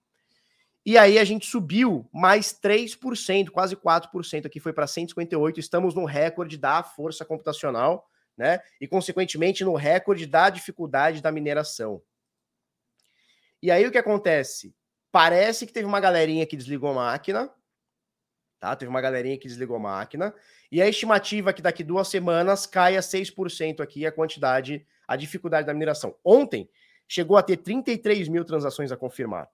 E 0.85 0.97
aí 0.97 1.19
a 1.19 1.23
gente 1.23 1.45
subiu 1.45 2.09
mais 2.11 2.51
3%, 2.51 3.49
quase 3.49 3.75
4% 3.75 4.45
aqui, 4.45 4.59
foi 4.59 4.73
para 4.73 4.87
158. 4.87 5.59
Estamos 5.59 5.93
no 5.93 6.05
recorde 6.05 6.57
da 6.57 6.81
força 6.81 7.23
computacional, 7.23 8.09
né? 8.35 8.59
E, 8.79 8.87
consequentemente, 8.87 9.63
no 9.63 9.75
recorde 9.75 10.25
da 10.25 10.49
dificuldade 10.49 11.21
da 11.21 11.31
mineração. 11.31 12.01
E 13.61 13.69
aí 13.69 13.85
o 13.85 13.91
que 13.91 13.97
acontece? 13.97 14.75
Parece 15.11 15.67
que 15.67 15.73
teve 15.73 15.85
uma 15.85 15.99
galerinha 15.99 16.47
que 16.47 16.57
desligou 16.57 16.89
a 16.89 16.93
máquina, 16.95 17.53
tá? 18.59 18.75
Teve 18.75 18.89
uma 18.89 19.01
galerinha 19.01 19.37
que 19.37 19.47
desligou 19.47 19.75
a 19.75 19.79
máquina. 19.79 20.33
E 20.71 20.81
a 20.81 20.87
estimativa 20.87 21.51
é 21.51 21.53
que 21.53 21.61
daqui 21.61 21.83
duas 21.83 22.07
semanas 22.07 22.65
caia 22.65 23.01
6% 23.01 23.81
aqui 23.81 24.03
a 24.03 24.11
quantidade, 24.11 24.83
a 25.07 25.15
dificuldade 25.15 25.67
da 25.67 25.73
mineração. 25.73 26.15
Ontem 26.25 26.67
chegou 27.07 27.37
a 27.37 27.43
ter 27.43 27.57
33 27.57 28.27
mil 28.29 28.43
transações 28.43 28.91
a 28.91 28.97
confirmar. 28.97 29.47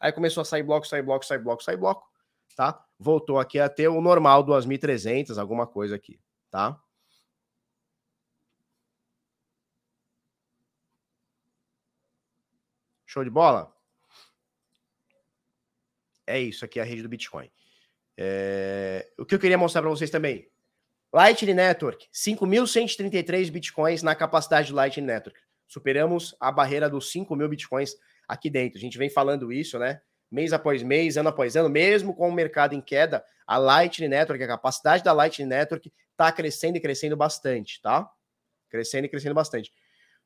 Aí 0.00 0.12
começou 0.12 0.42
a 0.42 0.44
sair 0.44 0.62
bloco, 0.62 0.86
sair 0.86 1.02
bloco, 1.02 1.24
sair 1.24 1.38
bloco, 1.38 1.62
sair 1.62 1.76
bloco, 1.76 2.08
tá? 2.54 2.84
Voltou 2.98 3.38
aqui 3.38 3.58
a 3.58 3.68
ter 3.68 3.88
o 3.88 4.00
normal 4.00 4.44
2.300, 4.44 5.38
alguma 5.38 5.66
coisa 5.66 5.96
aqui, 5.96 6.20
tá? 6.50 6.80
Show 13.06 13.24
de 13.24 13.30
bola? 13.30 13.74
É 16.26 16.38
isso 16.38 16.64
aqui, 16.64 16.78
a 16.78 16.84
rede 16.84 17.02
do 17.02 17.08
Bitcoin. 17.08 17.50
É... 18.16 19.10
O 19.16 19.24
que 19.24 19.34
eu 19.34 19.38
queria 19.38 19.56
mostrar 19.56 19.80
para 19.80 19.90
vocês 19.90 20.10
também. 20.10 20.50
Lightning 21.10 21.54
Network, 21.54 22.06
5.133 22.12 23.50
bitcoins 23.50 24.02
na 24.02 24.14
capacidade 24.14 24.68
do 24.68 24.76
Lightning 24.76 25.06
Network. 25.06 25.40
Superamos 25.66 26.36
a 26.38 26.52
barreira 26.52 26.90
dos 26.90 27.10
5 27.10 27.34
mil 27.34 27.48
bitcoins 27.48 27.96
aqui 28.28 28.50
dentro. 28.50 28.78
A 28.78 28.80
gente 28.80 28.98
vem 28.98 29.08
falando 29.08 29.50
isso, 29.50 29.78
né? 29.78 30.00
Mês 30.30 30.52
após 30.52 30.82
mês, 30.82 31.16
ano 31.16 31.30
após 31.30 31.56
ano, 31.56 31.70
mesmo 31.70 32.14
com 32.14 32.28
o 32.28 32.32
mercado 32.32 32.74
em 32.74 32.80
queda, 32.80 33.24
a 33.46 33.56
Lightning 33.56 34.08
Network, 34.08 34.44
a 34.44 34.46
capacidade 34.46 35.02
da 35.02 35.12
Lightning 35.12 35.48
Network 35.48 35.90
está 36.10 36.30
crescendo 36.30 36.76
e 36.76 36.80
crescendo 36.80 37.16
bastante, 37.16 37.80
tá? 37.80 38.08
Crescendo 38.68 39.06
e 39.06 39.08
crescendo 39.08 39.34
bastante. 39.34 39.72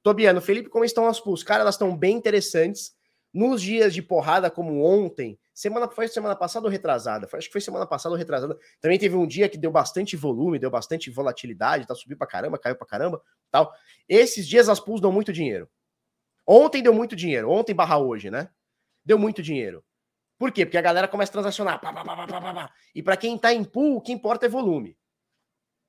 Tobiano, 0.03 0.41
Felipe, 0.41 0.69
como 0.69 0.85
estão 0.85 1.07
as 1.07 1.21
pools? 1.21 1.45
Cara, 1.45 1.61
elas 1.61 1.77
estão 1.77 1.97
bem 1.97 2.17
interessantes. 2.17 2.93
Nos 3.33 3.63
dias 3.63 3.95
de 3.95 4.03
porrada 4.03 4.51
como 4.51 4.85
ontem, 4.85 5.39
semana 5.55 5.89
foi 5.89 6.07
semana 6.07 6.37
passada 6.37 6.67
ou 6.67 6.71
retrasada? 6.71 7.27
Acho 7.33 7.47
que 7.47 7.53
foi 7.53 7.63
semana 7.63 7.87
passada 7.87 8.13
ou 8.13 8.19
retrasada. 8.19 8.59
Também 8.79 8.99
teve 8.99 9.17
um 9.17 9.27
dia 9.27 9.49
que 9.49 9.57
deu 9.57 9.71
bastante 9.71 10.17
volume, 10.17 10.59
deu 10.59 10.71
bastante 10.71 11.09
volatilidade, 11.09 11.87
tá 11.87 11.95
subiu 11.95 12.19
para 12.19 12.27
caramba, 12.27 12.59
caiu 12.59 12.77
para 12.77 12.87
caramba, 12.87 13.23
tal. 13.51 13.73
Esses 14.07 14.47
dias 14.47 14.69
as 14.69 14.81
pools 14.81 15.01
dão 15.01 15.11
muito 15.11 15.33
dinheiro. 15.33 15.67
Ontem 16.47 16.83
deu 16.83 16.93
muito 16.93 17.15
dinheiro, 17.15 17.51
ontem 17.51 17.75
barra 17.75 17.99
hoje, 17.99 18.31
né? 18.31 18.51
Deu 19.05 19.19
muito 19.19 19.43
dinheiro. 19.43 19.85
Por 20.39 20.51
quê? 20.51 20.67
Porque 20.67 20.79
a 20.79 20.83
galera 20.83 21.07
começa 21.07 21.31
a 21.31 21.35
transacionar. 21.35 21.81
Pá, 21.81 21.93
pá, 21.93 22.05
pá, 22.05 22.75
e 22.95 23.03
para 23.03 23.17
quem 23.17 23.37
está 23.37 23.53
em 23.53 23.63
pool, 23.63 23.97
o 23.97 24.01
que 24.01 24.13
importa 24.13 24.47
é 24.47 24.49
volume. 24.49 24.99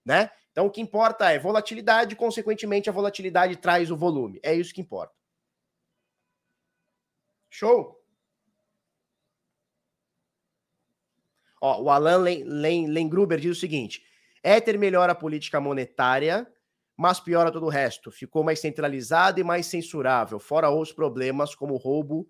Né? 0.05 0.29
Então 0.51 0.67
o 0.67 0.71
que 0.71 0.81
importa 0.81 1.31
é 1.31 1.39
volatilidade, 1.39 2.15
consequentemente 2.15 2.89
a 2.89 2.93
volatilidade 2.93 3.55
traz 3.55 3.89
o 3.89 3.97
volume. 3.97 4.39
É 4.43 4.53
isso 4.53 4.73
que 4.73 4.81
importa. 4.81 5.13
Show. 7.49 7.99
Ó, 11.59 11.81
o 11.81 11.89
Alan 11.89 12.17
Lengruber 12.19 13.39
diz 13.39 13.57
o 13.57 13.59
seguinte: 13.59 14.05
Ether 14.43 14.77
melhora 14.77 15.13
a 15.13 15.15
política 15.15 15.59
monetária, 15.59 16.45
mas 16.97 17.19
piora 17.19 17.51
todo 17.51 17.65
o 17.65 17.69
resto. 17.69 18.11
Ficou 18.11 18.43
mais 18.43 18.59
centralizado 18.59 19.39
e 19.39 19.43
mais 19.43 19.65
censurável, 19.65 20.39
fora 20.39 20.69
outros 20.69 20.93
problemas 20.93 21.55
como 21.55 21.75
roubo 21.75 22.29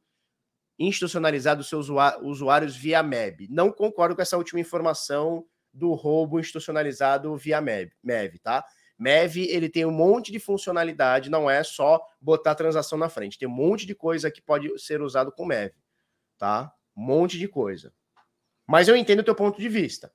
institucionalizado 0.79 1.59
dos 1.59 1.69
seus 1.69 1.87
usuários 2.21 2.75
via 2.75 3.03
MEB. 3.03 3.47
Não 3.49 3.71
concordo 3.71 4.15
com 4.15 4.21
essa 4.21 4.37
última 4.37 4.59
informação 4.59 5.45
do 5.71 5.93
roubo 5.93 6.39
institucionalizado 6.39 7.35
via 7.37 7.61
MEB, 7.61 7.91
MEV, 8.03 8.39
tá? 8.39 8.65
MEV, 8.97 9.47
ele 9.49 9.69
tem 9.69 9.85
um 9.85 9.91
monte 9.91 10.31
de 10.31 10.39
funcionalidade, 10.39 11.29
não 11.29 11.49
é 11.49 11.63
só 11.63 12.01
botar 12.21 12.55
transação 12.55 12.97
na 12.97 13.09
frente. 13.09 13.37
Tem 13.37 13.47
um 13.47 13.51
monte 13.51 13.85
de 13.85 13.95
coisa 13.95 14.31
que 14.31 14.41
pode 14.41 14.79
ser 14.79 15.01
usado 15.01 15.31
com 15.31 15.45
MEV, 15.45 15.73
tá? 16.37 16.71
Um 16.95 17.03
monte 17.03 17.37
de 17.37 17.47
coisa. 17.47 17.93
Mas 18.67 18.87
eu 18.87 18.95
entendo 18.95 19.19
o 19.19 19.23
teu 19.23 19.35
ponto 19.35 19.59
de 19.59 19.67
vista. 19.67 20.11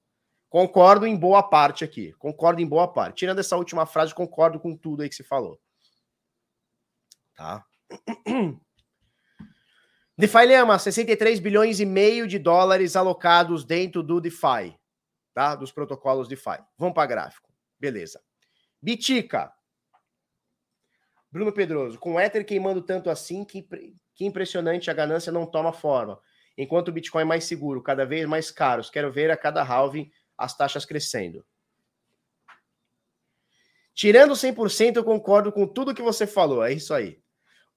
Concordo 0.49 1.07
em 1.07 1.17
boa 1.17 1.43
parte 1.43 1.85
aqui. 1.85 2.13
Concordo 2.15 2.61
em 2.61 2.67
boa 2.67 2.89
parte. 2.89 3.19
Tirando 3.19 3.41
essa 3.41 3.57
última 3.57 3.85
frase, 3.85 4.15
concordo 4.15 4.59
com 4.59 4.77
tudo 4.77 5.03
aí 5.03 5.09
que 5.09 5.15
se 5.15 5.23
falou. 5.23 5.61
Tá? 7.35 7.65
DeFi 10.17 10.47
Lema, 10.47 10.79
63 10.79 11.39
bilhões 11.39 11.79
e 11.79 11.87
meio 11.87 12.27
de 12.27 12.39
dólares 12.39 12.97
alocados 12.97 13.65
dentro 13.65 14.03
do 14.03 14.21
DeFi, 14.21 14.77
tá? 15.33 15.55
Dos 15.55 15.71
protocolos 15.71 16.27
DeFi. 16.27 16.59
Vamos 16.77 16.95
para 16.95 17.07
gráfico. 17.07 17.49
Beleza. 17.79 18.21
Bitica. 18.83 19.53
Bruno 21.31 21.53
Pedroso, 21.53 21.99
com 21.99 22.15
o 22.15 22.21
Ether 22.21 22.45
queimando 22.45 22.83
tanto 22.83 23.11
assim, 23.11 23.45
que, 23.45 23.69
que 24.15 24.25
impressionante, 24.25 24.91
a 24.91 24.95
ganância 24.95 25.31
não 25.31 25.47
toma 25.47 25.73
forma. 25.73 26.19
Enquanto 26.57 26.89
o 26.89 26.93
Bitcoin 26.93 27.23
é 27.23 27.27
mais 27.27 27.45
seguro, 27.45 27.83
cada 27.83 28.05
vez 28.05 28.27
mais 28.27 28.51
caros. 28.51 28.91
Quero 28.91 29.13
ver 29.13 29.31
a 29.31 29.37
cada 29.37 29.63
halving 29.63 30.11
as 30.39 30.57
taxas 30.57 30.85
crescendo. 30.85 31.45
Tirando 33.93 34.35
100%, 34.35 34.97
eu 34.97 35.05
concordo 35.05 35.51
com 35.51 35.67
tudo 35.67 35.93
que 35.93 36.01
você 36.01 36.25
falou. 36.25 36.65
É 36.65 36.73
isso 36.73 36.95
aí. 36.95 37.21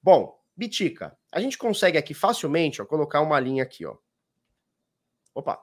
Bom, 0.01 0.39
Bitica, 0.55 1.18
a 1.32 1.41
gente 1.41 1.57
consegue 1.57 1.97
aqui 1.97 2.14
facilmente 2.14 2.80
ó, 2.80 2.86
colocar 2.86 3.22
uma 3.22 3.39
linha 3.39 3.64
aqui. 3.64 3.84
Ó. 3.86 3.97
Opa. 5.34 5.59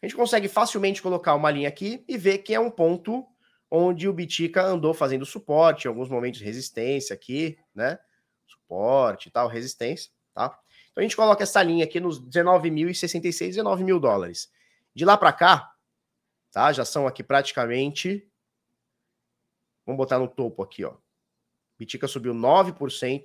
A 0.00 0.06
gente 0.06 0.14
consegue 0.14 0.48
facilmente 0.48 1.02
colocar 1.02 1.34
uma 1.34 1.50
linha 1.50 1.68
aqui 1.68 2.04
e 2.06 2.16
ver 2.16 2.38
que 2.38 2.54
é 2.54 2.60
um 2.60 2.70
ponto 2.70 3.26
onde 3.70 4.06
o 4.06 4.12
Bitica 4.12 4.62
andou 4.62 4.94
fazendo 4.94 5.26
suporte, 5.26 5.86
em 5.86 5.88
alguns 5.88 6.08
momentos 6.08 6.38
de 6.38 6.44
resistência 6.44 7.12
aqui, 7.12 7.58
né? 7.74 7.98
Suporte 8.46 9.28
e 9.28 9.32
tal, 9.32 9.48
resistência, 9.48 10.12
tá? 10.32 10.56
Então 10.94 11.02
a 11.02 11.02
gente 11.02 11.16
coloca 11.16 11.42
essa 11.42 11.60
linha 11.60 11.84
aqui 11.84 11.98
nos 11.98 12.20
19.066, 12.20 13.48
19 13.48 13.82
mil 13.82 13.98
dólares. 13.98 14.48
De 14.94 15.04
lá 15.04 15.18
para 15.18 15.32
cá, 15.32 15.74
tá? 16.52 16.72
Já 16.72 16.84
são 16.84 17.04
aqui 17.04 17.20
praticamente. 17.20 18.24
Vamos 19.84 19.96
botar 19.96 20.20
no 20.20 20.28
topo 20.28 20.62
aqui, 20.62 20.84
ó. 20.84 20.94
Bitica 21.76 22.06
subiu 22.06 22.32
9% 22.32 23.24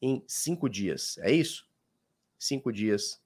em 0.00 0.24
5 0.26 0.70
dias. 0.70 1.18
É 1.18 1.30
isso? 1.30 1.68
5 2.38 2.72
dias. 2.72 3.20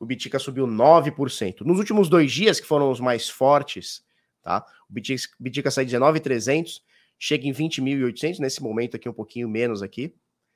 O 0.00 0.06
Bitica 0.06 0.38
subiu 0.38 0.66
9%. 0.66 1.60
Nos 1.66 1.78
últimos 1.78 2.08
dois 2.08 2.32
dias, 2.32 2.58
que 2.58 2.66
foram 2.66 2.90
os 2.90 2.98
mais 2.98 3.28
fortes, 3.28 4.02
tá? 4.40 4.64
O 4.88 4.92
Bitica, 4.94 5.34
Bitica 5.38 5.70
sai 5.70 5.84
de 5.84 5.90
19,300, 5.90 6.82
chega 7.18 7.46
em 7.46 7.52
20.800, 7.52 8.38
nesse 8.38 8.62
momento 8.62 8.96
aqui 8.96 9.06
um 9.06 9.12
pouquinho 9.12 9.50
menos 9.50 9.82
aqui 9.82 10.14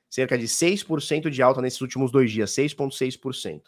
cerca 0.09 0.37
de 0.37 0.47
6% 0.47 1.29
de 1.29 1.41
alta 1.41 1.61
nesses 1.61 1.81
últimos 1.81 2.11
dois 2.11 2.31
dias, 2.31 2.51
6,6%. 2.51 3.63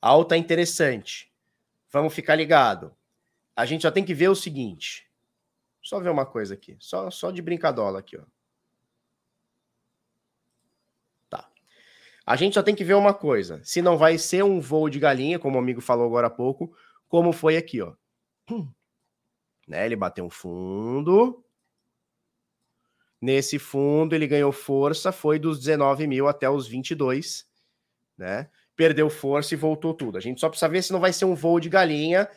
Alta 0.00 0.36
interessante. 0.36 1.30
Vamos 1.90 2.14
ficar 2.14 2.34
ligado. 2.34 2.94
A 3.54 3.66
gente 3.66 3.82
só 3.82 3.90
tem 3.90 4.04
que 4.04 4.14
ver 4.14 4.28
o 4.28 4.34
seguinte. 4.34 5.10
Só 5.82 6.00
ver 6.00 6.10
uma 6.10 6.24
coisa 6.24 6.54
aqui. 6.54 6.76
Só, 6.80 7.10
só 7.10 7.30
de 7.30 7.42
brincadola 7.42 7.98
aqui, 7.98 8.16
ó. 8.16 8.22
Tá. 11.28 11.50
A 12.24 12.36
gente 12.36 12.54
só 12.54 12.62
tem 12.62 12.74
que 12.74 12.84
ver 12.84 12.94
uma 12.94 13.12
coisa. 13.12 13.60
Se 13.64 13.82
não 13.82 13.98
vai 13.98 14.16
ser 14.16 14.42
um 14.42 14.60
voo 14.60 14.88
de 14.88 14.98
galinha, 14.98 15.38
como 15.38 15.56
o 15.56 15.60
amigo 15.60 15.80
falou 15.80 16.06
agora 16.06 16.28
há 16.28 16.30
pouco, 16.30 16.74
como 17.08 17.32
foi 17.32 17.56
aqui, 17.56 17.82
ó. 17.82 17.94
Né, 19.68 19.86
ele 19.86 19.94
bateu 19.94 20.24
um 20.24 20.30
fundo, 20.30 21.44
Nesse 23.20 23.58
fundo, 23.58 24.14
ele 24.14 24.26
ganhou 24.26 24.50
força, 24.50 25.12
foi 25.12 25.38
dos 25.38 25.58
19 25.58 26.06
mil 26.06 26.26
até 26.26 26.48
os 26.48 26.66
22, 26.66 27.46
né? 28.16 28.48
Perdeu 28.74 29.10
força 29.10 29.52
e 29.52 29.58
voltou 29.58 29.92
tudo. 29.92 30.16
A 30.16 30.20
gente 30.20 30.40
só 30.40 30.48
precisa 30.48 30.68
ver 30.68 30.82
se 30.82 30.92
não 30.92 31.00
vai 31.00 31.12
ser 31.12 31.26
um 31.26 31.34
voo 31.34 31.60
de 31.60 31.68
galinha. 31.68 32.28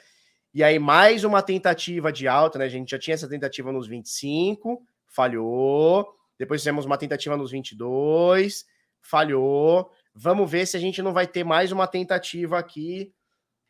E 0.53 0.61
aí, 0.61 0.77
mais 0.77 1.23
uma 1.23 1.41
tentativa 1.41 2.11
de 2.11 2.27
alta, 2.27 2.59
né? 2.59 2.65
A 2.65 2.69
gente 2.69 2.91
já 2.91 2.99
tinha 2.99 3.13
essa 3.13 3.29
tentativa 3.29 3.71
nos 3.71 3.87
25, 3.87 4.83
falhou. 5.07 6.13
Depois 6.37 6.61
fizemos 6.61 6.85
uma 6.85 6.97
tentativa 6.97 7.37
nos 7.37 7.51
22, 7.51 8.65
falhou. 9.01 9.89
Vamos 10.13 10.51
ver 10.51 10.65
se 10.67 10.75
a 10.75 10.79
gente 10.79 11.01
não 11.01 11.13
vai 11.13 11.25
ter 11.25 11.45
mais 11.45 11.71
uma 11.71 11.87
tentativa 11.87 12.59
aqui 12.59 13.13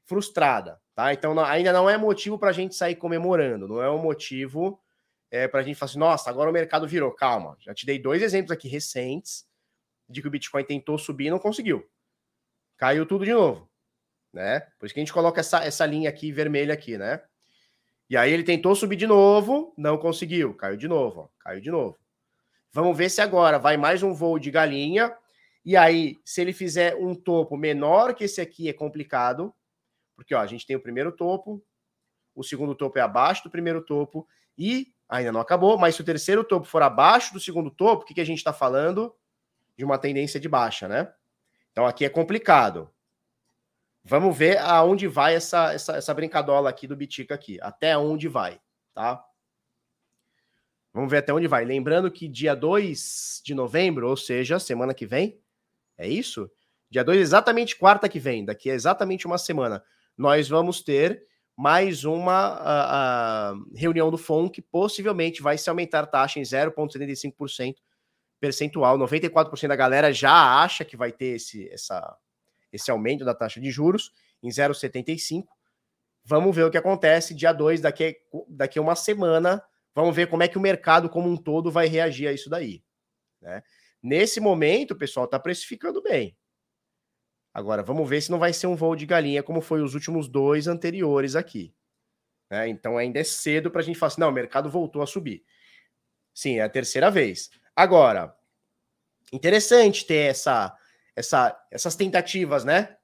frustrada, 0.04 0.82
tá? 0.94 1.14
Então, 1.14 1.40
ainda 1.40 1.72
não 1.72 1.90
é 1.90 1.98
motivo 1.98 2.38
para 2.38 2.50
a 2.50 2.54
gente 2.54 2.76
sair 2.76 2.96
comemorando, 2.96 3.68
não 3.68 3.82
é 3.82 3.90
um 3.90 4.00
motivo 4.00 4.80
é, 5.34 5.48
para 5.48 5.62
a 5.62 5.64
gente 5.64 5.76
falar 5.76 5.90
assim, 5.90 5.98
nossa, 5.98 6.30
agora 6.30 6.48
o 6.48 6.54
mercado 6.54 6.88
virou. 6.88 7.12
Calma, 7.12 7.58
já 7.60 7.74
te 7.74 7.88
dei 7.88 7.98
dois 7.98 8.22
exemplos 8.22 8.52
aqui 8.52 8.68
recentes 8.68 9.48
de 10.08 10.22
que 10.22 10.28
o 10.28 10.32
Bitcoin 10.32 10.64
tentou 10.64 10.96
subir 10.96 11.26
e 11.26 11.30
não 11.32 11.40
conseguiu. 11.40 11.90
Caiu 12.78 13.04
tudo 13.04 13.26
de 13.26 13.34
novo, 13.34 13.68
né? 14.32 14.60
Por 14.78 14.86
isso 14.86 14.94
que 14.94 15.00
a 15.00 15.02
gente 15.02 15.12
coloca 15.12 15.40
essa, 15.40 15.64
essa 15.66 15.88
linha 15.88 16.08
aqui 16.08 16.32
vermelha 16.32 16.72
aqui, 16.72 17.00
né? 17.00 17.20
E 18.08 18.16
aí 18.16 18.32
ele 18.32 18.44
tentou 18.44 18.76
subir 18.76 18.96
de 18.96 19.08
novo, 19.08 19.74
não 19.76 19.98
conseguiu, 19.98 20.54
caiu 20.54 20.78
de 20.78 20.88
novo, 20.88 21.22
ó, 21.22 21.30
caiu 21.40 21.60
de 21.60 21.72
novo. 21.72 21.98
Vamos 22.72 22.96
ver 22.96 23.10
se 23.10 23.20
agora 23.20 23.58
vai 23.58 23.76
mais 23.76 24.04
um 24.04 24.14
voo 24.14 24.38
de 24.38 24.52
galinha. 24.52 25.18
E 25.66 25.76
aí, 25.76 26.20
se 26.24 26.42
ele 26.42 26.54
fizer 26.54 26.96
um 26.96 27.16
topo 27.16 27.58
menor 27.58 28.14
que 28.14 28.26
esse 28.26 28.40
aqui, 28.40 28.70
é 28.70 28.74
complicado, 28.74 29.52
porque 30.16 30.36
ó, 30.36 30.42
a 30.42 30.46
gente 30.46 30.68
tem 30.68 30.76
o 30.76 30.84
primeiro 30.84 31.12
topo, 31.12 31.66
o 32.36 32.44
segundo 32.44 32.76
topo 32.76 33.00
é 33.00 33.02
abaixo 33.02 33.44
do 33.44 33.50
primeiro 33.50 33.84
topo, 33.84 34.28
e 34.56 34.93
ainda 35.14 35.32
não 35.32 35.40
acabou, 35.40 35.78
mas 35.78 35.96
se 35.96 36.02
o 36.02 36.06
terceiro 36.06 36.44
topo 36.44 36.66
for 36.66 36.82
abaixo 36.82 37.34
do 37.34 37.40
segundo 37.40 37.70
topo, 37.70 38.02
o 38.02 38.06
que, 38.06 38.16
que 38.16 38.22
a 38.22 38.26
gente 38.26 38.40
está 38.40 38.52
falando? 38.52 39.16
De 39.78 39.86
uma 39.86 39.98
tendência 39.98 40.40
de 40.40 40.50
baixa, 40.50 40.88
né? 40.88 41.14
Então 41.72 41.86
aqui 41.86 42.04
é 42.04 42.10
complicado. 42.10 42.90
Vamos 44.04 44.36
ver 44.36 44.58
aonde 44.58 45.08
vai 45.08 45.36
essa, 45.36 45.72
essa, 45.72 45.96
essa 45.98 46.14
brincadola 46.14 46.70
aqui 46.70 46.88
do 46.88 46.96
Bitica 46.96 47.36
aqui. 47.36 47.60
Até 47.62 47.96
onde 47.96 48.28
vai, 48.28 48.60
tá? 48.94 49.24
Vamos 50.92 51.12
ver 51.12 51.18
até 51.18 51.32
onde 51.32 51.48
vai. 51.48 51.64
Lembrando 51.64 52.12
que 52.12 52.28
dia 52.28 52.56
2 52.56 53.42
de 53.46 53.54
novembro, 53.54 54.10
ou 54.10 54.18
seja, 54.18 54.60
semana 54.60 54.94
que 54.94 55.06
vem, 55.06 55.40
é 55.96 56.08
isso? 56.08 56.50
Dia 56.90 57.04
2, 57.04 57.20
exatamente 57.20 57.76
quarta 57.76 58.10
que 58.10 58.20
vem, 58.20 58.44
daqui 58.44 58.70
a 58.70 58.74
exatamente 58.74 59.26
uma 59.28 59.38
semana, 59.38 59.84
nós 60.18 60.50
vamos 60.50 60.82
ter 60.82 61.26
mais 61.56 62.04
uma 62.04 63.56
reunião 63.76 64.10
do 64.10 64.18
FON 64.18 64.50
que 64.50 64.62
possivelmente 64.62 65.42
vai 65.42 65.58
se 65.58 65.70
aumentar 65.70 66.04
a 66.04 66.08
taxa 66.08 66.40
em 66.40 66.44
0,75% 66.44 67.76
percentual. 68.40 68.98
94% 68.98 69.68
da 69.68 69.76
galera 69.76 70.12
já 70.12 70.62
acha 70.62 70.84
que 70.84 70.98
vai 70.98 71.12
ter 71.12 71.36
esse, 71.36 71.70
essa, 71.70 72.18
esse 72.72 72.92
aumento 72.92 73.24
da 73.24 73.34
taxa 73.34 73.62
de 73.62 73.72
juros 73.72 74.12
em 74.42 74.50
0,75%. 74.50 75.46
Vamos 76.26 76.56
ver 76.56 76.64
o 76.64 76.72
que 76.72 76.78
acontece 76.78 77.34
dia 77.34 77.52
2, 77.52 77.82
daqui, 77.82 78.18
daqui 78.48 78.80
a 78.80 78.82
uma 78.82 78.96
semana. 78.96 79.64
Vamos 79.94 80.16
ver 80.16 80.28
como 80.28 80.42
é 80.44 80.48
que 80.48 80.58
o 80.58 80.62
mercado 80.62 81.10
como 81.10 81.30
um 81.30 81.38
todo 81.38 81.72
vai 81.72 81.88
reagir 81.88 82.28
a 82.28 82.34
isso 82.34 82.50
daí. 82.50 82.84
Né? 83.42 83.62
Nesse 84.02 84.40
momento, 84.40 84.92
o 84.92 84.98
pessoal 84.98 85.26
está 85.26 85.40
precificando 85.40 86.02
bem. 86.02 86.36
Agora, 87.54 87.84
vamos 87.84 88.10
ver 88.10 88.22
se 88.22 88.32
não 88.32 88.40
vai 88.40 88.52
ser 88.52 88.68
um 88.68 88.76
voo 88.76 88.96
de 88.96 89.06
galinha 89.06 89.44
como 89.44 89.62
foi 89.62 89.82
os 89.82 89.94
últimos 89.94 90.28
dois 90.28 90.68
anteriores 90.68 91.36
aqui. 91.36 91.74
Né? 92.50 92.68
Então, 92.68 92.98
ainda 92.98 93.20
é 93.20 93.24
cedo 93.24 93.70
para 93.70 93.82
a 93.82 93.84
gente 93.84 94.00
falar 94.00 94.08
assim: 94.08 94.22
não, 94.22 94.30
o 94.30 94.34
mercado 94.34 94.70
voltou 94.70 95.02
a 95.02 95.08
subir. 95.08 95.44
Sim, 96.34 96.60
é 96.60 96.64
a 96.64 96.70
terceira 96.70 97.12
vez. 97.12 97.52
Agora, 97.76 98.36
interessante 99.32 100.06
ter 100.06 100.32
essa, 100.32 100.76
essa, 101.16 101.56
essas 101.70 101.96
tentativas, 101.96 102.66
né? 102.66 102.98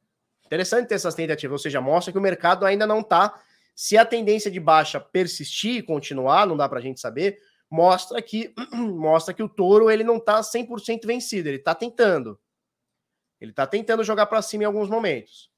Interessante 0.45 0.87
ter 0.87 0.95
essas 0.95 1.13
tentativas, 1.13 1.53
ou 1.53 1.59
seja, 1.59 1.79
mostra 1.79 2.11
que 2.11 2.17
o 2.17 2.21
mercado 2.21 2.65
ainda 2.65 2.87
não 2.87 3.01
está. 3.01 3.39
Se 3.75 3.97
a 3.97 4.03
tendência 4.03 4.49
de 4.49 4.59
baixa 4.59 4.99
persistir 4.99 5.75
e 5.75 5.83
continuar, 5.83 6.47
não 6.47 6.57
dá 6.57 6.67
para 6.67 6.79
a 6.79 6.81
gente 6.81 6.99
saber, 6.99 7.37
mostra 7.69 8.19
que 8.19 8.51
mostra 8.73 9.31
que 9.33 9.43
o 9.43 9.47
touro 9.47 9.91
ele 9.91 10.03
não 10.03 10.17
está 10.17 10.41
100% 10.41 11.05
vencido, 11.05 11.47
ele 11.47 11.57
está 11.57 11.75
tentando. 11.75 12.39
Ele 13.39 13.51
está 13.51 13.65
tentando 13.65 14.03
jogar 14.03 14.25
para 14.25 14.41
cima 14.41 14.63
em 14.63 14.65
alguns 14.65 14.89
momentos. 14.89 15.51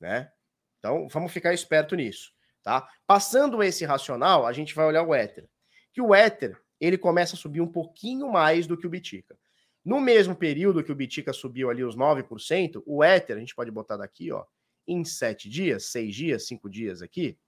Né? 0.00 0.30
Então, 0.78 1.08
vamos 1.08 1.32
ficar 1.32 1.52
esperto 1.52 1.96
nisso. 1.96 2.32
Tá? 2.62 2.88
Passando 3.06 3.62
esse 3.62 3.84
racional, 3.84 4.46
a 4.46 4.52
gente 4.52 4.74
vai 4.74 4.86
olhar 4.86 5.02
o 5.02 5.14
Ether. 5.14 5.48
Que 5.92 6.00
o 6.00 6.14
Ether, 6.14 6.60
ele 6.80 6.98
começa 6.98 7.34
a 7.34 7.38
subir 7.38 7.60
um 7.60 7.70
pouquinho 7.70 8.30
mais 8.30 8.66
do 8.66 8.76
que 8.76 8.86
o 8.86 8.90
Bitica. 8.90 9.38
No 9.84 10.00
mesmo 10.00 10.34
período 10.34 10.82
que 10.82 10.90
o 10.90 10.96
Bitica 10.96 11.32
subiu 11.32 11.70
ali 11.70 11.84
os 11.84 11.96
9%, 11.96 12.82
o 12.84 13.04
Ether, 13.04 13.36
a 13.36 13.40
gente 13.40 13.54
pode 13.54 13.70
botar 13.70 13.96
daqui, 13.96 14.32
ó, 14.32 14.44
em 14.86 15.04
7 15.04 15.48
dias, 15.48 15.86
6 15.86 16.14
dias, 16.14 16.46
5 16.46 16.68
dias 16.68 17.02
aqui, 17.02 17.38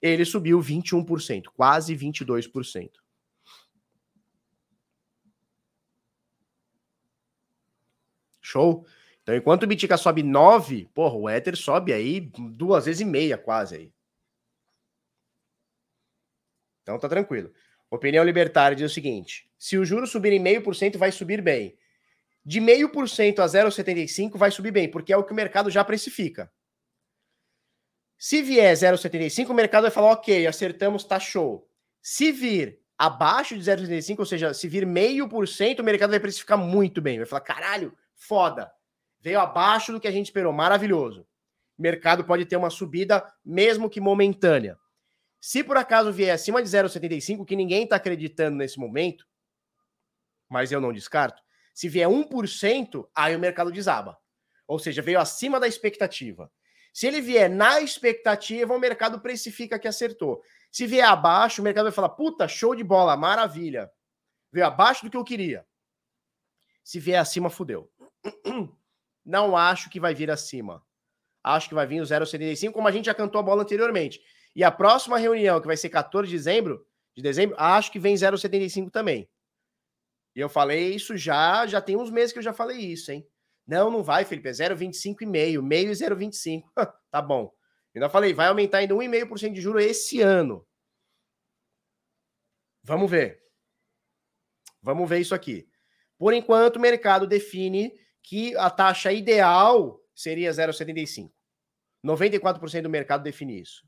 ele 0.00 0.24
subiu 0.24 0.60
21%, 0.60 1.44
quase 1.54 1.96
22%. 1.96 2.90
Show? 8.48 8.86
Então, 9.22 9.36
enquanto 9.36 9.64
o 9.64 9.66
Bitica 9.66 9.98
sobe 9.98 10.22
9, 10.22 10.88
porra, 10.94 11.14
o 11.14 11.28
Ether 11.28 11.54
sobe 11.54 11.92
aí 11.92 12.20
duas 12.20 12.86
vezes 12.86 13.02
e 13.02 13.04
meia, 13.04 13.36
quase 13.36 13.76
aí. 13.76 13.92
Então 16.82 16.98
tá 16.98 17.08
tranquilo. 17.08 17.52
Opinião 17.90 18.24
libertária 18.24 18.74
diz 18.74 18.90
o 18.90 18.94
seguinte: 18.94 19.50
se 19.58 19.76
o 19.76 19.84
juro 19.84 20.06
subir 20.06 20.32
em 20.32 20.38
meio 20.38 20.62
por 20.62 20.74
cento, 20.74 20.98
vai 20.98 21.12
subir 21.12 21.42
bem. 21.42 21.76
De 22.42 22.60
meio 22.60 22.90
por 22.90 23.06
cento 23.06 23.42
a 23.42 23.46
0,75 23.46 24.38
vai 24.38 24.50
subir 24.50 24.70
bem, 24.70 24.90
porque 24.90 25.12
é 25.12 25.16
o 25.16 25.24
que 25.24 25.32
o 25.32 25.36
mercado 25.36 25.70
já 25.70 25.84
precifica. 25.84 26.50
Se 28.16 28.40
vier 28.40 28.74
0,75, 28.74 29.50
o 29.50 29.54
mercado 29.54 29.82
vai 29.82 29.90
falar, 29.90 30.12
ok, 30.12 30.46
acertamos, 30.46 31.04
tá 31.04 31.20
show. 31.20 31.68
Se 32.00 32.32
vir 32.32 32.80
abaixo 32.96 33.56
de 33.56 33.62
0,75, 33.62 34.20
ou 34.20 34.26
seja, 34.26 34.54
se 34.54 34.66
vir 34.66 34.86
meio 34.86 35.28
por 35.28 35.46
cento, 35.46 35.80
o 35.80 35.84
mercado 35.84 36.10
vai 36.10 36.18
precificar 36.18 36.56
muito 36.56 37.02
bem. 37.02 37.18
Vai 37.18 37.26
falar, 37.26 37.42
caralho, 37.42 37.94
foda. 38.18 38.70
Veio 39.20 39.40
abaixo 39.40 39.92
do 39.92 40.00
que 40.00 40.08
a 40.08 40.10
gente 40.10 40.26
esperou, 40.26 40.52
maravilhoso. 40.52 41.26
Mercado 41.78 42.24
pode 42.24 42.44
ter 42.44 42.56
uma 42.56 42.70
subida, 42.70 43.24
mesmo 43.44 43.88
que 43.88 44.00
momentânea. 44.00 44.76
Se 45.40 45.62
por 45.62 45.76
acaso 45.76 46.12
vier 46.12 46.34
acima 46.34 46.62
de 46.62 46.68
0,75, 46.68 47.46
que 47.46 47.56
ninguém 47.56 47.84
está 47.84 47.96
acreditando 47.96 48.56
nesse 48.56 48.78
momento, 48.78 49.26
mas 50.48 50.72
eu 50.72 50.80
não 50.80 50.92
descarto, 50.92 51.40
se 51.72 51.88
vier 51.88 52.08
1%, 52.08 53.08
aí 53.14 53.36
o 53.36 53.38
mercado 53.38 53.70
desaba. 53.70 54.18
Ou 54.66 54.78
seja, 54.78 55.00
veio 55.00 55.20
acima 55.20 55.60
da 55.60 55.68
expectativa. 55.68 56.50
Se 56.92 57.06
ele 57.06 57.20
vier 57.20 57.48
na 57.48 57.80
expectativa, 57.80 58.74
o 58.74 58.78
mercado 58.80 59.20
precifica 59.20 59.78
que 59.78 59.86
acertou. 59.86 60.42
Se 60.72 60.86
vier 60.86 61.06
abaixo, 61.06 61.60
o 61.60 61.64
mercado 61.64 61.84
vai 61.84 61.92
falar: 61.92 62.08
puta, 62.10 62.48
show 62.48 62.74
de 62.74 62.82
bola, 62.82 63.16
maravilha. 63.16 63.88
Veio 64.50 64.66
abaixo 64.66 65.04
do 65.04 65.10
que 65.10 65.16
eu 65.16 65.24
queria. 65.24 65.64
Se 66.82 66.98
vier 66.98 67.20
acima, 67.20 67.48
fudeu. 67.48 67.90
Não 69.24 69.56
acho 69.56 69.90
que 69.90 70.00
vai 70.00 70.14
vir 70.14 70.30
acima. 70.30 70.84
Acho 71.42 71.68
que 71.68 71.74
vai 71.74 71.86
vir 71.86 72.00
o 72.00 72.04
0,75, 72.04 72.72
como 72.72 72.88
a 72.88 72.90
gente 72.90 73.06
já 73.06 73.14
cantou 73.14 73.38
a 73.38 73.42
bola 73.42 73.62
anteriormente. 73.62 74.20
E 74.54 74.64
a 74.64 74.70
próxima 74.70 75.18
reunião, 75.18 75.60
que 75.60 75.66
vai 75.66 75.76
ser 75.76 75.88
14 75.88 76.28
de 76.28 76.36
dezembro, 76.36 76.84
de 77.14 77.22
dezembro, 77.22 77.56
acho 77.58 77.92
que 77.92 77.98
vem 77.98 78.14
0,75 78.14 78.90
também. 78.90 79.28
E 80.34 80.40
eu 80.40 80.48
falei 80.48 80.94
isso 80.94 81.16
já, 81.16 81.66
já 81.66 81.80
tem 81.80 81.96
uns 81.96 82.10
meses 82.10 82.32
que 82.32 82.38
eu 82.38 82.42
já 82.42 82.52
falei 82.52 82.78
isso, 82.78 83.10
hein? 83.10 83.26
Não, 83.66 83.90
não 83.90 84.02
vai, 84.02 84.24
Felipe, 84.24 84.48
é 84.48 84.52
0,25 84.52 85.22
e 85.22 85.26
meio, 85.26 85.62
meio 85.62 85.90
e 85.90 85.92
0,25. 85.92 86.64
tá 87.10 87.20
bom. 87.20 87.52
Eu 87.94 88.00
ainda 88.00 88.08
falei, 88.08 88.32
vai 88.32 88.48
aumentar 88.48 88.78
ainda 88.78 88.94
1,5% 88.94 89.52
de 89.52 89.60
juro 89.60 89.78
esse 89.78 90.20
ano. 90.20 90.66
Vamos 92.82 93.10
ver. 93.10 93.42
Vamos 94.82 95.08
ver 95.08 95.20
isso 95.20 95.34
aqui. 95.34 95.68
Por 96.16 96.32
enquanto, 96.32 96.76
o 96.76 96.80
mercado 96.80 97.26
define 97.26 97.92
que 98.22 98.56
a 98.56 98.70
taxa 98.70 99.12
ideal 99.12 100.00
seria 100.14 100.50
0,75. 100.50 101.32
94% 102.04 102.82
do 102.82 102.90
mercado 102.90 103.22
define 103.22 103.60
isso. 103.60 103.86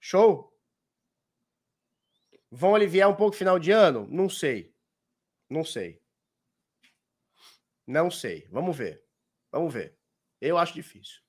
Show? 0.00 0.52
Vão 2.50 2.74
aliviar 2.74 3.08
um 3.08 3.14
pouco 3.14 3.36
final 3.36 3.58
de 3.58 3.70
ano? 3.70 4.06
Não 4.10 4.28
sei. 4.28 4.74
Não 5.48 5.64
sei. 5.64 6.00
Não 7.86 8.10
sei. 8.10 8.46
Vamos 8.50 8.76
ver. 8.76 9.02
Vamos 9.50 9.72
ver. 9.72 9.96
Eu 10.40 10.58
acho 10.58 10.74
difícil. 10.74 11.20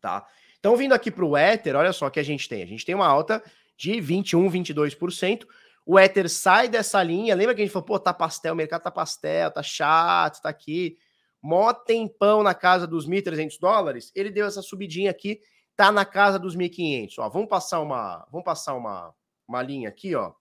Tá? 0.00 0.26
Então, 0.58 0.76
vindo 0.76 0.92
aqui 0.92 1.10
para 1.10 1.24
o 1.24 1.36
Ether, 1.36 1.76
olha 1.76 1.92
só 1.92 2.06
o 2.06 2.10
que 2.10 2.20
a 2.20 2.24
gente 2.24 2.48
tem. 2.48 2.62
A 2.62 2.66
gente 2.66 2.84
tem 2.84 2.94
uma 2.94 3.06
alta 3.06 3.42
de 3.76 4.00
21, 4.00 4.50
22%. 4.50 5.46
O 5.86 5.98
Ether 5.98 6.28
sai 6.28 6.68
dessa 6.68 7.02
linha. 7.02 7.34
Lembra 7.34 7.54
que 7.54 7.60
a 7.60 7.64
gente 7.64 7.72
falou, 7.72 7.86
pô, 7.86 7.98
tá 7.98 8.12
pastel, 8.12 8.54
o 8.54 8.56
mercado 8.56 8.82
tá 8.82 8.90
pastel, 8.90 9.50
tá 9.50 9.62
chato, 9.62 10.40
tá 10.40 10.48
aqui. 10.48 10.96
Mó 11.42 11.72
tempão 11.72 12.42
na 12.42 12.54
casa 12.54 12.86
dos 12.86 13.06
1.300 13.06 13.58
dólares. 13.60 14.10
Ele 14.14 14.30
deu 14.30 14.46
essa 14.46 14.62
subidinha 14.62 15.10
aqui 15.10 15.40
tá 15.76 15.90
na 15.90 16.04
casa 16.04 16.38
dos 16.38 16.56
1.500. 16.56 17.14
Ó, 17.18 17.28
vamos 17.28 17.48
passar 17.48 17.80
uma, 17.80 18.26
vamos 18.30 18.44
passar 18.44 18.74
uma, 18.74 19.14
uma 19.46 19.62
linha 19.62 19.88
aqui, 19.88 20.14
ó, 20.14 20.32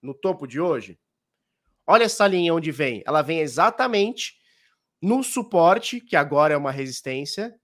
no 0.00 0.14
topo 0.14 0.46
de 0.46 0.60
hoje. 0.60 0.98
Olha 1.86 2.04
essa 2.04 2.26
linha 2.26 2.54
onde 2.54 2.70
vem. 2.70 3.02
Ela 3.06 3.22
vem 3.22 3.40
exatamente 3.40 4.34
no 5.00 5.22
suporte, 5.22 6.00
que 6.00 6.14
agora 6.14 6.54
é 6.54 6.56
uma 6.56 6.70
resistência, 6.70 7.54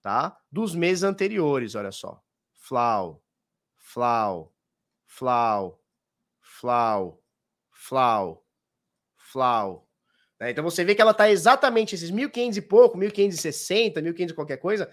tá? 0.00 0.36
Dos 0.50 0.74
meses 0.74 1.02
anteriores, 1.02 1.74
olha 1.74 1.92
só. 1.92 2.20
Flau, 2.54 3.22
flau, 3.76 4.54
flau, 5.06 5.80
flau, 6.60 7.22
flau, 7.70 8.44
flau. 9.16 9.88
Né? 10.40 10.50
Então 10.50 10.64
você 10.64 10.84
vê 10.84 10.94
que 10.94 11.02
ela 11.02 11.14
tá 11.14 11.30
exatamente 11.30 11.94
esses 11.94 12.10
1.500 12.10 12.56
e 12.56 12.62
pouco, 12.62 12.98
1.560, 12.98 13.94
1.500 13.94 14.34
qualquer 14.34 14.56
coisa, 14.58 14.92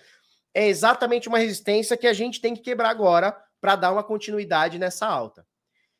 é 0.53 0.67
exatamente 0.67 1.27
uma 1.27 1.39
resistência 1.39 1.97
que 1.97 2.07
a 2.07 2.13
gente 2.13 2.39
tem 2.39 2.53
que 2.53 2.61
quebrar 2.61 2.89
agora 2.89 3.35
para 3.59 3.75
dar 3.75 3.91
uma 3.91 4.03
continuidade 4.03 4.77
nessa 4.77 5.07
alta. 5.07 5.45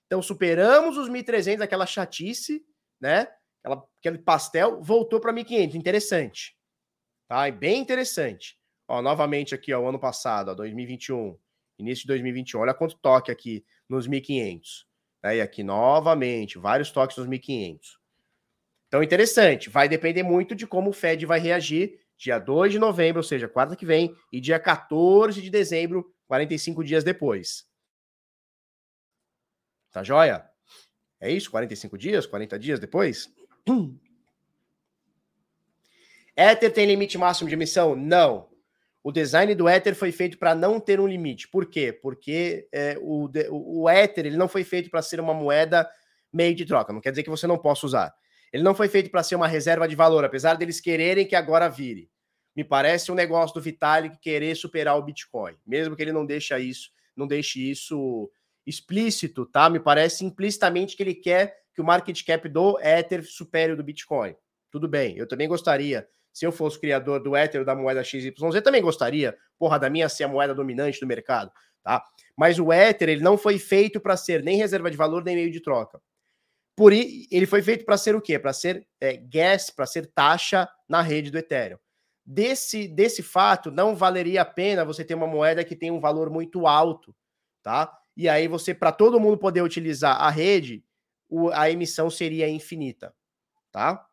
Então, 0.06 0.22
superamos 0.22 0.98
os 0.98 1.10
1.300, 1.10 1.62
aquela 1.62 1.86
chatice, 1.86 2.64
né? 3.00 3.28
Aquela, 3.64 3.84
aquele 4.00 4.18
pastel, 4.20 4.82
voltou 4.82 5.20
para 5.20 5.34
1.500. 5.34 5.76
Interessante. 5.76 6.58
Tá? 7.28 7.50
bem 7.50 7.80
interessante. 7.80 8.60
Ó, 8.88 9.02
novamente 9.02 9.56
aqui, 9.56 9.74
ó, 9.74 9.82
o 9.82 9.88
ano 9.88 9.98
passado, 9.98 10.52
ó, 10.52 10.54
2021, 10.54 11.36
início 11.80 12.02
de 12.02 12.08
2021. 12.10 12.60
Olha 12.60 12.74
quanto 12.74 13.00
toque 13.00 13.32
aqui 13.32 13.66
nos 13.90 14.08
1.500. 14.08 14.86
Né? 15.24 15.38
E 15.38 15.42
aqui, 15.42 15.64
novamente, 15.64 16.58
vários 16.58 16.92
toques 16.92 17.18
nos 17.18 17.28
1.500. 17.28 17.98
Então, 18.88 19.02
interessante. 19.02 19.70
Vai 19.70 19.88
depender 19.88 20.22
muito 20.22 20.54
de 20.54 20.68
como 20.68 20.90
o 20.90 20.94
Fed 20.94 21.26
vai 21.26 21.40
reagir 21.40 22.00
dia 22.18 22.38
2 22.38 22.74
de 22.74 22.80
novembro, 22.80 23.20
ou 23.20 23.24
seja, 23.24 23.48
quarta 23.48 23.76
que 23.76 23.86
vem, 23.86 24.16
e 24.32 24.40
dia 24.40 24.60
14 24.60 25.42
de 25.42 25.50
dezembro, 25.50 26.14
45 26.28 26.84
dias 26.84 27.04
depois. 27.04 27.68
Tá 29.92 30.04
joia? 30.04 30.48
É 31.20 31.32
isso? 31.32 31.52
45 31.52 31.98
dias? 31.98 32.26
40 32.26 32.60
dias 32.60 32.80
depois? 32.80 33.34
Ether 36.36 36.74
tem 36.74 36.86
limite 36.86 37.18
máximo 37.18 37.48
de 37.48 37.56
emissão? 37.56 37.96
Não. 37.96 38.53
O 39.04 39.12
design 39.12 39.54
do 39.54 39.68
Ether 39.68 39.94
foi 39.96 40.12
feito 40.14 40.38
para 40.38 40.56
não 40.56 40.80
ter 40.80 41.00
um 41.00 41.08
limite. 41.08 41.50
Por 41.50 41.66
quê? 41.66 41.92
Porque 41.92 42.68
é, 42.72 42.98
o, 43.02 43.30
o 43.52 43.90
Ether 43.90 44.26
ele 44.26 44.38
não 44.38 44.48
foi 44.48 44.64
feito 44.64 44.90
para 44.90 45.02
ser 45.02 45.20
uma 45.20 45.34
moeda 45.34 45.90
meio 46.32 46.56
de 46.56 46.66
troca. 46.66 46.94
Não 46.94 47.02
quer 47.02 47.10
dizer 47.10 47.24
que 47.24 47.30
você 47.30 47.46
não 47.46 47.58
possa 47.58 47.86
usar. 47.86 48.16
Ele 48.54 48.64
não 48.64 48.74
foi 48.74 48.88
feito 48.88 49.10
para 49.12 49.24
ser 49.24 49.36
uma 49.36 49.48
reserva 49.48 49.88
de 49.88 49.96
valor, 49.96 50.24
apesar 50.24 50.56
deles 50.56 50.80
quererem 50.80 51.28
que 51.28 51.36
agora 51.36 51.68
vire. 51.68 52.10
Me 52.56 52.64
parece 52.64 53.12
um 53.12 53.16
negócio 53.16 53.54
do 53.56 53.62
Vitalik 53.62 54.18
querer 54.20 54.56
superar 54.56 54.98
o 54.98 55.02
Bitcoin, 55.02 55.56
mesmo 55.66 55.96
que 55.96 56.02
ele 56.04 56.12
não 56.12 56.24
deixe 56.24 56.58
isso, 56.60 56.92
não 57.16 57.28
deixe 57.28 57.60
isso 57.60 58.32
explícito, 58.66 59.46
tá? 59.46 59.70
Me 59.70 59.80
parece 59.80 60.24
implicitamente 60.24 60.96
que 60.96 61.04
ele 61.04 61.16
quer 61.16 61.58
que 61.74 61.82
o 61.82 61.84
market 61.84 62.24
cap 62.24 62.48
do 62.48 62.80
Ether 62.80 63.26
supere 63.26 63.74
o 63.74 63.76
do 63.76 63.84
Bitcoin. 63.84 64.36
Tudo 64.70 64.88
bem, 64.88 65.18
eu 65.18 65.28
também 65.28 65.48
gostaria, 65.48 66.08
se 66.34 66.46
eu 66.46 66.52
fosse 66.52 66.80
criador 66.80 67.22
do 67.22 67.38
Ether 67.38 67.64
da 67.64 67.76
moeda 67.76 68.04
XYZ, 68.04 68.34
também 68.64 68.82
gostaria, 68.82 69.38
porra, 69.58 69.78
da 69.78 69.90
minha 69.90 70.10
ser 70.10 70.24
a 70.24 70.28
moeda 70.28 70.54
dominante 70.54 71.00
do 71.00 71.06
mercado, 71.06 71.52
tá? 71.84 72.04
Mas 72.36 72.58
o 72.58 72.74
Ether, 72.74 73.08
ele 73.08 73.22
não 73.22 73.38
foi 73.38 73.60
feito 73.60 74.02
para 74.02 74.18
ser 74.18 74.44
nem 74.44 74.58
reserva 74.58 74.90
de 74.90 74.98
valor, 74.98 75.24
nem 75.24 75.36
meio 75.36 75.52
de 75.52 75.62
troca. 75.62 76.02
Por 76.76 76.92
ele 76.92 77.46
foi 77.46 77.62
feito 77.62 77.86
para 77.86 77.98
ser 77.98 78.16
o 78.16 78.22
quê? 78.22 78.40
Para 78.40 78.52
ser 78.52 78.88
é, 79.00 79.16
gas, 79.16 79.70
para 79.70 79.86
ser 79.86 80.08
taxa 80.08 80.68
na 80.90 81.02
rede 81.02 81.30
do 81.30 81.38
Ethereum. 81.38 81.78
Desse, 82.26 82.88
desse 82.88 83.22
fato, 83.22 83.70
não 83.70 83.96
valeria 83.96 84.42
a 84.42 84.46
pena 84.46 84.84
você 84.84 85.04
ter 85.04 85.14
uma 85.14 85.28
moeda 85.28 85.64
que 85.64 85.76
tem 85.76 85.92
um 85.92 86.00
valor 86.00 86.32
muito 86.32 86.66
alto, 86.66 87.16
tá? 87.62 87.96
E 88.18 88.28
aí 88.28 88.48
você, 88.48 88.74
para 88.74 88.92
todo 88.92 89.20
mundo 89.20 89.38
poder 89.38 89.62
utilizar 89.62 90.20
a 90.20 90.30
rede, 90.30 90.84
o, 91.30 91.50
a 91.50 91.70
emissão 91.70 92.10
seria 92.10 92.50
infinita, 92.50 93.14
tá? 93.72 94.04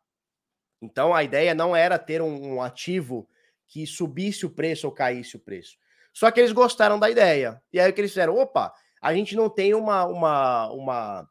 Então 0.81 1.13
a 1.13 1.23
ideia 1.23 1.53
não 1.53 1.75
era 1.75 1.99
ter 1.99 2.21
um, 2.21 2.55
um 2.55 2.61
ativo 2.61 3.29
que 3.67 3.85
subisse 3.85 4.45
o 4.45 4.49
preço 4.49 4.87
ou 4.87 4.93
caísse 4.93 5.35
o 5.35 5.39
preço. 5.39 5.77
Só 6.13 6.29
que 6.31 6.39
eles 6.39 6.51
gostaram 6.51 6.99
da 6.99 7.09
ideia. 7.09 7.61
E 7.71 7.79
aí 7.79 7.89
o 7.89 7.93
que 7.93 8.01
eles 8.01 8.11
fizeram? 8.11 8.35
Opa, 8.35 8.73
a 9.01 9.13
gente 9.13 9.35
não 9.35 9.49
tem 9.49 9.73
uma, 9.73 10.05
uma, 10.05 10.71
uma 10.71 11.29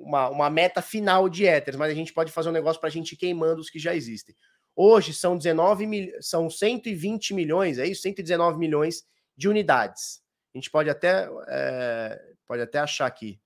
uma, 0.00 0.28
uma 0.28 0.50
meta 0.50 0.80
final 0.80 1.28
de 1.28 1.46
éteres, 1.46 1.78
mas 1.78 1.90
a 1.90 1.94
gente 1.94 2.12
pode 2.12 2.32
fazer 2.32 2.48
um 2.48 2.52
negócio 2.52 2.80
para 2.80 2.88
a 2.88 2.92
gente 2.92 3.12
ir 3.12 3.16
queimando 3.16 3.60
os 3.60 3.70
que 3.70 3.78
já 3.78 3.94
existem. 3.94 4.34
Hoje 4.74 5.12
são 5.12 5.36
19 5.36 5.86
mil, 5.86 6.12
são 6.22 6.48
120 6.48 7.34
milhões, 7.34 7.78
é 7.78 7.86
isso? 7.86 8.02
119 8.02 8.58
milhões 8.58 9.04
de 9.36 9.48
unidades. 9.48 10.22
A 10.54 10.58
gente 10.58 10.70
pode 10.70 10.88
até, 10.88 11.28
é, 11.48 12.34
pode 12.46 12.62
até 12.62 12.78
achar 12.78 13.06
aqui 13.06 13.40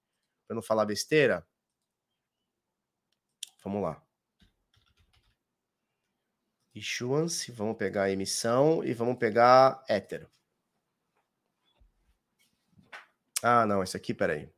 para 0.47 0.55
não 0.55 0.63
falar 0.63 0.87
besteira. 0.87 1.47
Vamos 3.63 3.83
lá. 3.83 4.04
Issuance, 6.75 7.53
vamos 7.53 7.77
pegar 7.77 8.11
emissão 8.11 8.83
e 8.85 8.93
vamos 8.93 9.17
pegar 9.17 9.85
Ether. 9.89 10.27
Ah, 13.43 13.65
não, 13.67 13.83
esse 13.83 13.97
aqui, 13.97 14.13
peraí. 14.13 14.51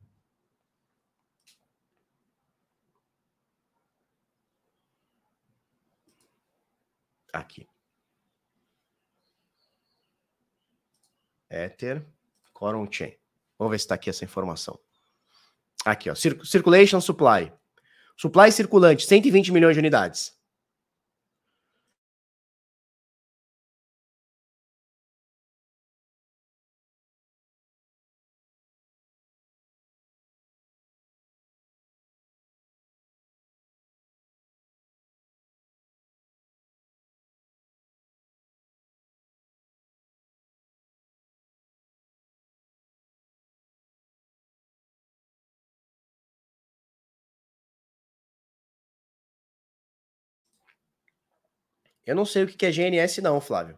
Aqui. 7.32 7.68
Ether, 11.50 12.04
Coron 12.52 12.90
Chain. 12.90 13.14
Vamos 13.58 13.72
ver 13.72 13.78
se 13.78 13.84
está 13.84 13.94
aqui 13.94 14.08
essa 14.08 14.24
informação. 14.24 14.78
Aqui, 15.84 16.10
ó. 16.10 16.14
Circulation 16.14 17.00
Supply. 17.00 17.52
Supply 18.16 18.50
circulante, 18.50 19.04
120 19.04 19.52
milhões 19.52 19.74
de 19.74 19.80
unidades. 19.80 20.35
Eu 52.06 52.14
não 52.14 52.24
sei 52.24 52.44
o 52.44 52.46
que 52.46 52.64
é 52.64 52.70
GNS, 52.70 53.20
não, 53.20 53.40
Flávio. 53.40 53.76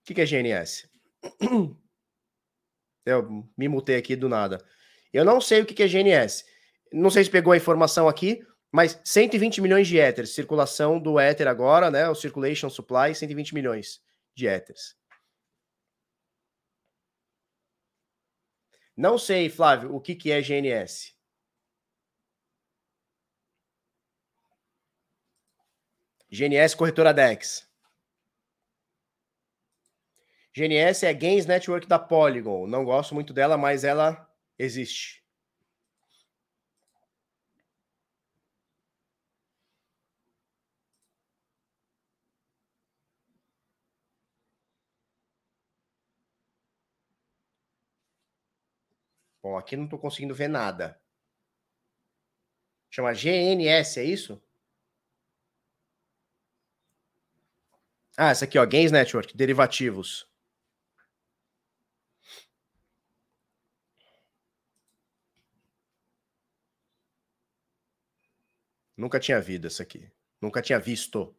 O 0.00 0.14
que 0.14 0.20
é 0.20 0.24
GNS? 0.24 0.88
Eu 3.06 3.46
me 3.56 3.68
mutei 3.68 3.96
aqui 3.96 4.16
do 4.16 4.28
nada. 4.28 4.64
Eu 5.12 5.24
não 5.24 5.40
sei 5.40 5.60
o 5.60 5.66
que 5.66 5.82
é 5.82 5.86
GNS. 5.86 6.44
Não 6.90 7.10
sei 7.10 7.24
se 7.24 7.30
pegou 7.30 7.52
a 7.52 7.56
informação 7.56 8.08
aqui, 8.08 8.42
mas 8.72 8.98
120 9.04 9.60
milhões 9.60 9.86
de 9.86 9.98
éteres. 9.98 10.34
Circulação 10.34 10.98
do 10.98 11.18
éter 11.18 11.46
agora, 11.46 11.90
né? 11.90 12.08
O 12.08 12.14
circulation 12.14 12.70
supply, 12.70 13.14
120 13.14 13.54
milhões 13.54 14.02
de 14.34 14.46
éteres. 14.46 14.96
Não 18.96 19.18
sei, 19.18 19.50
Flávio, 19.50 19.94
o 19.94 20.00
que, 20.00 20.14
que 20.14 20.30
é 20.30 20.40
GNS. 20.40 21.13
GNS 26.34 26.74
Corretora 26.74 27.14
DEX. 27.14 27.64
GNS 30.52 31.06
é 31.06 31.14
Gains 31.14 31.46
Network 31.46 31.86
da 31.86 31.96
Polygon. 31.96 32.66
Não 32.66 32.84
gosto 32.84 33.14
muito 33.14 33.32
dela, 33.32 33.56
mas 33.56 33.84
ela 33.84 34.28
existe. 34.58 35.24
Bom, 49.40 49.56
aqui 49.56 49.76
não 49.76 49.84
estou 49.84 50.00
conseguindo 50.00 50.34
ver 50.34 50.48
nada. 50.48 51.00
Chama 52.90 53.14
GNS, 53.14 54.00
é 54.00 54.04
isso? 54.04 54.43
Ah, 58.18 58.30
essa 58.30 58.44
aqui, 58.44 58.58
ó, 58.58 58.66
Gains 58.66 58.90
Network, 58.90 59.36
derivativos. 59.36 60.26
Nunca 68.96 69.20
tinha 69.20 69.40
visto 69.40 69.66
essa 69.68 69.82
aqui. 69.84 70.10
Nunca 70.42 70.60
tinha 70.60 70.80
visto. 70.80 71.32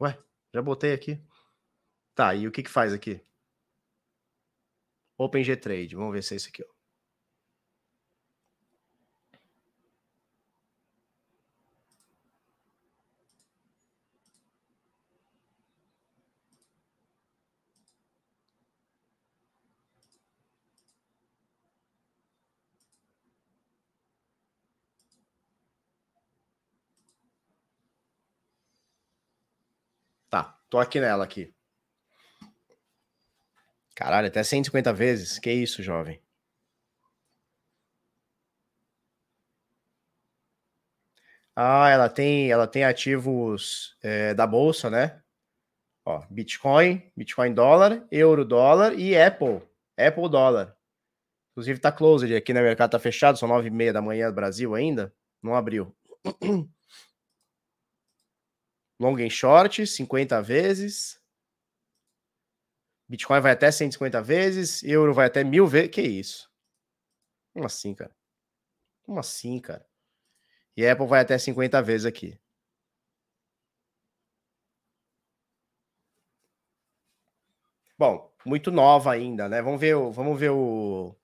Ué, 0.00 0.18
já 0.56 0.62
botei 0.62 0.92
aqui. 0.92 1.20
Tá, 2.14 2.34
e 2.34 2.48
o 2.48 2.52
que 2.52 2.62
que 2.62 2.70
faz 2.70 2.92
aqui? 2.92 3.20
OpenGTrade, 5.18 5.94
vamos 5.94 6.12
ver 6.14 6.22
se 6.22 6.32
é 6.34 6.36
isso 6.38 6.48
aqui, 6.48 6.62
ó. 6.62 6.76
Tá, 30.30 30.55
tô 30.70 30.78
aqui 30.78 31.00
nela 31.00 31.24
aqui. 31.24 31.54
Caralho, 33.94 34.28
até 34.28 34.42
150 34.42 34.92
vezes. 34.92 35.38
Que 35.38 35.50
isso, 35.50 35.82
jovem? 35.82 36.20
Ah, 41.54 41.88
ela 41.88 42.08
tem, 42.10 42.50
ela 42.50 42.66
tem 42.66 42.84
ativos 42.84 43.96
é, 44.02 44.34
da 44.34 44.46
bolsa, 44.46 44.90
né? 44.90 45.22
Ó, 46.04 46.22
Bitcoin, 46.30 47.02
Bitcoin 47.16 47.54
dólar, 47.54 48.06
euro 48.12 48.44
dólar 48.44 48.92
e 48.98 49.20
Apple, 49.20 49.62
Apple 49.98 50.28
dólar. 50.30 50.76
Inclusive 51.52 51.80
tá 51.80 51.90
closed 51.90 52.32
aqui 52.36 52.52
no 52.52 52.60
mercado, 52.60 52.90
tá 52.90 52.98
fechado, 52.98 53.38
são 53.38 53.48
nove 53.48 53.68
e 53.68 53.70
meia 53.70 53.92
da 53.92 54.02
manhã 54.02 54.28
do 54.28 54.34
Brasil 54.34 54.74
ainda, 54.74 55.12
não 55.42 55.54
abriu. 55.54 55.96
Long 58.98 59.16
and 59.20 59.30
short, 59.30 59.86
50 59.86 60.40
vezes. 60.42 61.20
Bitcoin 63.08 63.40
vai 63.40 63.52
até 63.52 63.70
150 63.70 64.20
vezes, 64.20 64.82
euro 64.82 65.14
vai 65.14 65.26
até 65.26 65.44
mil 65.44 65.66
vezes. 65.66 65.90
Que 65.90 66.02
isso? 66.02 66.50
Como 67.52 67.66
assim, 67.66 67.94
cara? 67.94 68.14
Como 69.04 69.18
assim, 69.20 69.58
cara? 69.60 69.86
E 70.76 70.86
Apple 70.86 71.06
vai 71.06 71.20
até 71.20 71.38
50 71.38 71.82
vezes 71.82 72.06
aqui. 72.06 72.38
Bom, 77.98 78.30
muito 78.44 78.70
nova 78.70 79.12
ainda, 79.12 79.48
né? 79.48 79.62
Vamos 79.62 79.80
ver 79.80 79.94
o, 79.96 80.10
vamos 80.12 80.38
ver 80.38 80.50
o 80.50 81.14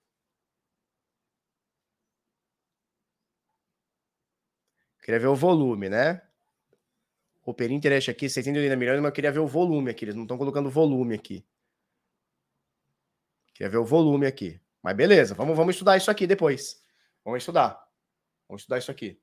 Queria 5.03 5.19
ver 5.19 5.27
o 5.27 5.35
volume, 5.35 5.87
né? 5.89 6.21
O 7.45 7.53
per 7.53 7.71
interest 7.71 8.09
aqui, 8.09 8.29
680 8.29 8.75
milhões, 8.75 8.99
mas 8.99 9.09
eu 9.09 9.13
queria 9.13 9.31
ver 9.31 9.39
o 9.39 9.47
volume 9.47 9.91
aqui. 9.91 10.05
Eles 10.05 10.15
não 10.15 10.23
estão 10.23 10.37
colocando 10.37 10.69
volume 10.69 11.15
aqui. 11.15 11.45
Queria 13.53 13.69
ver 13.69 13.77
o 13.77 13.85
volume 13.85 14.25
aqui. 14.25 14.59
Mas 14.81 14.95
beleza, 14.95 15.35
vamos, 15.35 15.55
vamos 15.55 15.75
estudar 15.75 15.97
isso 15.97 16.09
aqui 16.09 16.25
depois. 16.25 16.81
Vamos 17.23 17.39
estudar. 17.39 17.81
Vamos 18.47 18.61
estudar 18.61 18.77
isso 18.77 18.91
aqui. 18.91 19.21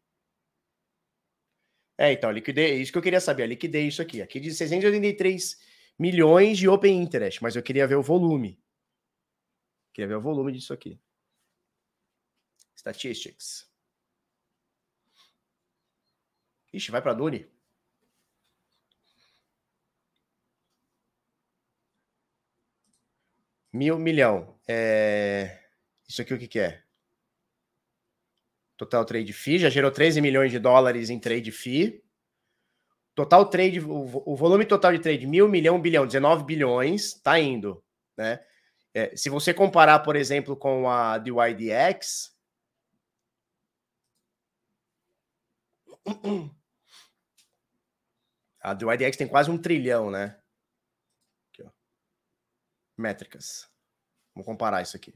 É, 1.99 2.13
então, 2.13 2.31
liquidez, 2.31 2.81
isso 2.81 2.93
que 2.93 2.99
eu 2.99 3.03
queria 3.03 3.21
saber, 3.21 3.47
liquidez 3.47 3.93
isso 3.93 4.03
aqui. 4.03 4.23
Aqui 4.23 4.41
de 4.41 4.55
683 4.55 5.59
milhões 5.99 6.57
de 6.57 6.67
open 6.67 7.03
interest, 7.03 7.43
mas 7.43 7.57
eu 7.57 7.63
queria 7.63 7.87
ver 7.87 7.97
o 7.97 8.03
volume. 8.03 8.59
Queria 9.93 10.09
ver 10.09 10.17
o 10.17 10.21
volume 10.21 10.53
disso 10.53 10.73
aqui. 10.73 10.99
Statistics. 12.75 13.71
Ixi, 16.73 16.91
vai 16.91 17.03
para 17.03 17.13
Dune. 17.13 17.47
Mil, 23.73 23.99
milhão. 23.99 24.59
É... 24.67 25.59
Isso 26.09 26.23
aqui 26.23 26.35
o 26.35 26.39
que, 26.39 26.49
que 26.49 26.59
é? 26.59 26.83
Total 28.77 29.05
trade 29.05 29.33
fee, 29.33 29.59
já 29.59 29.69
gerou 29.69 29.91
13 29.91 30.21
milhões 30.21 30.51
de 30.51 30.59
dólares 30.59 31.11
em 31.11 31.19
trade 31.19 31.53
fee. 31.53 32.03
Total 33.15 33.45
trade, 33.49 33.81
o, 33.81 34.35
volume 34.35 34.65
total 34.65 34.93
de 34.93 34.99
trade, 34.99 35.27
mil, 35.27 35.47
milhão, 35.47 35.79
bilhão, 35.81 36.07
19 36.07 36.45
bilhões, 36.45 37.13
tá 37.15 37.39
indo, 37.39 37.85
né? 38.17 38.41
É, 38.95 39.15
se 39.15 39.29
você 39.29 39.53
comparar, 39.53 39.99
por 40.01 40.17
exemplo, 40.17 40.57
com 40.57 40.89
a 40.89 41.19
DYDX, 41.19 42.35
a 48.63 48.75
DYDX 48.75 49.17
tem 49.17 49.29
quase 49.29 49.51
um 49.51 49.59
trilhão, 49.59 50.11
né? 50.11 50.40
Métricas. 53.01 53.69
Vamos 54.35 54.47
comparar 54.47 54.83
isso 54.83 54.97
aqui. 54.97 55.15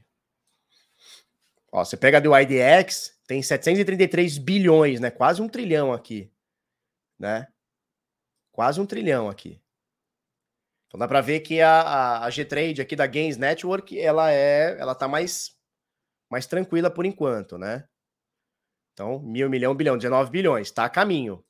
Ó, 1.71 1.83
você 1.83 1.97
pega 1.97 2.17
a 2.17 2.21
DYDX, 2.21 3.19
tem 3.27 3.41
733 3.41 4.37
bilhões, 4.37 4.99
né? 4.99 5.11
Quase 5.11 5.41
um 5.41 5.49
trilhão 5.49 5.91
aqui, 5.91 6.31
né? 7.19 7.47
Quase 8.51 8.79
um 8.79 8.85
trilhão 8.85 9.29
aqui. 9.29 9.61
Então 10.87 10.97
dá 10.97 11.07
para 11.07 11.21
ver 11.21 11.41
que 11.41 11.59
a, 11.61 11.81
a, 11.81 12.25
a 12.25 12.29
G-Trade 12.29 12.81
aqui 12.81 12.95
da 12.95 13.05
Gains 13.05 13.35
Network, 13.35 13.99
ela 13.99 14.31
é, 14.31 14.79
ela 14.79 14.95
tá 14.95 15.07
mais, 15.07 15.57
mais 16.29 16.47
tranquila 16.47 16.89
por 16.89 17.05
enquanto, 17.05 17.57
né? 17.57 17.87
Então, 18.93 19.19
mil, 19.19 19.49
milhão, 19.49 19.75
bilhão, 19.75 19.97
19 19.97 20.31
bilhões, 20.31 20.71
tá 20.71 20.85
a 20.85 20.89
caminho. 20.89 21.43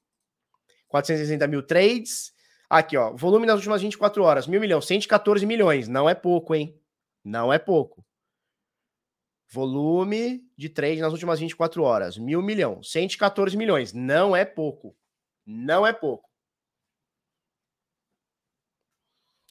460 0.88 1.48
mil 1.48 1.62
trades. 1.62 2.34
Aqui, 2.78 2.98
ó, 2.98 3.16
volume 3.16 3.46
nas 3.46 3.56
últimas 3.56 3.82
24 3.82 4.22
horas, 4.22 4.48
mil 4.48 4.60
milhão, 4.60 4.82
114 4.82 5.46
milhões. 5.46 5.88
Não 5.88 6.10
é 6.10 6.14
pouco, 6.14 6.54
hein? 6.54 6.78
Não 7.24 7.54
é 7.54 7.58
pouco. 7.58 8.06
Volume 9.50 10.46
de 10.58 10.68
trade 10.68 11.00
nas 11.00 11.14
últimas 11.14 11.40
24 11.40 11.82
horas, 11.82 12.18
mil 12.18 12.42
milhão, 12.42 12.84
114 12.84 13.56
milhões. 13.56 13.94
Não 13.94 14.36
é 14.36 14.44
pouco. 14.44 14.94
Não 15.46 15.88
é 15.88 15.94
pouco. 15.94 16.30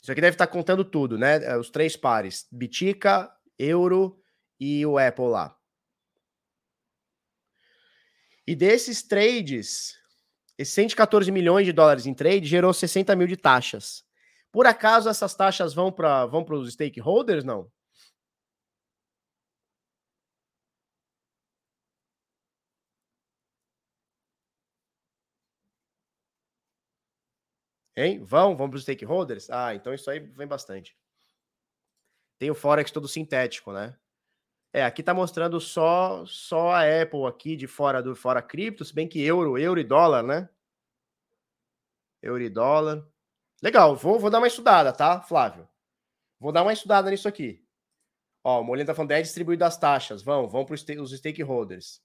Isso 0.02 0.12
aqui 0.12 0.20
deve 0.20 0.34
estar 0.34 0.46
contando 0.46 0.84
tudo, 0.84 1.16
né? 1.16 1.42
É, 1.44 1.56
os 1.56 1.70
três 1.70 1.96
pares: 1.96 2.46
Bitica, 2.52 3.34
Euro 3.58 4.22
e 4.60 4.84
o 4.84 4.98
Apple 4.98 5.28
lá. 5.28 5.58
E 8.46 8.54
desses 8.54 9.02
trades, 9.02 9.98
esses 10.58 10.74
114 10.74 11.30
milhões 11.32 11.66
de 11.66 11.72
dólares 11.72 12.06
em 12.06 12.14
trade 12.14 12.46
gerou 12.46 12.72
60 12.72 13.14
mil 13.16 13.26
de 13.26 13.36
taxas. 13.36 14.04
Por 14.52 14.66
acaso 14.66 15.08
essas 15.08 15.34
taxas 15.34 15.74
vão 15.74 15.90
para 15.92 16.26
vão 16.26 16.44
os 16.48 16.72
stakeholders? 16.72 17.44
Não. 17.44 17.70
Hein? 27.96 28.22
Vão? 28.24 28.56
Vão 28.56 28.68
para 28.68 28.76
os 28.76 28.82
stakeholders? 28.82 29.48
Ah, 29.50 29.74
então 29.74 29.92
isso 29.94 30.08
aí 30.10 30.18
vem 30.20 30.46
bastante. 30.46 30.96
Tem 32.38 32.50
o 32.50 32.54
Forex 32.54 32.90
todo 32.90 33.08
sintético, 33.08 33.72
né? 33.72 33.96
É, 34.74 34.82
aqui 34.82 35.02
está 35.02 35.14
mostrando 35.14 35.60
só 35.60 36.26
só 36.26 36.72
a 36.72 36.80
Apple 36.80 37.26
aqui 37.26 37.54
de 37.54 37.64
fora 37.64 38.02
do 38.02 38.16
fora 38.16 38.42
cripto, 38.42 38.84
se 38.84 38.92
bem 38.92 39.06
que 39.06 39.22
euro, 39.22 39.56
euro 39.56 39.78
e 39.78 39.84
dólar, 39.84 40.24
né? 40.24 40.48
Euro 42.20 42.42
e 42.42 42.50
dólar. 42.50 43.06
Legal, 43.62 43.94
vou, 43.94 44.18
vou 44.18 44.30
dar 44.30 44.38
uma 44.38 44.48
estudada, 44.48 44.92
tá, 44.92 45.22
Flávio? 45.22 45.68
Vou 46.40 46.50
dar 46.50 46.62
uma 46.62 46.72
estudada 46.72 47.08
nisso 47.08 47.28
aqui. 47.28 47.64
Ó, 48.42 48.60
o 48.60 48.64
Molina 48.64 48.88
tá 48.88 48.96
falando, 48.96 49.12
é 49.12 49.22
distribuído 49.22 49.64
as 49.64 49.76
taxas. 49.76 50.24
Vão, 50.24 50.48
vão 50.48 50.64
para 50.64 50.74
os 50.74 51.12
stakeholders. 51.16 52.02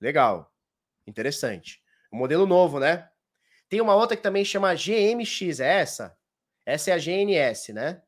Legal. 0.00 0.52
Interessante. 1.06 1.80
Um 2.12 2.18
modelo 2.18 2.46
novo, 2.46 2.80
né? 2.80 3.08
Tem 3.68 3.80
uma 3.80 3.94
outra 3.94 4.16
que 4.16 4.22
também 4.24 4.44
chama 4.44 4.74
GMX, 4.74 5.60
é 5.60 5.80
essa? 5.80 6.18
Essa 6.66 6.90
é 6.90 6.94
a 6.94 6.98
GNS, 6.98 7.72
né? 7.72 8.02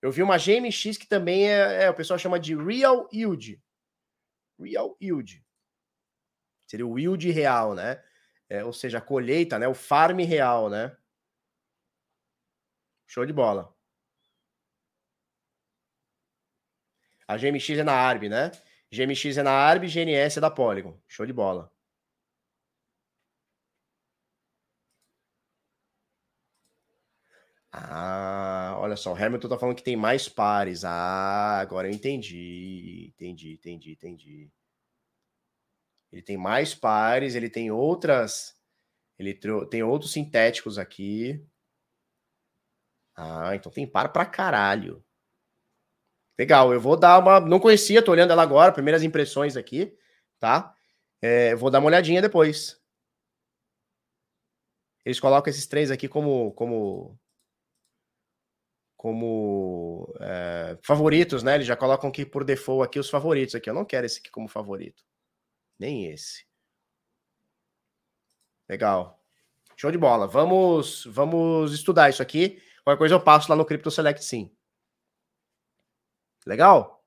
Eu 0.00 0.12
vi 0.12 0.22
uma 0.22 0.38
GMX 0.38 0.96
que 0.96 1.06
também 1.06 1.48
é, 1.50 1.84
é 1.84 1.90
o 1.90 1.94
pessoal 1.94 2.18
chama 2.18 2.38
de 2.38 2.54
Real 2.54 3.08
Yield. 3.12 3.60
Real 4.58 4.96
Yield. 5.00 5.44
Seria 6.66 6.86
o 6.86 6.98
yield 6.98 7.30
real, 7.30 7.74
né? 7.74 8.02
É, 8.48 8.62
ou 8.64 8.72
seja, 8.72 8.98
a 8.98 9.00
colheita, 9.00 9.58
né? 9.58 9.66
O 9.66 9.74
farm 9.74 10.18
real, 10.20 10.68
né? 10.68 10.96
Show 13.06 13.24
de 13.24 13.32
bola. 13.32 13.74
A 17.26 17.36
GMX 17.36 17.70
é 17.70 17.82
na 17.82 17.92
ARB, 17.92 18.28
né? 18.28 18.50
GMX 18.90 19.38
é 19.38 19.42
na 19.42 19.52
ARB, 19.52 19.86
GNS 19.86 20.38
é 20.38 20.40
da 20.40 20.50
Polygon. 20.50 20.98
Show 21.06 21.26
de 21.26 21.32
bola. 21.32 21.72
Ah, 27.90 28.76
olha 28.78 28.96
só, 28.96 29.12
o 29.12 29.16
Hamilton 29.16 29.48
tá 29.48 29.58
falando 29.58 29.76
que 29.76 29.82
tem 29.82 29.96
mais 29.96 30.28
pares. 30.28 30.84
Ah, 30.84 31.58
agora 31.60 31.88
eu 31.88 31.92
entendi. 31.92 33.12
Entendi, 33.14 33.52
entendi, 33.52 33.92
entendi. 33.92 34.50
Ele 36.12 36.22
tem 36.22 36.36
mais 36.36 36.74
pares, 36.74 37.34
ele 37.34 37.50
tem 37.50 37.70
outras. 37.70 38.54
Ele 39.18 39.34
tem 39.70 39.82
outros 39.82 40.12
sintéticos 40.12 40.78
aqui. 40.78 41.44
Ah, 43.16 43.54
então 43.54 43.70
tem 43.70 43.86
par 43.86 44.12
pra 44.12 44.24
caralho. 44.24 45.04
Legal, 46.38 46.72
eu 46.72 46.80
vou 46.80 46.96
dar 46.96 47.18
uma. 47.18 47.40
Não 47.40 47.58
conhecia, 47.60 48.02
tô 48.02 48.12
olhando 48.12 48.30
ela 48.32 48.42
agora, 48.42 48.72
primeiras 48.72 49.02
impressões 49.02 49.56
aqui, 49.56 49.92
tá? 50.38 50.72
É, 51.20 51.54
vou 51.56 51.70
dar 51.70 51.80
uma 51.80 51.88
olhadinha 51.88 52.22
depois. 52.22 52.80
Eles 55.04 55.18
colocam 55.18 55.50
esses 55.50 55.66
três 55.66 55.90
aqui 55.90 56.06
como, 56.06 56.52
como 56.52 57.18
como 58.98 60.12
é, 60.20 60.76
favoritos, 60.82 61.44
né? 61.44 61.54
Eles 61.54 61.68
já 61.68 61.76
colocam 61.76 62.10
aqui 62.10 62.26
por 62.26 62.44
default 62.44 62.84
aqui 62.84 62.98
os 62.98 63.08
favoritos 63.08 63.54
aqui. 63.54 63.70
Eu 63.70 63.74
não 63.74 63.84
quero 63.84 64.04
esse 64.04 64.18
aqui 64.18 64.28
como 64.28 64.48
favorito. 64.48 65.04
Nem 65.78 66.06
esse. 66.06 66.44
Legal. 68.68 69.22
Show 69.76 69.92
de 69.92 69.96
bola. 69.96 70.26
Vamos, 70.26 71.06
vamos 71.06 71.72
estudar 71.72 72.10
isso 72.10 72.20
aqui. 72.20 72.60
Qualquer 72.82 72.98
coisa 72.98 73.14
eu 73.14 73.22
passo 73.22 73.48
lá 73.48 73.54
no 73.54 73.64
Crypto 73.64 73.88
Select 73.88 74.24
sim. 74.24 74.50
Legal? 76.44 77.04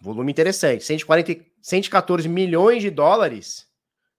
Volume 0.00 0.32
interessante. 0.32 0.82
140, 0.82 1.44
114 1.62 2.28
milhões 2.28 2.82
de 2.82 2.90
dólares 2.90 3.70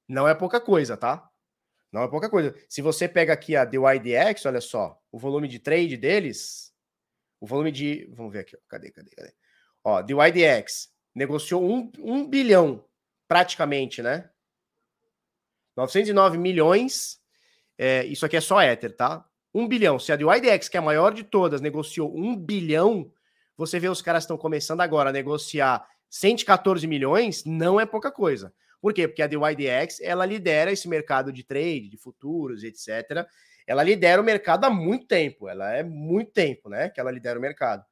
não 0.07 0.25
é 0.25 0.33
pouca 0.33 0.61
coisa, 0.61 0.95
tá? 0.95 1.29
Não 1.95 2.03
é 2.03 2.09
pouca 2.09 2.29
coisa. 2.29 2.53
Se 2.67 2.81
você 2.81 3.07
pega 3.07 3.31
aqui 3.31 3.55
a 3.55 3.63
DYDX, 3.63 4.45
olha 4.45 4.59
só, 4.59 5.01
o 5.09 5.17
volume 5.17 5.47
de 5.47 5.59
trade 5.59 5.95
deles, 5.95 6.73
o 7.39 7.47
volume 7.47 7.71
de. 7.71 8.05
Vamos 8.11 8.33
ver 8.33 8.39
aqui, 8.39 8.57
cadê, 8.67 8.91
cadê, 8.91 9.11
cadê? 9.11 9.33
Ó, 9.81 10.01
DYDX 10.01 10.91
negociou 11.15 11.63
um, 11.63 11.89
um 11.99 12.27
bilhão, 12.27 12.83
praticamente, 13.29 14.01
né? 14.01 14.29
909 15.77 16.37
milhões. 16.37 17.21
É, 17.77 18.03
isso 18.03 18.25
aqui 18.25 18.35
é 18.35 18.41
só 18.41 18.61
Ether, 18.61 18.93
tá? 18.93 19.25
Um 19.53 19.65
bilhão. 19.65 19.97
Se 19.97 20.11
a 20.11 20.17
DYDX, 20.17 20.67
que 20.67 20.75
é 20.75 20.81
a 20.81 20.83
maior 20.83 21.13
de 21.13 21.23
todas, 21.23 21.61
negociou 21.61 22.13
um 22.13 22.35
bilhão, 22.35 23.09
você 23.55 23.79
vê 23.79 23.87
os 23.87 24.01
caras 24.01 24.23
estão 24.23 24.37
começando 24.37 24.81
agora 24.81 25.11
a 25.11 25.13
negociar 25.13 25.87
114 26.09 26.85
milhões, 26.87 27.45
não 27.45 27.79
é 27.79 27.85
pouca 27.85 28.11
coisa. 28.11 28.53
Por 28.85 28.93
quê? 28.93 29.07
Porque 29.07 29.23
a 29.23 29.27
DYDX, 29.27 29.99
ela 29.99 30.27
lidera 30.27 30.71
esse 30.71 30.87
mercado 30.87 31.33
de 31.33 31.43
trade, 31.43 31.89
de 31.89 31.97
futuros, 31.97 32.63
etc. 32.63 33.27
Ela 33.65 33.81
lidera 33.81 34.21
o 34.21 34.23
mercado 34.23 34.63
há 34.65 34.69
muito 34.69 35.07
tempo. 35.07 35.49
Ela 35.49 35.73
é 35.73 35.81
muito 35.81 36.31
tempo, 36.31 36.69
né? 36.69 36.91
Que 36.91 36.99
ela 36.99 37.09
lidera 37.09 37.39
o 37.39 37.41
mercado. 37.41 37.83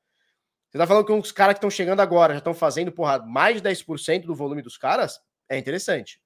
Você 0.70 0.78
tá 0.78 0.86
falando 0.86 1.04
que 1.04 1.12
os 1.12 1.32
caras 1.32 1.56
que 1.56 1.58
estão 1.58 1.72
chegando 1.72 2.00
agora 2.00 2.34
já 2.34 2.38
estão 2.38 2.54
fazendo, 2.54 2.92
porra, 2.92 3.18
mais 3.26 3.56
de 3.56 3.64
10% 3.64 4.28
do 4.28 4.36
volume 4.36 4.62
dos 4.62 4.78
caras? 4.78 5.20
É 5.50 5.58
interessante. 5.58 6.22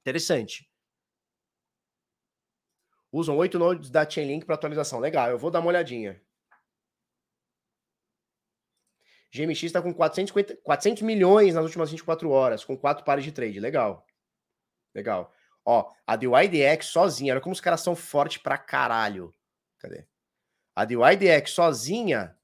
Interessante. 0.00 0.66
Usam 3.12 3.36
oito 3.36 3.58
nodes 3.58 3.90
da 3.90 4.08
Chainlink 4.08 4.46
para 4.46 4.54
atualização. 4.54 4.98
Legal, 4.98 5.28
eu 5.28 5.38
vou 5.38 5.50
dar 5.50 5.60
uma 5.60 5.68
olhadinha. 5.68 6.18
GMX 9.32 9.62
está 9.62 9.80
com 9.80 9.94
450, 9.94 10.60
400 10.62 11.02
milhões 11.02 11.54
nas 11.54 11.64
últimas 11.64 11.90
24 11.90 12.28
horas, 12.30 12.64
com 12.64 12.76
quatro 12.76 13.02
pares 13.02 13.24
de 13.24 13.32
trade. 13.32 13.58
Legal. 13.58 14.06
Legal. 14.94 15.32
Ó, 15.64 15.90
a 16.06 16.16
DYDX 16.16 16.86
sozinha, 16.86 17.32
olha 17.32 17.40
como 17.40 17.54
os 17.54 17.60
caras 17.60 17.80
são 17.80 17.96
fortes 17.96 18.42
pra 18.42 18.58
caralho. 18.58 19.34
Cadê? 19.78 20.06
A 20.74 20.84
DYDX 20.84 21.50
sozinha, 21.50 22.36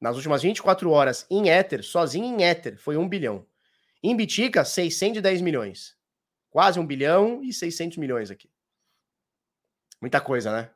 nas 0.00 0.16
últimas 0.16 0.42
24 0.42 0.90
horas, 0.90 1.26
em 1.30 1.48
Ether, 1.48 1.82
sozinha 1.82 2.26
em 2.26 2.42
Ether, 2.42 2.76
foi 2.78 2.96
1 2.96 3.08
bilhão. 3.08 3.46
Em 4.02 4.14
Bitica, 4.16 4.64
610 4.64 5.40
milhões. 5.40 5.96
Quase 6.50 6.78
1 6.78 6.86
bilhão 6.86 7.42
e 7.42 7.52
600 7.52 7.96
milhões 7.96 8.30
aqui. 8.30 8.50
Muita 10.00 10.20
coisa, 10.20 10.50
né? 10.50 10.70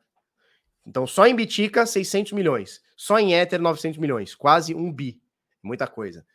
Então, 0.86 1.06
só 1.06 1.26
em 1.26 1.34
Bitica, 1.34 1.84
600 1.84 2.32
milhões. 2.32 2.80
Só 2.96 3.18
em 3.18 3.34
Ether, 3.34 3.60
900 3.60 3.98
milhões. 3.98 4.34
Quase 4.34 4.74
um 4.74 4.90
bi. 4.90 5.20
Muita 5.62 5.86
coisa. 5.86 6.26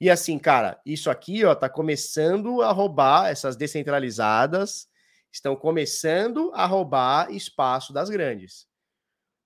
E 0.00 0.08
assim, 0.08 0.38
cara, 0.38 0.80
isso 0.84 1.10
aqui, 1.10 1.44
ó, 1.44 1.54
tá 1.54 1.68
começando 1.68 2.62
a 2.62 2.72
roubar 2.72 3.28
essas 3.28 3.56
descentralizadas, 3.56 4.88
estão 5.32 5.54
começando 5.54 6.50
a 6.54 6.64
roubar 6.66 7.30
espaço 7.30 7.92
das 7.92 8.08
grandes. 8.08 8.66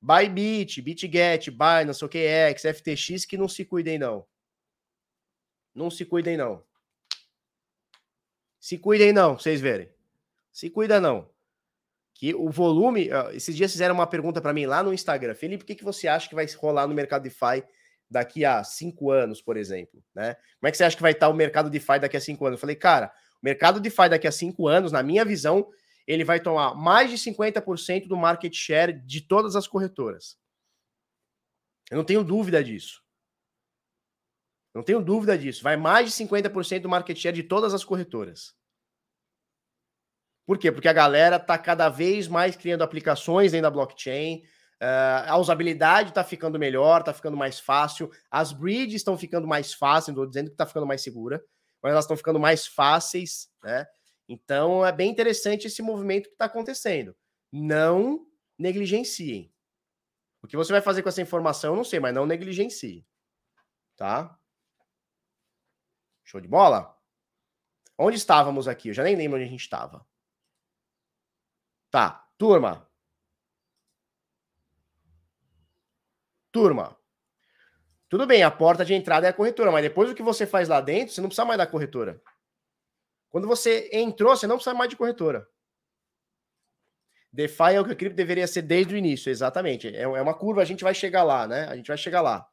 Bybit, 0.00 0.82
BitGet, 0.82 1.50
Binance, 1.50 2.04
OKX, 2.04 2.62
FTX, 2.62 3.24
que 3.24 3.36
não 3.36 3.48
se 3.48 3.64
cuidem 3.64 3.98
não. 3.98 4.26
Não 5.74 5.90
se 5.90 6.04
cuidem 6.04 6.36
não. 6.36 6.62
Se 8.60 8.78
cuidem 8.78 9.12
não, 9.12 9.36
vocês 9.36 9.60
verem. 9.60 9.88
Se 10.52 10.70
cuida 10.70 11.00
não. 11.00 11.28
Que 12.24 12.34
o 12.34 12.48
volume, 12.48 13.10
esses 13.34 13.54
dias 13.54 13.70
fizeram 13.70 13.94
uma 13.94 14.06
pergunta 14.06 14.40
para 14.40 14.54
mim 14.54 14.64
lá 14.64 14.82
no 14.82 14.94
Instagram. 14.94 15.34
Felipe, 15.34 15.62
o 15.62 15.66
que, 15.66 15.74
que 15.74 15.84
você 15.84 16.08
acha 16.08 16.26
que 16.26 16.34
vai 16.34 16.46
rolar 16.56 16.86
no 16.86 16.94
mercado 16.94 17.22
DeFi 17.22 17.62
daqui 18.08 18.46
a 18.46 18.64
cinco 18.64 19.10
anos, 19.10 19.42
por 19.42 19.58
exemplo, 19.58 20.02
né? 20.14 20.34
Como 20.58 20.66
é 20.66 20.70
que 20.70 20.78
você 20.78 20.84
acha 20.84 20.96
que 20.96 21.02
vai 21.02 21.12
estar 21.12 21.28
o 21.28 21.34
mercado 21.34 21.68
DeFi 21.68 21.98
daqui 22.00 22.16
a 22.16 22.20
cinco 22.22 22.46
anos? 22.46 22.56
Eu 22.56 22.60
falei, 22.62 22.76
cara, 22.76 23.12
o 23.42 23.44
mercado 23.44 23.78
DeFi 23.78 24.08
daqui 24.08 24.26
a 24.26 24.32
cinco 24.32 24.66
anos, 24.66 24.90
na 24.90 25.02
minha 25.02 25.22
visão, 25.22 25.68
ele 26.06 26.24
vai 26.24 26.40
tomar 26.40 26.74
mais 26.74 27.10
de 27.10 27.18
50% 27.18 28.08
do 28.08 28.16
market 28.16 28.54
share 28.54 28.94
de 29.04 29.20
todas 29.20 29.54
as 29.54 29.66
corretoras. 29.68 30.38
Eu 31.90 31.98
não 31.98 32.04
tenho 32.04 32.24
dúvida 32.24 32.64
disso. 32.64 33.02
Não 34.74 34.82
tenho 34.82 35.02
dúvida 35.02 35.36
disso. 35.36 35.62
Vai 35.62 35.76
mais 35.76 36.10
de 36.10 36.24
50% 36.24 36.80
do 36.80 36.88
market 36.88 37.18
share 37.18 37.36
de 37.36 37.42
todas 37.42 37.74
as 37.74 37.84
corretoras. 37.84 38.54
Por 40.46 40.58
quê? 40.58 40.70
Porque 40.70 40.88
a 40.88 40.92
galera 40.92 41.36
está 41.36 41.56
cada 41.56 41.88
vez 41.88 42.28
mais 42.28 42.54
criando 42.54 42.82
aplicações 42.82 43.52
dentro 43.52 43.64
da 43.64 43.70
blockchain, 43.70 44.42
Uh, 44.84 45.24
a 45.30 45.38
usabilidade 45.38 46.10
está 46.10 46.22
ficando 46.22 46.58
melhor, 46.58 47.00
está 47.00 47.14
ficando 47.14 47.36
mais 47.36 47.58
fácil. 47.58 48.10
As 48.30 48.52
bridges 48.52 48.96
estão 48.96 49.16
ficando 49.16 49.46
mais 49.46 49.72
fáceis, 49.72 50.08
não 50.08 50.24
estou 50.24 50.26
dizendo 50.26 50.48
que 50.48 50.54
está 50.54 50.66
ficando 50.66 50.86
mais 50.86 51.02
segura, 51.02 51.42
mas 51.82 51.92
elas 51.92 52.04
estão 52.04 52.16
ficando 52.16 52.38
mais 52.38 52.66
fáceis, 52.66 53.48
né? 53.62 53.86
Então 54.28 54.84
é 54.84 54.92
bem 54.92 55.10
interessante 55.10 55.66
esse 55.66 55.80
movimento 55.80 56.28
que 56.28 56.34
está 56.34 56.46
acontecendo. 56.46 57.16
Não 57.50 58.26
negligenciem. 58.58 59.50
O 60.42 60.46
que 60.46 60.56
você 60.56 60.72
vai 60.72 60.82
fazer 60.82 61.02
com 61.02 61.08
essa 61.08 61.22
informação, 61.22 61.72
eu 61.72 61.76
não 61.76 61.84
sei, 61.84 62.00
mas 62.00 62.14
não 62.14 62.26
negligencie. 62.26 63.06
Tá? 63.96 64.38
Show 66.24 66.40
de 66.40 66.48
bola? 66.48 66.94
Onde 67.96 68.16
estávamos 68.16 68.66
aqui? 68.68 68.88
Eu 68.88 68.94
já 68.94 69.02
nem 69.02 69.16
lembro 69.16 69.38
onde 69.38 69.46
a 69.46 69.50
gente 69.50 69.60
estava. 69.60 70.06
Tá, 71.94 72.26
turma. 72.36 72.90
Turma, 76.50 76.98
tudo 78.08 78.26
bem, 78.26 78.42
a 78.42 78.50
porta 78.50 78.84
de 78.84 78.92
entrada 78.94 79.28
é 79.28 79.30
a 79.30 79.32
corretora, 79.32 79.70
mas 79.70 79.84
depois 79.84 80.10
o 80.10 80.14
que 80.16 80.20
você 80.20 80.44
faz 80.44 80.68
lá 80.68 80.80
dentro, 80.80 81.14
você 81.14 81.20
não 81.20 81.28
precisa 81.28 81.44
mais 81.44 81.56
da 81.56 81.68
corretora. 81.68 82.20
Quando 83.30 83.46
você 83.46 83.90
entrou, 83.92 84.36
você 84.36 84.44
não 84.44 84.56
precisa 84.56 84.74
mais 84.74 84.90
de 84.90 84.96
corretora. 84.96 85.48
DeFi 87.32 87.74
é 87.74 87.80
o 87.80 87.84
que 87.84 87.92
o 87.92 87.96
cripto 87.96 88.16
deveria 88.16 88.48
ser 88.48 88.62
desde 88.62 88.92
o 88.92 88.98
início, 88.98 89.30
exatamente. 89.30 89.94
É, 89.94 90.02
é 90.02 90.20
uma 90.20 90.34
curva, 90.34 90.62
a 90.62 90.64
gente 90.64 90.82
vai 90.82 90.96
chegar 90.96 91.22
lá, 91.22 91.46
né? 91.46 91.68
A 91.68 91.76
gente 91.76 91.86
vai 91.86 91.96
chegar 91.96 92.22
lá. 92.22 92.44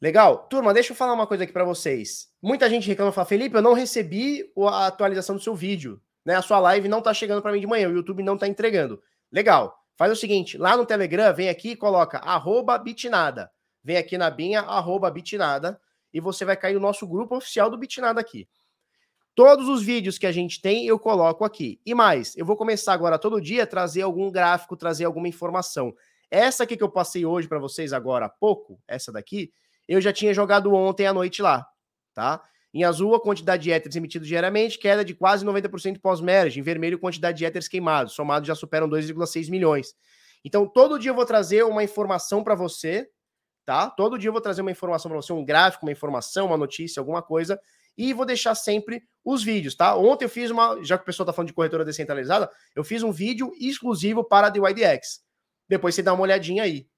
Legal? 0.00 0.48
Turma, 0.48 0.74
deixa 0.74 0.90
eu 0.90 0.96
falar 0.96 1.12
uma 1.12 1.28
coisa 1.28 1.44
aqui 1.44 1.52
para 1.52 1.62
vocês. 1.62 2.34
Muita 2.42 2.68
gente 2.68 2.88
reclama, 2.88 3.12
fala, 3.12 3.28
Felipe, 3.28 3.54
eu 3.54 3.62
não 3.62 3.74
recebi 3.74 4.52
a 4.58 4.88
atualização 4.88 5.36
do 5.36 5.40
seu 5.40 5.54
vídeo, 5.54 6.02
né? 6.24 6.36
A 6.36 6.42
sua 6.42 6.58
live 6.58 6.88
não 6.88 7.00
tá 7.02 7.12
chegando 7.12 7.42
para 7.42 7.52
mim 7.52 7.60
de 7.60 7.66
manhã, 7.66 7.88
o 7.88 7.92
YouTube 7.92 8.22
não 8.22 8.36
tá 8.36 8.46
entregando. 8.48 9.02
Legal. 9.30 9.78
Faz 9.94 10.10
o 10.10 10.16
seguinte, 10.16 10.56
lá 10.56 10.76
no 10.76 10.86
Telegram, 10.86 11.34
vem 11.34 11.48
aqui 11.48 11.72
e 11.72 11.76
coloca 11.76 12.18
arroba 12.18 12.78
bitnada. 12.78 13.50
Vem 13.84 13.96
aqui 13.96 14.16
na 14.16 14.30
binha, 14.30 14.60
arroba 14.60 15.10
bitnada, 15.10 15.80
e 16.12 16.20
você 16.20 16.44
vai 16.44 16.56
cair 16.56 16.74
no 16.74 16.80
nosso 16.80 17.06
grupo 17.06 17.36
oficial 17.36 17.70
do 17.70 17.78
Bitnada 17.78 18.20
aqui. 18.20 18.48
Todos 19.34 19.66
os 19.68 19.82
vídeos 19.82 20.18
que 20.18 20.26
a 20.26 20.32
gente 20.32 20.60
tem, 20.60 20.86
eu 20.86 20.98
coloco 20.98 21.44
aqui. 21.44 21.80
E 21.86 21.94
mais, 21.94 22.36
eu 22.36 22.44
vou 22.44 22.56
começar 22.56 22.92
agora 22.92 23.18
todo 23.18 23.40
dia 23.40 23.62
a 23.62 23.66
trazer 23.66 24.02
algum 24.02 24.30
gráfico, 24.30 24.76
trazer 24.76 25.06
alguma 25.06 25.26
informação. 25.26 25.94
Essa 26.30 26.64
aqui 26.64 26.76
que 26.76 26.82
eu 26.82 26.90
passei 26.90 27.24
hoje 27.24 27.48
para 27.48 27.58
vocês 27.58 27.92
agora 27.92 28.26
há 28.26 28.28
pouco, 28.28 28.78
essa 28.86 29.10
daqui, 29.10 29.52
eu 29.88 30.00
já 30.00 30.12
tinha 30.12 30.34
jogado 30.34 30.72
ontem 30.74 31.06
à 31.06 31.12
noite 31.12 31.40
lá, 31.40 31.66
tá? 32.14 32.42
Em 32.74 32.84
azul, 32.84 33.14
a 33.14 33.20
quantidade 33.20 33.64
de 33.64 33.70
éteres 33.70 33.96
emitidos 33.96 34.26
diariamente, 34.26 34.78
queda 34.78 35.04
de 35.04 35.14
quase 35.14 35.44
90% 35.44 36.00
pós-merge. 36.00 36.58
Em 36.58 36.62
vermelho, 36.62 36.98
quantidade 36.98 37.38
de 37.38 37.44
éteres 37.44 37.68
queimados, 37.68 38.14
somados 38.14 38.46
já 38.46 38.54
superam 38.54 38.88
2,6 38.88 39.50
milhões. 39.50 39.94
Então, 40.44 40.66
todo 40.66 40.98
dia 40.98 41.10
eu 41.10 41.14
vou 41.14 41.26
trazer 41.26 41.64
uma 41.64 41.84
informação 41.84 42.42
para 42.42 42.54
você, 42.54 43.08
tá? 43.64 43.90
Todo 43.90 44.18
dia 44.18 44.28
eu 44.28 44.32
vou 44.32 44.40
trazer 44.40 44.62
uma 44.62 44.70
informação 44.70 45.10
para 45.10 45.20
você, 45.20 45.32
um 45.32 45.44
gráfico, 45.44 45.84
uma 45.84 45.92
informação, 45.92 46.46
uma 46.46 46.56
notícia, 46.56 46.98
alguma 46.98 47.22
coisa, 47.22 47.60
e 47.96 48.12
vou 48.12 48.24
deixar 48.24 48.54
sempre 48.54 49.02
os 49.24 49.42
vídeos, 49.42 49.74
tá? 49.74 49.94
Ontem 49.94 50.24
eu 50.24 50.28
fiz 50.28 50.50
uma, 50.50 50.82
já 50.82 50.96
que 50.96 51.02
o 51.02 51.06
pessoal 51.06 51.26
tá 51.26 51.32
falando 51.32 51.48
de 51.48 51.54
corretora 51.54 51.84
descentralizada, 51.84 52.50
eu 52.74 52.82
fiz 52.82 53.02
um 53.02 53.12
vídeo 53.12 53.52
exclusivo 53.60 54.24
para 54.24 54.46
a 54.46 54.50
DYDX. 54.50 55.20
Depois 55.68 55.94
você 55.94 56.02
dá 56.02 56.12
uma 56.12 56.22
olhadinha 56.22 56.62
aí, 56.62 56.88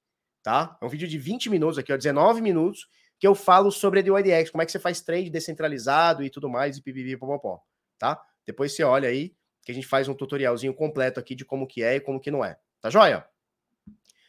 tá? 0.41 0.77
É 0.81 0.85
um 0.85 0.89
vídeo 0.89 1.07
de 1.07 1.17
20 1.17 1.49
minutos 1.49 1.77
aqui, 1.77 1.93
ó, 1.93 1.97
19 1.97 2.41
minutos, 2.41 2.87
que 3.25 3.27
eu 3.27 3.33
falo 3.33 3.71
sobre 3.71 4.01
a 4.01 4.03
DYDX, 4.03 4.51
como 4.51 4.61
é 4.61 4.67
que 4.67 4.71
você 4.71 4.77
faz 4.77 5.01
trade 5.01 5.31
descentralizado 5.31 6.21
e 6.21 6.29
tudo 6.29 6.47
mais, 6.47 6.77
e 6.77 6.81
pipipi, 6.83 7.17
popopó, 7.17 7.59
tá? 7.97 8.23
Depois 8.45 8.75
você 8.75 8.83
olha 8.83 9.09
aí, 9.09 9.35
que 9.63 9.71
a 9.71 9.73
gente 9.73 9.87
faz 9.87 10.07
um 10.07 10.13
tutorialzinho 10.13 10.75
completo 10.75 11.19
aqui 11.19 11.33
de 11.33 11.43
como 11.43 11.65
que 11.65 11.81
é 11.81 11.95
e 11.95 11.99
como 11.99 12.19
que 12.19 12.29
não 12.29 12.45
é. 12.45 12.55
Tá 12.79 12.91
joia? 12.91 13.25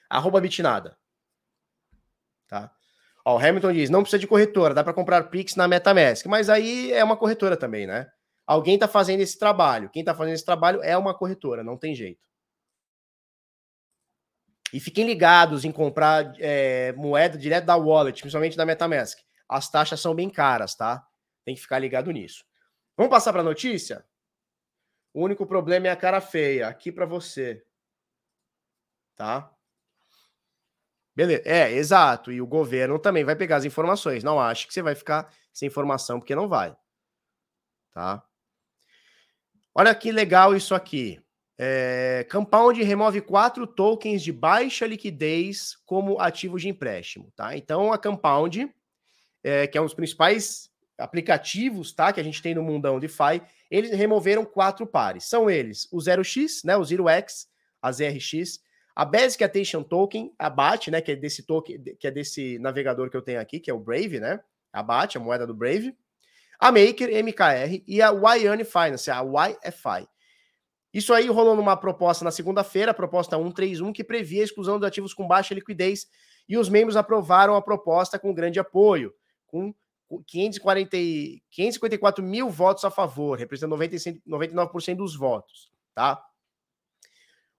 Arroba 0.08 0.40
bitnada. 0.40 0.96
Tá? 2.48 2.72
Ó, 3.22 3.36
o 3.36 3.38
Hamilton 3.38 3.74
diz, 3.74 3.90
não 3.90 4.00
precisa 4.00 4.18
de 4.18 4.26
corretora, 4.26 4.72
dá 4.72 4.82
para 4.82 4.94
comprar 4.94 5.24
Pix 5.24 5.56
na 5.56 5.68
MetaMask, 5.68 6.24
mas 6.24 6.48
aí 6.48 6.90
é 6.90 7.04
uma 7.04 7.18
corretora 7.18 7.54
também, 7.54 7.86
né? 7.86 8.10
Alguém 8.46 8.78
tá 8.78 8.88
fazendo 8.88 9.20
esse 9.20 9.38
trabalho. 9.38 9.90
Quem 9.90 10.02
tá 10.02 10.14
fazendo 10.14 10.36
esse 10.36 10.44
trabalho 10.46 10.82
é 10.82 10.96
uma 10.96 11.12
corretora, 11.12 11.62
não 11.62 11.76
tem 11.76 11.94
jeito. 11.94 12.26
E 14.72 14.80
fiquem 14.80 15.06
ligados 15.06 15.64
em 15.64 15.72
comprar 15.72 16.34
é, 16.38 16.92
moeda 16.92 17.38
direto 17.38 17.64
da 17.64 17.76
wallet, 17.76 18.20
principalmente 18.20 18.56
da 18.56 18.66
MetaMask. 18.66 19.18
As 19.48 19.70
taxas 19.70 20.00
são 20.00 20.14
bem 20.14 20.28
caras, 20.28 20.74
tá? 20.74 21.06
Tem 21.44 21.54
que 21.54 21.60
ficar 21.60 21.78
ligado 21.78 22.10
nisso. 22.10 22.44
Vamos 22.96 23.10
passar 23.10 23.32
para 23.32 23.42
a 23.42 23.44
notícia? 23.44 24.04
O 25.14 25.22
único 25.22 25.46
problema 25.46 25.86
é 25.86 25.90
a 25.90 25.96
cara 25.96 26.20
feia. 26.20 26.68
Aqui 26.68 26.90
para 26.90 27.06
você. 27.06 27.64
Tá? 29.14 29.50
Beleza. 31.14 31.42
É, 31.46 31.72
exato. 31.72 32.32
E 32.32 32.40
o 32.40 32.46
governo 32.46 32.98
também 32.98 33.24
vai 33.24 33.36
pegar 33.36 33.56
as 33.56 33.64
informações. 33.64 34.24
Não 34.24 34.40
acho 34.40 34.66
que 34.66 34.74
você 34.74 34.82
vai 34.82 34.94
ficar 34.94 35.32
sem 35.52 35.68
informação, 35.68 36.18
porque 36.18 36.34
não 36.34 36.48
vai. 36.48 36.76
Tá? 37.92 38.22
Olha 39.74 39.94
que 39.94 40.12
legal 40.12 40.54
isso 40.54 40.74
aqui. 40.74 41.22
É, 41.58 42.26
Compound 42.30 42.82
remove 42.82 43.22
quatro 43.22 43.66
tokens 43.66 44.22
de 44.22 44.30
baixa 44.30 44.86
liquidez 44.86 45.76
como 45.86 46.20
ativo 46.20 46.58
de 46.58 46.68
empréstimo, 46.68 47.32
tá? 47.34 47.56
Então 47.56 47.92
a 47.92 47.98
Compound, 47.98 48.70
é, 49.42 49.66
que 49.66 49.78
é 49.78 49.80
um 49.80 49.84
dos 49.84 49.94
principais 49.94 50.70
aplicativos, 50.98 51.92
tá, 51.92 52.12
que 52.12 52.20
a 52.20 52.22
gente 52.22 52.42
tem 52.42 52.54
no 52.54 52.62
mundão 52.62 53.00
DeFi, 53.00 53.42
eles 53.70 53.90
removeram 53.90 54.44
quatro 54.44 54.86
pares. 54.86 55.24
São 55.24 55.48
eles 55.48 55.88
o 55.90 55.98
0x, 55.98 56.62
né, 56.64 56.76
o 56.76 56.82
0x, 56.82 57.46
a 57.80 57.92
ZRX, 57.92 58.60
a 58.94 59.04
Basic 59.04 59.44
Attention 59.44 59.82
Token, 59.82 60.34
a 60.38 60.48
BAT, 60.48 60.88
né, 60.88 61.00
que 61.00 61.12
é 61.12 61.16
desse 61.16 61.42
token, 61.42 61.82
que 61.98 62.06
é 62.06 62.10
desse 62.10 62.58
navegador 62.58 63.10
que 63.10 63.16
eu 63.16 63.22
tenho 63.22 63.40
aqui, 63.40 63.60
que 63.60 63.70
é 63.70 63.74
o 63.74 63.78
Brave, 63.78 64.20
né? 64.20 64.40
A 64.72 64.82
BAT, 64.82 65.16
a 65.16 65.20
moeda 65.20 65.46
do 65.46 65.54
Brave. 65.54 65.94
A 66.58 66.72
Maker, 66.72 67.10
MKR 67.22 67.82
e 67.86 68.00
a 68.00 68.10
Yane 68.34 68.64
Finance, 68.64 69.10
a 69.10 69.20
YFI. 69.20 70.08
Isso 70.96 71.12
aí 71.12 71.28
rolou 71.28 71.54
numa 71.54 71.76
proposta 71.76 72.24
na 72.24 72.30
segunda-feira, 72.30 72.90
a 72.90 72.94
proposta 72.94 73.36
131, 73.36 73.92
que 73.92 74.02
previa 74.02 74.40
a 74.40 74.44
exclusão 74.46 74.80
de 74.80 74.86
ativos 74.86 75.12
com 75.12 75.28
baixa 75.28 75.52
liquidez, 75.52 76.06
e 76.48 76.56
os 76.56 76.70
membros 76.70 76.96
aprovaram 76.96 77.54
a 77.54 77.60
proposta 77.60 78.18
com 78.18 78.32
grande 78.32 78.58
apoio, 78.58 79.12
com 79.46 79.74
540, 80.26 80.96
554 81.50 82.24
mil 82.24 82.48
votos 82.48 82.82
a 82.82 82.90
favor, 82.90 83.38
representando 83.38 83.76
99% 83.76 84.96
dos 84.96 85.14
votos, 85.14 85.70
tá? 85.94 86.18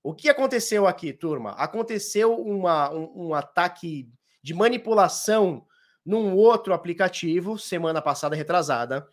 O 0.01 0.15
que 0.15 0.29
aconteceu 0.29 0.87
aqui, 0.87 1.13
turma? 1.13 1.51
Aconteceu 1.51 2.33
uma, 2.33 2.91
um, 2.91 3.27
um 3.27 3.33
ataque 3.35 4.09
de 4.41 4.55
manipulação 4.55 5.63
num 6.03 6.35
outro 6.35 6.73
aplicativo, 6.73 7.59
semana 7.59 8.01
passada 8.01 8.35
retrasada, 8.35 9.07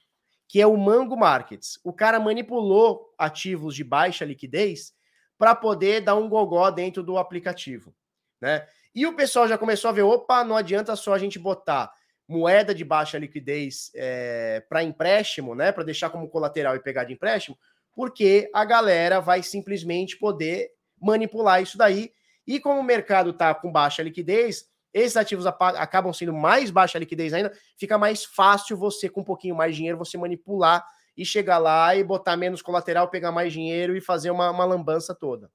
que 0.49 0.61
é 0.61 0.67
o 0.67 0.77
Mango 0.77 1.17
Markets. 1.17 1.79
O 1.83 1.93
cara 1.93 2.21
manipulou 2.21 3.13
ativos 3.19 3.75
de 3.75 3.85
baixa 3.85 4.25
liquidez 4.25 4.93
para 5.39 5.55
poder 5.55 6.01
dar 6.01 6.15
um 6.15 6.29
gogó 6.29 6.71
dentro 6.71 7.03
do 7.03 7.19
aplicativo, 7.19 7.95
né? 8.41 8.67
E 8.95 9.07
o 9.07 9.17
pessoal 9.17 9.49
já 9.49 9.59
começou 9.59 9.89
a 9.89 9.93
ver, 9.93 10.03
opa, 10.03 10.45
não 10.45 10.57
adianta 10.57 10.95
só 10.95 11.15
a 11.15 11.19
gente 11.19 11.39
botar 11.39 11.93
moeda 12.29 12.75
de 12.75 12.85
baixa 12.85 13.19
liquidez 13.19 13.91
é, 13.95 14.65
para 14.69 14.85
empréstimo, 14.85 15.55
né? 15.55 15.73
Para 15.73 15.85
deixar 15.85 16.11
como 16.11 16.29
colateral 16.29 16.77
e 16.77 16.81
pegar 16.81 17.05
de 17.05 17.13
empréstimo, 17.13 17.59
porque 17.93 18.49
a 18.55 18.65
galera 18.65 19.21
vai 19.21 19.43
simplesmente 19.43 20.17
poder 20.17 20.71
manipular 21.01 21.63
isso 21.63 21.77
daí. 21.77 22.13
E 22.47 22.61
como 22.61 22.81
o 22.81 22.85
mercado 22.85 23.31
está 23.31 23.55
com 23.55 23.73
baixa 23.73 24.03
liquidez, 24.03 24.69
esses 24.95 25.17
ativos 25.17 25.45
acabam 25.45 26.13
sendo 26.13 26.33
mais 26.33 26.71
baixa 26.71 26.99
liquidez 26.99 27.35
ainda, 27.35 27.53
fica 27.77 27.99
mais 27.99 28.25
fácil 28.25 28.77
você, 28.77 29.09
com 29.09 29.23
um 29.23 29.25
pouquinho 29.25 29.57
mais 29.57 29.73
de 29.73 29.79
dinheiro, 29.79 29.99
você 29.99 30.17
manipular 30.17 30.87
e 31.17 31.25
chegar 31.25 31.59
lá 31.59 31.95
e 31.97 32.05
botar 32.05 32.37
menos 32.37 32.63
colateral, 32.63 33.11
pegar 33.11 33.33
mais 33.33 33.53
dinheiro 33.53 33.97
e 33.97 34.01
fazer 34.01 34.31
uma, 34.31 34.51
uma 34.51 34.65
lambança 34.65 35.13
toda. 35.13 35.51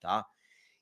Tá? 0.00 0.24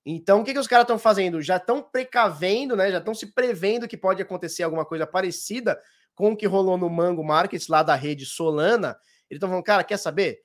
Então, 0.05 0.41
o 0.41 0.45
que, 0.45 0.53
que 0.53 0.59
os 0.59 0.69
caras 0.69 0.85
estão 0.85 1.01
fazendo? 1.01 1.43
Já 1.43 1.57
estão 1.57 1.83
precavendo, 1.83 2.77
né? 2.77 2.93
Já 2.93 2.99
estão 2.99 3.13
se 3.13 3.33
prevendo 3.35 3.89
que 3.89 3.97
pode 3.97 4.23
acontecer 4.23 4.63
alguma 4.63 4.85
coisa 4.85 5.05
parecida 5.05 5.81
com 6.15 6.31
o 6.31 6.37
que 6.37 6.47
rolou 6.47 6.79
no 6.79 6.89
Mango 6.89 7.25
Markets, 7.25 7.67
lá 7.67 7.83
da 7.83 7.97
rede 7.97 8.25
Solana. 8.25 8.97
Eles 9.29 9.39
estão 9.39 9.49
falando, 9.49 9.65
cara, 9.65 9.83
quer 9.83 9.97
saber? 9.97 10.39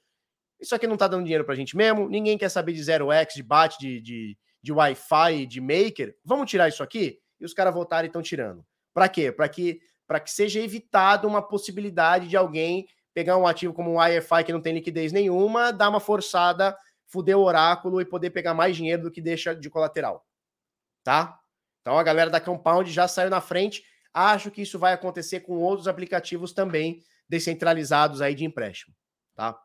Isso 0.59 0.73
aqui 0.73 0.87
não 0.87 0.97
tá 0.97 1.07
dando 1.07 1.23
dinheiro 1.23 1.45
pra 1.45 1.55
gente 1.55 1.77
mesmo, 1.77 2.09
ninguém 2.09 2.37
quer 2.37 2.49
saber 2.49 2.73
de 2.73 2.81
0x, 2.81 3.33
de 3.35 3.43
BAT, 3.43 3.77
de, 3.79 4.01
de, 4.01 4.37
de 4.61 4.71
Wi-Fi, 4.71 5.45
de 5.45 5.59
Maker. 5.59 6.15
Vamos 6.23 6.49
tirar 6.49 6.67
isso 6.67 6.83
aqui? 6.83 7.19
E 7.39 7.45
os 7.45 7.53
caras 7.53 7.73
voltaram 7.73 8.05
e 8.05 8.07
estão 8.07 8.21
tirando. 8.21 8.65
Para 8.93 9.09
quê? 9.09 9.31
Para 9.31 9.49
que, 9.49 9.79
que 10.23 10.31
seja 10.31 10.59
evitado 10.59 11.27
uma 11.27 11.41
possibilidade 11.41 12.27
de 12.27 12.37
alguém 12.37 12.87
pegar 13.13 13.37
um 13.37 13.47
ativo 13.47 13.73
como 13.73 13.91
um 13.91 13.95
Wi-Fi 13.95 14.43
que 14.43 14.53
não 14.53 14.61
tem 14.61 14.73
liquidez 14.73 15.11
nenhuma, 15.11 15.71
dar 15.71 15.89
uma 15.89 15.99
forçada, 15.99 16.77
fuder 17.07 17.37
o 17.37 17.43
oráculo 17.43 17.99
e 17.99 18.05
poder 18.05 18.29
pegar 18.29 18.53
mais 18.53 18.75
dinheiro 18.75 19.03
do 19.03 19.11
que 19.11 19.21
deixa 19.21 19.55
de 19.55 19.69
colateral. 19.69 20.25
Tá? 21.03 21.37
Então 21.81 21.97
a 21.97 22.03
galera 22.03 22.29
da 22.29 22.39
Compound 22.39 22.89
já 22.91 23.07
saiu 23.07 23.29
na 23.29 23.41
frente. 23.41 23.83
Acho 24.13 24.51
que 24.51 24.61
isso 24.61 24.77
vai 24.77 24.93
acontecer 24.93 25.41
com 25.41 25.57
outros 25.57 25.87
aplicativos 25.87 26.53
também 26.53 27.01
descentralizados 27.27 28.21
aí 28.21 28.35
de 28.35 28.43
empréstimo, 28.43 28.93
tá? 29.35 29.57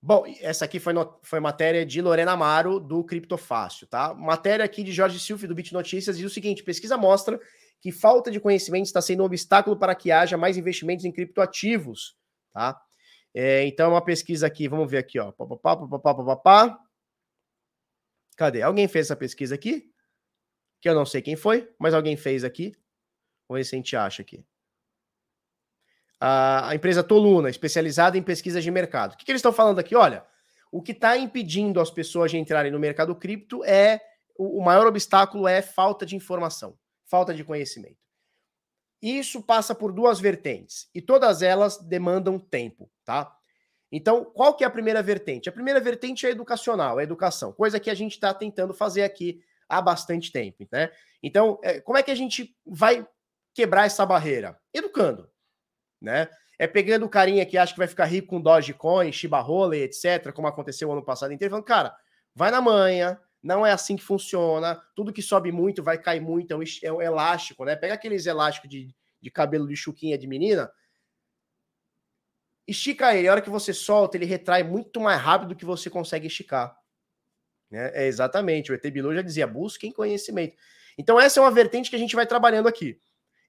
Bom, 0.00 0.24
essa 0.40 0.64
aqui 0.64 0.78
foi, 0.78 0.92
no, 0.92 1.18
foi 1.22 1.40
matéria 1.40 1.84
de 1.84 2.00
Lorena 2.00 2.32
Amaro, 2.32 2.78
do 2.78 3.02
Criptofácil, 3.02 3.88
tá? 3.88 4.14
Matéria 4.14 4.64
aqui 4.64 4.84
de 4.84 4.92
Jorge 4.92 5.18
Silva, 5.18 5.46
do 5.48 5.54
Bit 5.54 5.72
Notícias, 5.72 6.16
diz 6.16 6.30
o 6.30 6.32
seguinte: 6.32 6.62
pesquisa 6.62 6.96
mostra 6.96 7.40
que 7.80 7.90
falta 7.90 8.30
de 8.30 8.38
conhecimento 8.38 8.86
está 8.86 9.00
sendo 9.02 9.22
um 9.22 9.26
obstáculo 9.26 9.76
para 9.76 9.94
que 9.94 10.12
haja 10.12 10.36
mais 10.36 10.56
investimentos 10.56 11.04
em 11.04 11.12
criptoativos, 11.12 12.16
tá? 12.52 12.80
É, 13.34 13.66
então, 13.66 13.90
uma 13.90 14.04
pesquisa 14.04 14.46
aqui, 14.46 14.68
vamos 14.68 14.90
ver 14.90 14.98
aqui, 14.98 15.18
ó. 15.18 15.32
Pá, 15.32 15.46
pá, 15.46 15.76
pá, 15.76 15.98
pá, 15.98 16.14
pá, 16.14 16.36
pá, 16.36 16.78
Cadê? 18.36 18.62
Alguém 18.62 18.86
fez 18.86 19.06
essa 19.06 19.16
pesquisa 19.16 19.54
aqui? 19.54 19.90
Que 20.80 20.88
eu 20.88 20.94
não 20.94 21.04
sei 21.04 21.20
quem 21.20 21.34
foi, 21.34 21.68
mas 21.78 21.92
alguém 21.92 22.16
fez 22.16 22.44
aqui. 22.44 22.72
Vamos 23.48 23.60
ver 23.60 23.64
se 23.64 23.74
a 23.74 23.78
gente 23.78 23.96
acha 23.96 24.22
aqui 24.22 24.44
a, 26.20 26.74
empresa 26.74 27.02
Toluna, 27.02 27.48
especializada 27.48 28.18
em 28.18 28.22
pesquisa 28.22 28.60
de 28.60 28.70
mercado. 28.70 29.14
O 29.14 29.16
que, 29.16 29.24
que 29.24 29.30
eles 29.30 29.40
estão 29.40 29.52
falando 29.52 29.78
aqui? 29.78 29.94
Olha, 29.94 30.24
o 30.70 30.82
que 30.82 30.92
está 30.92 31.16
impedindo 31.16 31.80
as 31.80 31.90
pessoas 31.90 32.30
de 32.30 32.38
entrarem 32.38 32.72
no 32.72 32.78
mercado 32.78 33.14
cripto 33.14 33.64
é 33.64 34.00
o, 34.36 34.58
o 34.58 34.64
maior 34.64 34.86
obstáculo 34.86 35.46
é 35.46 35.62
falta 35.62 36.04
de 36.04 36.16
informação, 36.16 36.76
falta 37.04 37.32
de 37.32 37.44
conhecimento. 37.44 37.96
Isso 39.00 39.40
passa 39.40 39.74
por 39.74 39.92
duas 39.92 40.18
vertentes 40.18 40.88
e 40.92 41.00
todas 41.00 41.40
elas 41.40 41.78
demandam 41.78 42.38
tempo, 42.38 42.90
tá? 43.04 43.32
Então, 43.90 44.24
qual 44.24 44.54
que 44.54 44.64
é 44.64 44.66
a 44.66 44.70
primeira 44.70 45.02
vertente? 45.02 45.48
A 45.48 45.52
primeira 45.52 45.80
vertente 45.80 46.26
é 46.26 46.30
educacional, 46.30 46.98
é 46.98 47.04
educação, 47.04 47.52
coisa 47.52 47.80
que 47.80 47.90
a 47.90 47.94
gente 47.94 48.12
está 48.12 48.34
tentando 48.34 48.74
fazer 48.74 49.02
aqui 49.02 49.40
há 49.68 49.80
bastante 49.80 50.32
tempo, 50.32 50.66
né? 50.70 50.90
Então, 51.22 51.60
é, 51.62 51.80
como 51.80 51.96
é 51.96 52.02
que 52.02 52.10
a 52.10 52.14
gente 52.14 52.56
vai 52.66 53.06
quebrar 53.54 53.86
essa 53.86 54.04
barreira? 54.04 54.58
Educando 54.74 55.30
né? 56.00 56.28
É 56.58 56.66
pegando 56.66 57.06
o 57.06 57.08
carinha 57.08 57.46
que 57.46 57.56
acha 57.56 57.72
que 57.72 57.78
vai 57.78 57.86
ficar 57.86 58.04
rico 58.06 58.28
com 58.28 58.40
Dogecoin, 58.40 59.12
Shiba 59.12 59.40
Roller, 59.40 59.82
etc., 59.82 60.32
como 60.32 60.48
aconteceu 60.48 60.90
ano 60.90 61.04
passado 61.04 61.32
inteiro, 61.32 61.50
falando, 61.50 61.64
cara, 61.64 61.94
vai 62.34 62.50
na 62.50 62.60
manha, 62.60 63.20
não 63.42 63.64
é 63.64 63.72
assim 63.72 63.96
que 63.96 64.02
funciona, 64.02 64.80
tudo 64.94 65.12
que 65.12 65.22
sobe 65.22 65.52
muito 65.52 65.82
vai 65.82 65.98
cair 65.98 66.20
muito, 66.20 66.52
é 66.52 66.56
um, 66.56 66.62
é 66.82 66.92
um 66.92 67.02
elástico, 67.02 67.64
né? 67.64 67.76
Pega 67.76 67.94
aqueles 67.94 68.26
elásticos 68.26 68.68
de, 68.68 68.94
de 69.20 69.30
cabelo 69.30 69.68
de 69.68 69.76
chuquinha 69.76 70.18
de 70.18 70.26
menina, 70.26 70.70
estica 72.66 73.14
ele, 73.14 73.28
a 73.28 73.32
hora 73.32 73.40
que 73.40 73.48
você 73.48 73.72
solta, 73.72 74.16
ele 74.16 74.26
retrai 74.26 74.62
muito 74.62 75.00
mais 75.00 75.20
rápido 75.20 75.50
do 75.50 75.56
que 75.56 75.64
você 75.64 75.88
consegue 75.88 76.26
esticar. 76.26 76.76
Né? 77.70 77.90
É 77.94 78.06
exatamente, 78.06 78.70
o 78.70 78.74
ET 78.74 78.90
Bilu 78.90 79.14
já 79.14 79.22
dizia, 79.22 79.46
busquem 79.46 79.92
conhecimento. 79.92 80.54
Então 80.98 81.18
essa 81.18 81.40
é 81.40 81.42
uma 81.42 81.50
vertente 81.50 81.88
que 81.88 81.96
a 81.96 81.98
gente 81.98 82.14
vai 82.14 82.26
trabalhando 82.26 82.68
aqui. 82.68 83.00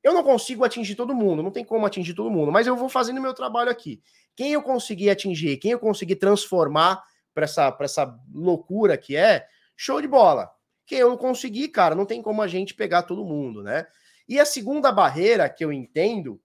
Eu 0.04 0.14
não 0.14 0.24
consigo 0.24 0.64
atingir 0.64 0.96
todo 0.96 1.14
mundo, 1.14 1.44
não 1.44 1.52
tem 1.52 1.66
como 1.66 1.86
atingir 1.86 2.14
todo 2.14 2.32
mundo, 2.32 2.52
mas 2.52 2.68
eu 2.68 2.76
vou 2.76 2.88
fazendo 2.88 3.22
meu 3.22 3.34
trabalho 3.34 3.70
aqui. 3.70 4.02
Quem 4.36 4.54
eu 4.54 4.62
conseguir 4.62 5.10
atingir, 5.10 5.58
quem 5.58 5.72
eu 5.72 5.80
conseguir 5.80 6.16
transformar 6.16 7.04
para 7.34 7.44
essa, 7.44 7.78
essa 7.82 8.20
loucura 8.34 8.98
que 8.98 9.16
é, 9.16 9.46
show 9.76 10.02
de 10.02 10.08
bola. 10.08 10.50
Quem 10.86 11.00
eu 11.00 11.10
não 11.10 11.18
conseguir, 11.18 11.70
cara, 11.70 11.96
não 11.96 12.06
tem 12.06 12.22
como 12.22 12.42
a 12.42 12.48
gente 12.48 12.74
pegar 12.74 13.04
todo 13.04 13.26
mundo, 13.26 13.62
né? 13.62 13.86
E 14.28 14.40
a 14.40 14.46
segunda 14.46 14.92
barreira 14.92 15.50
que 15.50 15.64
eu 15.64 15.72
entendo 15.72 16.42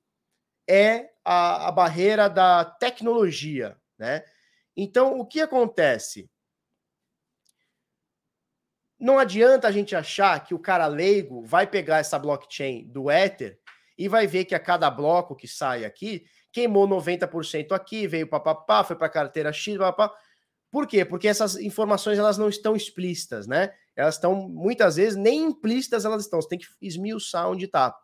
é 0.69 1.11
a, 1.25 1.69
a 1.69 1.73
barreira 1.73 2.29
da 2.29 2.65
tecnologia, 2.65 3.77
né? 3.99 4.25
Então, 4.77 5.19
o 5.19 5.25
que 5.25 5.41
acontece? 5.41 6.29
Não 9.05 9.19
adianta 9.19 9.69
a 9.69 9.71
gente 9.71 9.95
achar 9.95 10.43
que 10.43 10.55
o 10.55 10.59
cara 10.59 10.87
leigo 10.87 11.45
vai 11.45 11.67
pegar 11.67 11.99
essa 11.99 12.19
blockchain 12.19 12.89
do 12.89 13.11
Ether 13.11 13.59
e 13.99 14.09
vai 14.09 14.27
ver 14.27 14.47
que 14.47 14.55
a 14.55 14.59
cada 14.59 14.91
bloco 14.91 15.37
que 15.37 15.47
sai 15.47 15.85
aqui, 15.85 16.25
queimou 16.51 16.89
90% 16.89 17.73
aqui, 17.73 18.07
veio 18.07 18.27
papapá, 18.27 18.83
foi 18.83 18.97
para 18.97 19.11
carteira 19.11 19.53
X, 19.53 19.77
papapá. 19.77 20.17
Por 20.71 20.87
quê? 20.87 21.05
Porque 21.05 21.29
essas 21.29 21.57
informações 21.57 22.19
elas 22.19 22.39
não 22.39 22.49
estão 22.49 22.75
explícitas, 22.75 23.47
né? 23.47 23.75
Elas 23.95 24.15
estão, 24.15 24.49
muitas 24.49 24.97
vezes, 24.97 25.17
nem 25.17 25.43
implícitas 25.49 26.07
elas 26.07 26.23
estão. 26.23 26.41
Você 26.41 26.49
tem 26.49 26.59
que 26.59 26.67
esmiuçar 26.81 27.51
onde 27.51 27.67
está. 27.67 27.95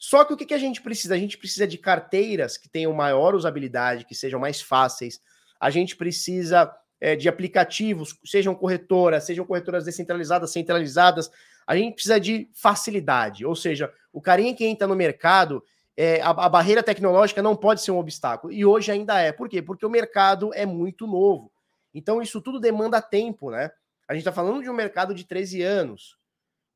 Só 0.00 0.24
que 0.24 0.34
o 0.34 0.36
que 0.36 0.52
a 0.52 0.58
gente 0.58 0.82
precisa? 0.82 1.14
A 1.14 1.18
gente 1.18 1.38
precisa 1.38 1.64
de 1.64 1.78
carteiras 1.78 2.58
que 2.58 2.68
tenham 2.68 2.92
maior 2.92 3.36
usabilidade, 3.36 4.04
que 4.04 4.16
sejam 4.16 4.40
mais 4.40 4.60
fáceis. 4.60 5.20
A 5.60 5.70
gente 5.70 5.94
precisa 5.94 6.74
é, 7.04 7.14
de 7.14 7.28
aplicativos, 7.28 8.18
sejam 8.24 8.54
corretoras, 8.54 9.24
sejam 9.24 9.44
corretoras 9.44 9.84
descentralizadas, 9.84 10.50
centralizadas, 10.50 11.30
a 11.66 11.76
gente 11.76 11.92
precisa 11.92 12.18
de 12.18 12.48
facilidade. 12.54 13.44
Ou 13.44 13.54
seja, 13.54 13.92
o 14.10 14.22
carinha 14.22 14.54
que 14.54 14.64
entra 14.64 14.88
no 14.88 14.96
mercado, 14.96 15.62
é, 15.94 16.22
a, 16.22 16.30
a, 16.30 16.48
barreira 16.48 16.82
tecnológica 16.82 17.42
não 17.42 17.54
pode 17.54 17.82
ser 17.82 17.90
um 17.90 17.98
obstáculo. 17.98 18.50
E 18.50 18.64
hoje 18.64 18.90
ainda 18.90 19.20
é. 19.20 19.32
Por 19.32 19.50
quê? 19.50 19.60
Porque 19.60 19.84
o 19.84 19.90
mercado 19.90 20.50
é 20.54 20.64
muito 20.64 21.06
novo. 21.06 21.52
Então, 21.92 22.22
isso 22.22 22.40
tudo 22.40 22.58
demanda 22.58 23.02
tempo, 23.02 23.50
né? 23.50 23.70
A 24.08 24.14
gente 24.14 24.22
está 24.22 24.32
falando 24.32 24.62
de 24.62 24.70
um 24.70 24.74
mercado 24.74 25.14
de 25.14 25.24
13 25.24 25.60
anos. 25.60 26.16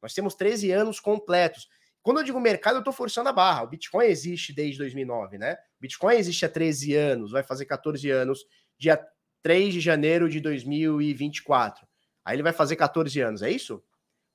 Nós 0.03 0.13
temos 0.13 0.35
13 0.35 0.71
anos 0.73 1.01
completos. 1.01 1.71
Quando 2.03 2.19
eu 2.19 2.25
digo 2.25 2.39
mercado, 2.39 2.75
eu 2.75 2.81
estou 2.81 2.93
forçando 2.93 3.31
a 3.31 3.33
barra. 3.33 3.63
O 3.63 3.69
Bitcoin 3.69 4.05
existe 4.05 4.53
desde 4.53 4.77
2009, 4.77 5.39
né? 5.39 5.55
O 5.55 5.81
Bitcoin 5.81 6.17
existe 6.17 6.45
há 6.45 6.51
13 6.51 6.95
anos, 6.95 7.33
vai 7.33 7.43
fazer 7.43 7.65
14 7.65 8.11
anos, 8.11 8.45
dia 8.79 9.01
3 9.49 9.73
de 9.73 9.81
janeiro 9.81 10.29
de 10.29 10.41
2024. 10.41 11.89
Aí 12.23 12.37
ele 12.37 12.43
vai 12.43 12.53
fazer 12.53 12.77
14 12.77 13.19
anos, 13.19 13.41
é 13.41 13.51
isso? 13.51 13.83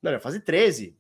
Não, 0.02 0.10
ele 0.10 0.18
vai 0.18 0.24
fazer 0.24 0.40
13. 0.40 0.98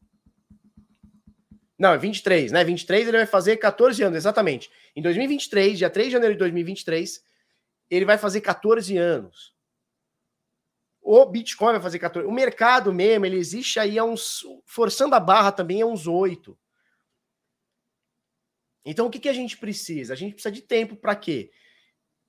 Não, 1.80 1.94
é 1.94 1.98
23, 1.98 2.52
né? 2.52 2.64
23 2.64 3.08
ele 3.08 3.18
vai 3.18 3.26
fazer 3.26 3.58
14 3.58 4.04
anos, 4.04 4.18
exatamente. 4.18 4.70
Em 4.96 5.02
2023, 5.02 5.80
dia 5.80 5.90
3 5.90 6.10
de 6.10 6.12
janeiro 6.12 6.36
de 6.36 6.38
2023, 6.38 7.24
ele 7.90 8.06
vai 8.06 8.20
fazer 8.20 8.42
14 8.42 8.96
anos. 8.98 9.56
O 11.02 11.26
Bitcoin 11.26 11.72
vai 11.72 11.82
fazer 11.82 11.98
14. 11.98 12.30
O 12.30 12.32
mercado 12.32 12.94
mesmo, 12.94 13.26
ele 13.26 13.38
existe 13.38 13.80
aí 13.80 13.98
há 13.98 14.04
uns. 14.04 14.46
Forçando 14.64 15.16
a 15.16 15.20
barra 15.20 15.52
também 15.52 15.82
há 15.82 15.88
uns 15.88 16.06
8. 16.06 16.56
Então, 18.86 19.08
o 19.08 19.10
que, 19.10 19.18
que 19.18 19.30
a 19.30 19.34
gente 19.34 19.58
precisa? 19.58 20.14
A 20.14 20.16
gente 20.16 20.36
precisa 20.36 20.54
de 20.54 20.62
tempo 20.62 20.96
para 20.96 21.16
quê? 21.16 21.52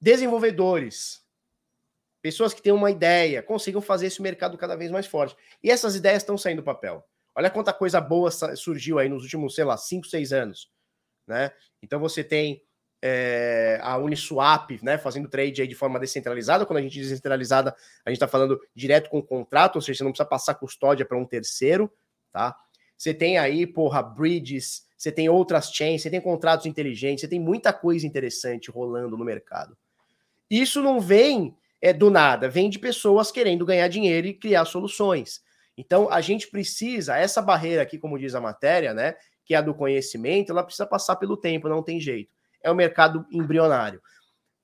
Desenvolvedores, 0.01 1.24
pessoas 2.25 2.55
que 2.55 2.63
têm 2.63 2.73
uma 2.73 2.91
ideia, 2.91 3.43
consigam 3.43 3.83
fazer 3.83 4.07
esse 4.07 4.23
mercado 4.23 4.57
cada 4.57 4.75
vez 4.75 4.91
mais 4.91 5.05
forte. 5.05 5.37
E 5.63 5.71
essas 5.71 5.95
ideias 5.95 6.23
estão 6.23 6.39
saindo 6.39 6.63
do 6.63 6.65
papel. 6.65 7.05
Olha 7.35 7.51
quanta 7.51 7.71
coisa 7.71 8.01
boa 8.01 8.31
surgiu 8.31 8.99
aí 8.99 9.11
nos 9.11 9.25
últimos, 9.25 9.55
sei 9.55 9.63
lá, 9.63 9.77
5, 9.77 10.07
6 10.07 10.33
anos. 10.33 10.71
Né? 11.27 11.53
Então 11.83 12.01
você 12.01 12.25
tem 12.25 12.63
é, 13.03 13.79
a 13.83 13.99
Uniswap 13.99 14.71
né, 14.83 14.97
fazendo 14.97 15.29
trade 15.29 15.61
aí 15.61 15.69
de 15.69 15.75
forma 15.75 16.01
descentralizada. 16.01 16.65
Quando 16.65 16.79
a 16.79 16.81
gente 16.81 16.95
diz 16.95 17.11
descentralizada, 17.11 17.77
a 18.07 18.09
gente 18.09 18.17
está 18.17 18.27
falando 18.27 18.59
direto 18.75 19.11
com 19.11 19.19
o 19.19 19.23
contrato, 19.23 19.77
ou 19.77 19.83
seja, 19.83 19.99
você 19.99 20.05
não 20.05 20.11
precisa 20.11 20.27
passar 20.27 20.55
custódia 20.55 21.05
para 21.05 21.19
um 21.19 21.27
terceiro. 21.27 21.93
Tá? 22.33 22.57
Você 22.97 23.13
tem 23.13 23.37
aí, 23.37 23.67
porra, 23.67 24.03
bridges, 24.03 24.87
você 24.97 25.13
tem 25.13 25.29
outras 25.29 25.71
chains, 25.71 26.01
você 26.01 26.09
tem 26.09 26.23
contratos 26.23 26.65
inteligentes, 26.65 27.21
você 27.21 27.29
tem 27.29 27.39
muita 27.39 27.71
coisa 27.71 28.07
interessante 28.07 28.71
rolando 28.71 29.15
no 29.15 29.27
mercado. 29.27 29.77
Isso 30.49 30.81
não 30.81 30.99
vem 30.99 31.55
é, 31.85 31.93
do 31.93 32.11
nada, 32.11 32.49
vem 32.49 32.71
de 32.71 32.79
pessoas 32.79 33.31
querendo 33.31 33.67
ganhar 33.67 33.89
dinheiro 33.89 34.27
e 34.27 34.33
criar 34.33 34.65
soluções. 34.65 35.43
Então, 35.77 36.11
a 36.11 36.23
gente 36.23 36.49
precisa, 36.49 37.15
essa 37.15 37.43
barreira 37.43 37.83
aqui, 37.83 37.99
como 37.99 38.19
diz 38.19 38.35
a 38.35 38.41
matéria, 38.41 38.95
né, 38.95 39.15
que 39.45 39.53
é 39.53 39.59
a 39.59 39.61
do 39.61 39.75
conhecimento, 39.75 40.51
ela 40.51 40.63
precisa 40.63 40.87
passar 40.87 41.17
pelo 41.17 41.37
tempo, 41.37 41.69
não 41.69 41.83
tem 41.83 42.01
jeito. 42.01 42.33
É 42.63 42.71
o 42.71 42.75
mercado 42.75 43.27
embrionário. 43.31 44.01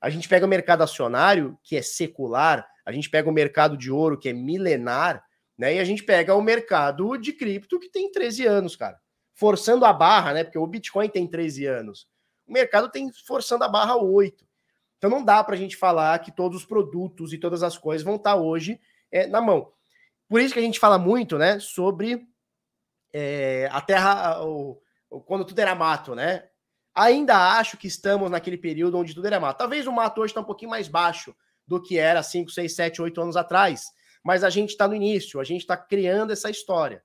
A 0.00 0.08
gente 0.08 0.26
pega 0.30 0.46
o 0.46 0.48
mercado 0.48 0.80
acionário, 0.80 1.58
que 1.62 1.76
é 1.76 1.82
secular, 1.82 2.66
a 2.86 2.90
gente 2.90 3.10
pega 3.10 3.28
o 3.28 3.34
mercado 3.34 3.76
de 3.76 3.90
ouro, 3.90 4.18
que 4.18 4.30
é 4.30 4.32
milenar, 4.32 5.22
Né? 5.58 5.74
E 5.74 5.78
a 5.78 5.84
gente 5.84 6.02
pega 6.02 6.34
o 6.34 6.40
mercado 6.40 7.18
de 7.18 7.34
cripto 7.34 7.78
que 7.78 7.90
tem 7.90 8.10
13 8.10 8.46
anos, 8.46 8.76
cara. 8.76 8.98
Forçando 9.34 9.84
a 9.84 9.92
barra, 9.92 10.32
né? 10.32 10.42
Porque 10.42 10.58
o 10.58 10.66
Bitcoin 10.66 11.10
tem 11.10 11.28
13 11.28 11.66
anos. 11.66 12.08
O 12.46 12.52
mercado 12.54 12.90
tem 12.90 13.12
forçando 13.26 13.62
a 13.62 13.68
barra 13.68 13.94
8. 13.96 14.48
Então 15.00 15.08
não 15.08 15.24
dá 15.24 15.42
para 15.42 15.54
a 15.54 15.58
gente 15.58 15.76
falar 15.76 16.18
que 16.18 16.30
todos 16.30 16.58
os 16.58 16.64
produtos 16.64 17.32
e 17.32 17.38
todas 17.38 17.62
as 17.62 17.78
coisas 17.78 18.04
vão 18.04 18.16
estar 18.16 18.34
tá 18.34 18.36
hoje 18.36 18.78
é, 19.10 19.26
na 19.26 19.40
mão. 19.40 19.72
Por 20.28 20.40
isso 20.40 20.52
que 20.52 20.60
a 20.60 20.62
gente 20.62 20.78
fala 20.78 20.98
muito, 20.98 21.38
né, 21.38 21.58
sobre 21.58 22.28
é, 23.12 23.68
a 23.72 23.80
terra, 23.80 24.44
o, 24.44 24.80
o, 25.08 25.20
quando 25.20 25.44
tudo 25.44 25.58
era 25.58 25.74
mato, 25.74 26.14
né? 26.14 26.44
Ainda 26.94 27.58
acho 27.58 27.76
que 27.76 27.86
estamos 27.86 28.30
naquele 28.30 28.58
período 28.58 28.98
onde 28.98 29.14
tudo 29.14 29.26
era 29.26 29.40
mato. 29.40 29.58
Talvez 29.58 29.86
o 29.86 29.92
mato 29.92 30.20
hoje 30.20 30.32
está 30.32 30.40
um 30.40 30.44
pouquinho 30.44 30.70
mais 30.70 30.86
baixo 30.86 31.34
do 31.66 31.82
que 31.82 31.98
era 31.98 32.22
5, 32.22 32.50
6, 32.50 32.74
7, 32.74 33.02
8 33.02 33.20
anos 33.20 33.36
atrás 33.36 33.90
mas 34.22 34.44
a 34.44 34.50
gente 34.50 34.70
está 34.70 34.86
no 34.86 34.94
início, 34.94 35.40
a 35.40 35.44
gente 35.44 35.62
está 35.62 35.76
criando 35.76 36.32
essa 36.32 36.50
história, 36.50 37.02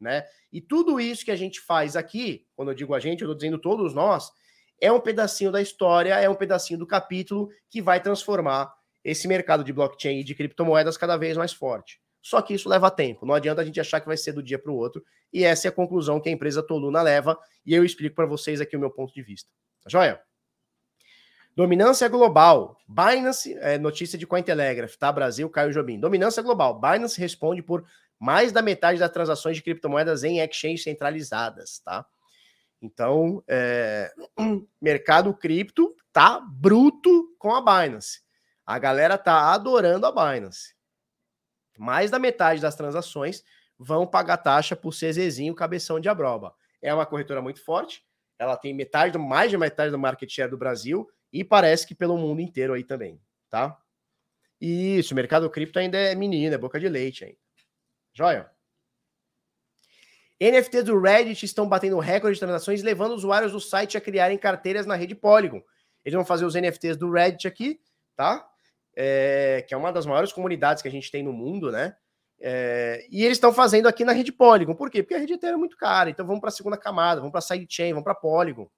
né? 0.00 0.24
E 0.52 0.60
tudo 0.60 1.00
isso 1.00 1.24
que 1.24 1.30
a 1.30 1.36
gente 1.36 1.60
faz 1.60 1.96
aqui, 1.96 2.46
quando 2.54 2.70
eu 2.70 2.74
digo 2.74 2.94
a 2.94 3.00
gente, 3.00 3.22
eu 3.22 3.26
estou 3.26 3.34
dizendo 3.34 3.58
todos 3.58 3.94
nós, 3.94 4.30
é 4.82 4.90
um 4.90 5.00
pedacinho 5.00 5.52
da 5.52 5.62
história, 5.62 6.18
é 6.18 6.28
um 6.28 6.34
pedacinho 6.34 6.76
do 6.76 6.86
capítulo 6.86 7.48
que 7.70 7.80
vai 7.80 8.02
transformar 8.02 8.74
esse 9.04 9.28
mercado 9.28 9.62
de 9.62 9.72
blockchain 9.72 10.18
e 10.18 10.24
de 10.24 10.34
criptomoedas 10.34 10.96
cada 10.96 11.16
vez 11.16 11.36
mais 11.36 11.52
forte. 11.52 12.00
Só 12.20 12.42
que 12.42 12.52
isso 12.52 12.68
leva 12.68 12.90
tempo, 12.90 13.24
não 13.24 13.32
adianta 13.34 13.62
a 13.62 13.64
gente 13.64 13.80
achar 13.80 14.00
que 14.00 14.06
vai 14.08 14.16
ser 14.16 14.32
do 14.32 14.42
dia 14.42 14.58
para 14.58 14.72
o 14.72 14.76
outro, 14.76 15.04
e 15.32 15.44
essa 15.44 15.68
é 15.68 15.70
a 15.70 15.72
conclusão 15.72 16.20
que 16.20 16.28
a 16.28 16.32
empresa 16.32 16.62
Toluna 16.62 17.00
leva, 17.00 17.38
e 17.64 17.72
eu 17.72 17.84
explico 17.84 18.16
para 18.16 18.26
vocês 18.26 18.60
aqui 18.60 18.76
o 18.76 18.80
meu 18.80 18.90
ponto 18.90 19.14
de 19.14 19.22
vista. 19.22 19.48
Tá 19.84 19.88
joia? 19.88 20.20
Dominância 21.54 22.08
global. 22.08 22.76
Binance, 22.88 23.54
é, 23.58 23.78
notícia 23.78 24.18
de 24.18 24.26
Cointelegraph, 24.26 24.96
tá? 24.96 25.12
Brasil, 25.12 25.48
Caio 25.50 25.72
Jobim. 25.72 26.00
Dominância 26.00 26.42
global. 26.42 26.80
Binance 26.80 27.20
responde 27.20 27.62
por 27.62 27.84
mais 28.18 28.52
da 28.52 28.62
metade 28.62 28.98
das 28.98 29.10
transações 29.10 29.56
de 29.56 29.62
criptomoedas 29.62 30.24
em 30.24 30.40
exchanges 30.40 30.82
centralizadas, 30.82 31.80
tá? 31.80 32.06
Então, 32.82 33.44
é, 33.46 34.12
mercado 34.82 35.32
cripto 35.32 35.94
tá 36.12 36.40
bruto 36.40 37.32
com 37.38 37.54
a 37.54 37.60
Binance. 37.60 38.20
A 38.66 38.76
galera 38.76 39.16
tá 39.16 39.52
adorando 39.52 40.04
a 40.04 40.10
Binance. 40.10 40.74
Mais 41.78 42.10
da 42.10 42.18
metade 42.18 42.60
das 42.60 42.74
transações 42.74 43.44
vão 43.78 44.04
pagar 44.04 44.36
taxa 44.38 44.74
por 44.74 44.92
CZzinho 44.92 45.54
cabeção 45.54 46.00
de 46.00 46.08
abroba. 46.08 46.54
É 46.82 46.92
uma 46.92 47.06
corretora 47.06 47.40
muito 47.40 47.64
forte. 47.64 48.04
Ela 48.36 48.56
tem 48.56 48.74
metade, 48.74 49.16
mais 49.16 49.50
de 49.50 49.56
metade 49.56 49.92
do 49.92 49.98
market 49.98 50.28
share 50.28 50.50
do 50.50 50.58
Brasil 50.58 51.08
e 51.32 51.44
parece 51.44 51.86
que 51.86 51.94
pelo 51.94 52.18
mundo 52.18 52.40
inteiro 52.40 52.74
aí 52.74 52.82
também, 52.82 53.20
tá? 53.48 53.78
Isso, 54.60 55.14
o 55.14 55.16
mercado 55.16 55.48
cripto 55.48 55.78
ainda 55.78 55.96
é 55.96 56.14
menino, 56.16 56.54
é 56.54 56.58
boca 56.58 56.80
de 56.80 56.88
leite 56.88 57.24
ainda. 57.24 57.38
Joia? 58.12 58.50
NFTs 60.50 60.84
do 60.84 60.98
Reddit 61.00 61.44
estão 61.44 61.68
batendo 61.68 61.98
recorde 61.98 62.34
de 62.34 62.40
transações, 62.40 62.82
levando 62.82 63.12
usuários 63.12 63.52
do 63.52 63.60
site 63.60 63.96
a 63.96 64.00
criarem 64.00 64.36
carteiras 64.36 64.86
na 64.86 64.94
rede 64.94 65.14
Polygon. 65.14 65.62
Eles 66.04 66.16
vão 66.16 66.24
fazer 66.24 66.44
os 66.44 66.54
NFTs 66.54 66.96
do 66.96 67.10
Reddit 67.10 67.46
aqui, 67.46 67.80
tá? 68.16 68.48
É, 68.96 69.64
que 69.66 69.72
é 69.72 69.76
uma 69.76 69.92
das 69.92 70.04
maiores 70.04 70.32
comunidades 70.32 70.82
que 70.82 70.88
a 70.88 70.90
gente 70.90 71.10
tem 71.10 71.22
no 71.22 71.32
mundo, 71.32 71.70
né? 71.70 71.96
É, 72.40 73.06
e 73.08 73.24
eles 73.24 73.36
estão 73.36 73.52
fazendo 73.52 73.86
aqui 73.86 74.04
na 74.04 74.12
rede 74.12 74.32
Polygon. 74.32 74.74
Por 74.74 74.90
quê? 74.90 75.02
Porque 75.02 75.14
a 75.14 75.18
rede 75.18 75.34
Ethereum 75.34 75.54
é 75.54 75.58
muito 75.58 75.76
cara. 75.76 76.10
Então 76.10 76.26
vamos 76.26 76.40
para 76.40 76.48
a 76.48 76.52
segunda 76.52 76.76
camada, 76.76 77.20
vamos 77.20 77.30
para 77.30 77.40
sidechain, 77.40 77.92
vamos 77.92 78.04
para 78.04 78.14
Polygon. 78.14 78.68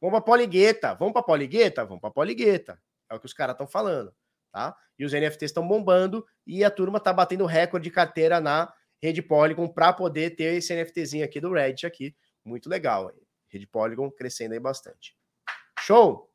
Vamos 0.00 0.18
para 0.18 0.24
Poligueta. 0.24 0.94
Vamos 0.94 1.14
para 1.14 1.22
Poligueta? 1.22 1.84
Vamos 1.84 2.00
para 2.00 2.10
Poligueta. 2.10 2.78
É 3.10 3.14
o 3.14 3.20
que 3.20 3.26
os 3.26 3.32
caras 3.32 3.54
estão 3.54 3.66
falando, 3.66 4.12
tá? 4.52 4.76
E 4.98 5.04
os 5.06 5.12
NFTs 5.12 5.50
estão 5.50 5.66
bombando 5.66 6.24
e 6.46 6.62
a 6.62 6.70
turma 6.70 7.00
tá 7.00 7.12
batendo 7.12 7.46
recorde 7.46 7.84
de 7.84 7.90
carteira 7.90 8.40
na 8.40 8.70
rede 9.02 9.22
Polygon 9.22 9.68
para 9.68 9.92
poder 9.92 10.36
ter 10.36 10.54
esse 10.54 10.74
NFTzinho 10.74 11.24
aqui 11.24 11.40
do 11.40 11.52
Reddit 11.52 11.86
aqui. 11.86 12.14
Muito 12.44 12.68
legal. 12.68 13.12
Rede 13.48 13.66
Polygon 13.66 14.10
crescendo 14.10 14.54
aí 14.54 14.60
bastante. 14.60 15.16
Show! 15.80 16.30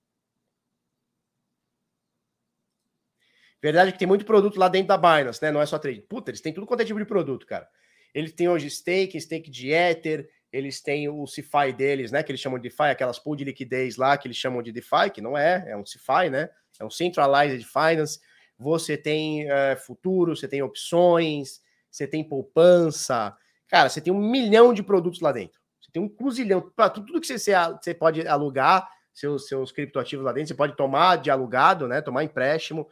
Verdade 3.61 3.91
que 3.91 3.99
tem 3.99 4.07
muito 4.07 4.25
produto 4.25 4.59
lá 4.59 4.67
dentro 4.67 4.89
da 4.89 4.97
Binance, 4.97 5.41
né? 5.41 5.51
Não 5.51 5.61
é 5.61 5.65
só 5.65 5.79
trade. 5.79 6.01
Puta, 6.01 6.29
eles 6.29 6.41
têm 6.41 6.53
tudo 6.53 6.67
quanto 6.67 6.81
é 6.81 6.85
tipo 6.85 6.99
de 6.99 7.05
produto, 7.05 7.47
cara. 7.47 7.67
Eles 8.13 8.31
têm 8.31 8.47
hoje 8.47 8.69
stake, 8.69 9.19
stake 9.19 9.49
de 9.49 9.71
Ether, 9.71 10.29
eles 10.51 10.81
têm 10.81 11.09
o 11.09 11.25
CeFi 11.25 11.73
deles, 11.75 12.11
né? 12.11 12.23
Que 12.23 12.31
eles 12.31 12.39
chamam 12.39 12.59
de 12.59 12.69
DeFi, 12.69 12.83
aquelas 12.83 13.19
pool 13.19 13.35
de 13.35 13.43
liquidez 13.43 13.97
lá 13.97 14.17
que 14.17 14.27
eles 14.27 14.37
chamam 14.37 14.61
de 14.61 14.71
DeFi, 14.71 15.09
que 15.13 15.19
não 15.19 15.37
é, 15.37 15.65
é 15.67 15.75
um 15.75 15.85
CeFi, 15.85 16.29
né? 16.29 16.49
É 16.79 16.85
um 16.85 16.89
Centralized 16.89 17.65
Finance. 17.65 18.19
Você 18.57 18.95
tem 18.95 19.49
é, 19.49 19.75
futuro, 19.75 20.35
você 20.35 20.47
tem 20.47 20.61
opções, 20.61 21.59
você 21.95 22.05
tem 22.05 22.23
poupança. 22.27 23.35
Cara, 23.69 23.87
você 23.89 24.01
tem 24.01 24.11
um 24.11 24.19
milhão 24.19 24.73
de 24.73 24.83
produtos 24.83 25.21
lá 25.21 25.31
dentro. 25.31 25.59
Você 25.79 25.91
tem 25.91 26.01
um 26.01 26.09
cruzilhão. 26.09 26.61
Para 26.75 26.89
tudo 26.89 27.21
que 27.21 27.27
você, 27.27 27.53
você 27.81 27.93
pode 27.93 28.27
alugar, 28.27 28.89
seus, 29.13 29.47
seus 29.47 29.71
criptoativos 29.71 30.25
lá 30.25 30.33
dentro, 30.33 30.49
você 30.49 30.55
pode 30.55 30.75
tomar 30.75 31.15
de 31.17 31.31
alugado, 31.31 31.87
né? 31.87 32.01
Tomar 32.01 32.25
empréstimo. 32.25 32.89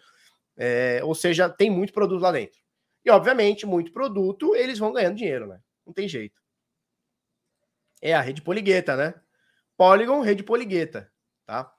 É, 0.56 1.02
ou 1.04 1.14
seja, 1.14 1.50
tem 1.50 1.70
muito 1.70 1.92
produto 1.92 2.22
lá 2.22 2.32
dentro. 2.32 2.62
E, 3.04 3.12
obviamente, 3.12 3.66
muito 3.66 3.92
produto, 3.92 4.56
eles 4.56 4.80
vão 4.80 4.94
ganhando 4.94 5.18
dinheiro, 5.18 5.48
né? 5.48 5.60
Não 5.86 5.94
tem 5.94 6.08
jeito. 6.08 6.42
É 8.02 8.14
a 8.14 8.22
rede 8.22 8.42
Poligueta, 8.42 8.96
né? 8.96 9.14
Polygon, 9.76 10.22
rede 10.22 10.44
Poligueta, 10.44 11.12
tá? 11.46 11.74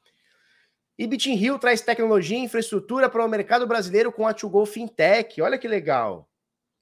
E 0.99 1.05
Hill 1.05 1.59
traz 1.59 1.81
tecnologia 1.81 2.37
e 2.37 2.43
infraestrutura 2.43 3.09
para 3.09 3.25
o 3.25 3.29
mercado 3.29 3.67
brasileiro 3.67 4.13
com 4.13 4.27
a 4.27 4.35
To 4.35 4.67
Fintech. 4.67 5.41
Olha 5.41 5.59
que 5.59 5.67
legal. 5.67 6.29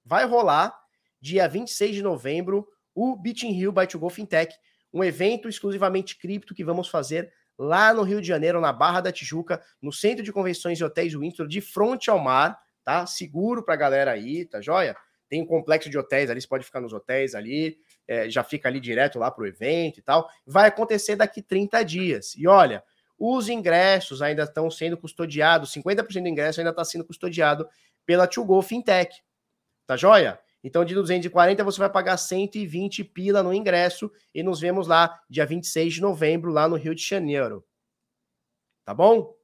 Vai 0.05 0.25
rolar 0.25 0.75
dia 1.21 1.49
26 1.49 1.97
de 1.97 2.03
novembro 2.03 2.67
o 2.95 3.19
Hill 3.25 3.73
by 3.73 3.87
To 3.87 4.11
Fintech, 4.11 4.55
um 4.93 5.03
evento 5.03 5.49
exclusivamente 5.49 6.19
cripto 6.19 6.55
que 6.55 6.65
vamos 6.65 6.89
fazer 6.89 7.33
lá 7.59 7.95
no 7.95 8.03
Rio 8.03 8.21
de 8.21 8.29
Janeiro, 8.29 8.61
na 8.61 8.73
Barra 8.73 9.01
da 9.01 9.13
Tijuca, 9.13 9.63
no 9.81 9.93
Centro 9.93 10.23
de 10.23 10.33
Convenções 10.33 10.79
e 10.79 10.85
Hotéis 10.85 11.15
Windsor, 11.15 11.47
de 11.47 11.61
frente 11.61 12.11
ao 12.11 12.19
mar, 12.19 12.59
tá? 12.85 13.07
Seguro 13.07 13.65
para 13.65 13.75
a 13.75 13.79
galera 13.79 14.11
aí, 14.11 14.45
tá 14.45 14.61
joia? 14.61 14.97
Tem 15.29 15.41
um 15.41 15.47
complexo 15.47 15.89
de 15.89 15.97
hotéis 15.97 16.29
ali, 16.29 16.41
você 16.41 16.49
pode 16.49 16.65
ficar 16.65 16.81
nos 16.81 16.93
hotéis 16.93 17.35
ali 17.35 17.79
é, 18.07 18.29
já 18.29 18.43
fica 18.43 18.69
ali 18.69 18.81
direto 18.81 19.19
lá 19.19 19.31
para 19.31 19.45
o 19.45 19.47
evento 19.47 19.99
e 19.99 20.03
tal. 20.03 20.29
Vai 20.47 20.69
acontecer 20.69 21.17
daqui 21.17 21.43
30 21.43 21.83
dias. 21.85 22.35
E 22.37 22.47
olha, 22.47 22.83
os 23.19 23.49
ingressos 23.49 24.23
ainda 24.23 24.43
estão 24.43 24.71
sendo 24.71 24.97
custodiados, 24.97 25.73
50% 25.73 26.23
do 26.23 26.29
ingresso 26.29 26.61
ainda 26.61 26.71
está 26.71 26.85
sendo 26.85 27.05
custodiado 27.05 27.69
pela 28.05 28.27
To 28.27 28.63
Fintech. 28.63 29.15
Tá 29.93 29.97
joia? 29.97 30.41
Então, 30.65 30.87
de 30.87 30.95
240, 30.95 31.63
você 31.63 31.79
vai 31.79 31.91
pagar 31.91 32.17
120 32.17 33.05
pila 33.05 33.43
no 33.43 33.53
ingresso 33.53 34.11
e 34.35 34.43
nos 34.43 34.59
vemos 34.59 34.87
lá 34.87 35.21
dia 35.29 35.45
26 35.45 35.95
de 35.95 36.01
novembro, 36.01 36.51
lá 36.51 36.67
no 36.67 36.77
Rio 36.77 36.95
de 36.95 37.03
Janeiro. 37.03 37.63
Tá 38.87 38.95
bom? 38.95 39.35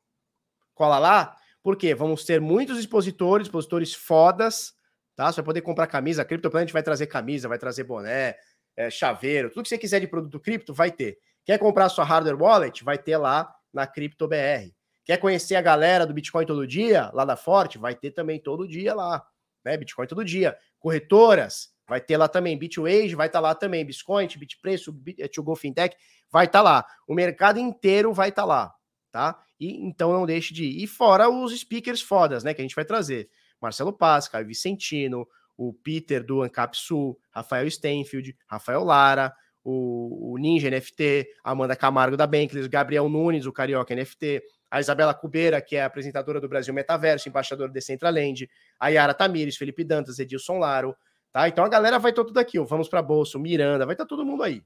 Cola 0.75 0.99
lá, 0.99 1.37
porque 1.63 1.95
vamos 1.95 2.25
ter 2.25 2.41
muitos 2.41 2.79
expositores, 2.79 3.47
expositores 3.47 3.93
fodas, 3.93 4.73
tá? 5.15 5.31
Você 5.31 5.43
vai 5.43 5.45
poder 5.45 5.61
comprar 5.61 5.87
camisa. 5.87 6.23
A 6.23 6.25
CryptoPlanet 6.25 6.73
vai 6.73 6.83
trazer 6.83 7.09
camisa, 7.09 7.47
vai 7.47 7.59
trazer 7.59 7.85
boné, 7.85 8.35
é, 8.75 8.89
chaveiro, 8.89 9.51
tudo 9.51 9.65
que 9.65 9.69
você 9.69 9.77
quiser 9.77 10.01
de 10.01 10.07
produto 10.07 10.41
cripto, 10.41 10.73
vai 10.73 10.91
ter. 10.91 11.19
Quer 11.45 11.59
comprar 11.59 11.91
sua 11.91 12.05
hardware 12.05 12.41
wallet? 12.41 12.83
Vai 12.83 12.97
ter 12.97 13.19
lá 13.19 13.55
na 13.71 13.87
CryptoBR. 13.87 14.75
Quer 15.05 15.19
conhecer 15.19 15.57
a 15.57 15.63
galera 15.63 16.07
do 16.07 16.15
Bitcoin 16.15 16.47
todo 16.47 16.67
dia, 16.67 17.11
lá 17.13 17.27
da 17.27 17.37
Forte? 17.37 17.77
Vai 17.77 17.95
ter 17.95 18.13
também 18.13 18.41
todo 18.41 18.67
dia 18.67 18.95
lá. 18.95 19.23
Né? 19.65 19.77
Bitcoin 19.77 20.07
todo 20.07 20.25
dia. 20.25 20.57
Corretoras, 20.79 21.71
vai 21.89 22.01
ter 22.01 22.17
lá 22.17 22.29
também. 22.29 22.59
Bitwage 22.59 23.15
vai 23.15 23.27
estar 23.27 23.39
tá 23.39 23.49
lá 23.49 23.55
também. 23.55 23.85
Bitcoin, 23.85 24.29
Bitpreço, 24.37 24.93
Bit, 24.93 25.23
é, 25.23 25.29
Go 25.37 25.57
Fintech, 25.57 25.97
vai 26.31 26.47
estar 26.47 26.61
tá 26.61 26.63
lá. 26.63 26.87
O 27.07 27.15
mercado 27.15 27.59
inteiro 27.59 28.13
vai 28.13 28.29
estar 28.29 28.43
tá 28.43 28.47
lá, 28.47 28.75
tá? 29.11 29.39
E 29.59 29.85
então 29.85 30.13
não 30.13 30.27
deixe 30.27 30.53
de 30.53 30.65
ir. 30.65 30.83
E 30.83 30.87
fora 30.87 31.29
os 31.29 31.59
speakers 31.59 32.01
fodas, 32.01 32.45
né? 32.45 32.55
Que 32.55 32.61
a 32.61 32.65
gente 32.65 32.77
vai 32.77 32.85
trazer. 32.85 33.29
Marcelo 33.61 33.93
Paz, 33.93 34.29
Caio 34.29 34.47
Vicentino, 34.47 35.27
o 35.57 35.73
Peter 35.73 36.25
do 36.25 36.43
Ancap 36.43 36.77
Sul, 36.77 37.19
Rafael 37.31 37.69
Stenfield, 37.69 38.37
Rafael 38.47 38.85
Lara, 38.85 39.35
o, 39.65 40.33
o, 40.33 40.39
Ninja 40.39 40.71
NFT, 40.71 41.27
Amanda 41.43 41.75
Camargo 41.75 42.17
da 42.17 42.27
Bankless, 42.27 42.69
Gabriel 42.69 43.09
Nunes, 43.09 43.45
o 43.45 43.53
Carioca 43.53 43.95
NFT, 43.95 44.41
a 44.71 44.81
Isabela 44.81 45.15
Cubeira, 45.15 45.61
que 45.61 45.77
é 45.77 45.85
apresentadora 45.85 46.41
do 46.41 46.49
Brasil 46.49 46.75
Metaverso, 46.75 47.29
embaixadora 47.29 47.73
de 47.73 47.81
Centraland, 47.81 48.49
a 48.79 48.89
Yara 48.89 49.15
Tamires, 49.15 49.57
Felipe 49.57 49.83
Dantas, 49.85 50.19
Edilson 50.19 50.59
Laro, 50.59 50.97
tá? 51.33 51.49
Então 51.49 51.65
a 51.65 51.69
galera 51.69 51.99
vai 51.99 52.11
estar 52.11 52.25
tudo 52.25 52.39
aqui, 52.39 52.59
ó. 52.59 52.65
Vamos 52.65 52.89
para 52.89 53.03
Bolso, 53.03 53.39
Miranda, 53.39 53.87
vai 53.87 53.95
estar 53.95 54.07
todo 54.07 54.25
mundo 54.25 54.43
aí, 54.43 54.63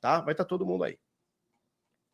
tá? 0.00 0.20
Vai 0.20 0.32
estar 0.32 0.44
todo 0.44 0.66
mundo 0.66 0.84
aí, 0.84 0.98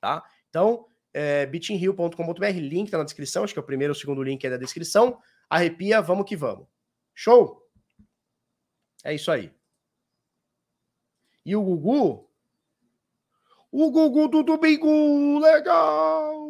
tá? 0.01 0.23
Então, 0.49 0.87
é, 1.13 1.47
bitinhill.com.br, 1.47 2.47
link 2.61 2.91
tá 2.91 2.99
na 2.99 3.05
descrição, 3.05 3.45
acho 3.45 3.53
que 3.53 3.59
é 3.59 3.63
o 3.63 3.67
primeiro 3.67 3.93
ou 3.93 3.99
segundo 3.99 4.23
link 4.23 4.45
é 4.45 4.51
da 4.51 4.57
descrição. 4.57 5.19
Arrepia, 5.49 6.01
vamos 6.01 6.27
que 6.27 6.37
vamos. 6.37 6.67
Show? 7.15 7.63
É 9.05 9.15
isso 9.15 9.31
aí. 9.31 9.53
E 11.45 11.55
o 11.55 11.63
Gugu? 11.63 12.29
O 13.71 13.91
Gugu 13.91 14.29
do 14.29 14.43
Domingo, 14.43 15.39
legal! 15.41 16.44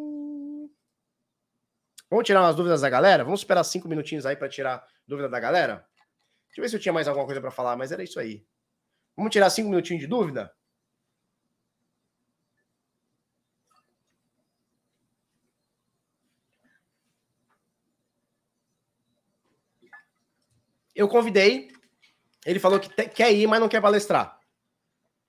Vamos 2.15 2.29
tirar 2.29 2.43
umas 2.43 2.55
dúvidas 2.55 2.81
da 2.81 2.89
galera? 2.89 3.25
Vamos 3.25 3.41
esperar 3.41 3.65
cinco 3.65 3.89
minutinhos 3.89 4.25
aí 4.25 4.37
para 4.37 4.49
tirar 4.49 4.87
dúvida 5.05 5.29
da 5.29 5.41
galera? 5.41 5.85
Deixa 6.47 6.61
eu 6.61 6.63
ver 6.63 6.69
se 6.69 6.77
eu 6.77 6.81
tinha 6.81 6.93
mais 6.93 7.09
alguma 7.09 7.27
coisa 7.27 7.41
para 7.41 7.51
falar, 7.51 7.77
mas 7.77 7.91
era 7.91 8.05
isso 8.05 8.21
aí. 8.21 8.47
Vamos 9.17 9.33
tirar 9.33 9.51
cinco 9.51 9.69
minutinhos 9.69 10.01
de 10.01 10.07
dúvida? 10.07 10.55
Eu 20.95 21.09
convidei, 21.09 21.73
ele 22.47 22.61
falou 22.61 22.79
que 22.79 22.89
quer 23.09 23.33
ir, 23.33 23.49
mas 23.49 23.59
não 23.59 23.69
quer 23.69 23.83
palestrar. 23.83 24.39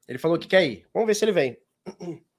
Ele 0.07 0.19
falou 0.19 0.37
que 0.37 0.47
quer 0.47 0.63
ir. 0.63 0.87
Vamos 0.93 1.07
ver 1.07 1.15
se 1.15 1.25
ele 1.25 1.31
vem. 1.31 1.57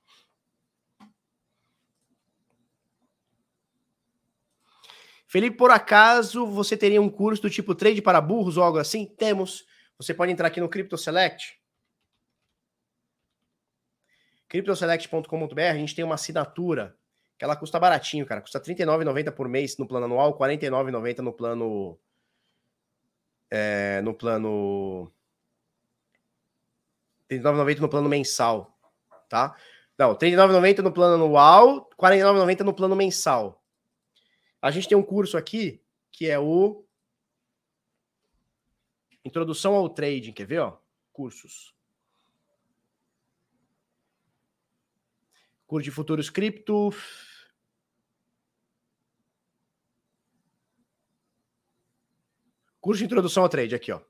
Felipe, 5.27 5.57
por 5.57 5.71
acaso 5.71 6.47
você 6.47 6.77
teria 6.77 7.03
um 7.03 7.09
curso 7.09 7.43
do 7.43 7.51
tipo 7.51 7.75
trade 7.75 8.01
para 8.01 8.21
burros 8.21 8.57
ou 8.57 8.63
algo 8.63 8.79
assim? 8.79 9.07
Temos. 9.07 9.67
Você 9.99 10.15
pode 10.15 10.31
entrar 10.31 10.49
aqui 10.49 10.61
no 10.61 10.69
Crypto 10.69 10.97
Select. 10.97 11.59
CryptoSelect.com.br, 14.49 15.61
a 15.61 15.75
gente 15.75 15.95
tem 15.95 16.05
uma 16.05 16.15
assinatura 16.15 16.97
que 17.39 17.45
ela 17.45 17.57
custa 17.57 17.79
baratinho, 17.79 18.25
cara. 18.25 18.41
Custa 18.41 18.59
R$39,90 18.59 19.33
por 19.33 19.49
mês 19.49 19.77
no 19.77 19.87
plano 19.87 20.07
anual, 20.07 20.39
R$49,90 20.39 21.19
no 21.19 21.33
plano. 21.33 21.99
É, 23.51 24.01
no 24.03 24.15
plano. 24.15 25.13
R$39,90 27.31 27.81
no 27.81 27.89
plano 27.89 28.09
mensal, 28.09 28.79
tá? 29.29 29.57
Não, 29.99 30.11
R$39,90 30.11 30.79
no 30.79 30.93
plano 30.93 31.15
anual, 31.15 31.91
R$49,90 32.01 32.61
no 32.61 32.75
plano 32.75 32.95
mensal. 32.95 33.63
A 34.61 34.71
gente 34.71 34.89
tem 34.89 34.97
um 34.97 35.03
curso 35.03 35.37
aqui 35.37 35.83
que 36.11 36.29
é 36.29 36.39
o 36.39 36.85
Introdução 39.25 39.75
ao 39.75 39.91
Trading, 39.91 40.33
quer 40.33 40.47
ver, 40.47 40.61
ó? 40.61 40.79
Cursos. 41.13 41.75
Curso 45.67 45.85
de 45.85 45.91
futuros 45.91 46.31
cripto. 46.31 46.91
Curso 52.81 53.01
de 53.01 53.05
introdução 53.05 53.43
ao 53.43 53.49
trade 53.49 53.75
aqui, 53.75 53.91
ó. 53.91 54.01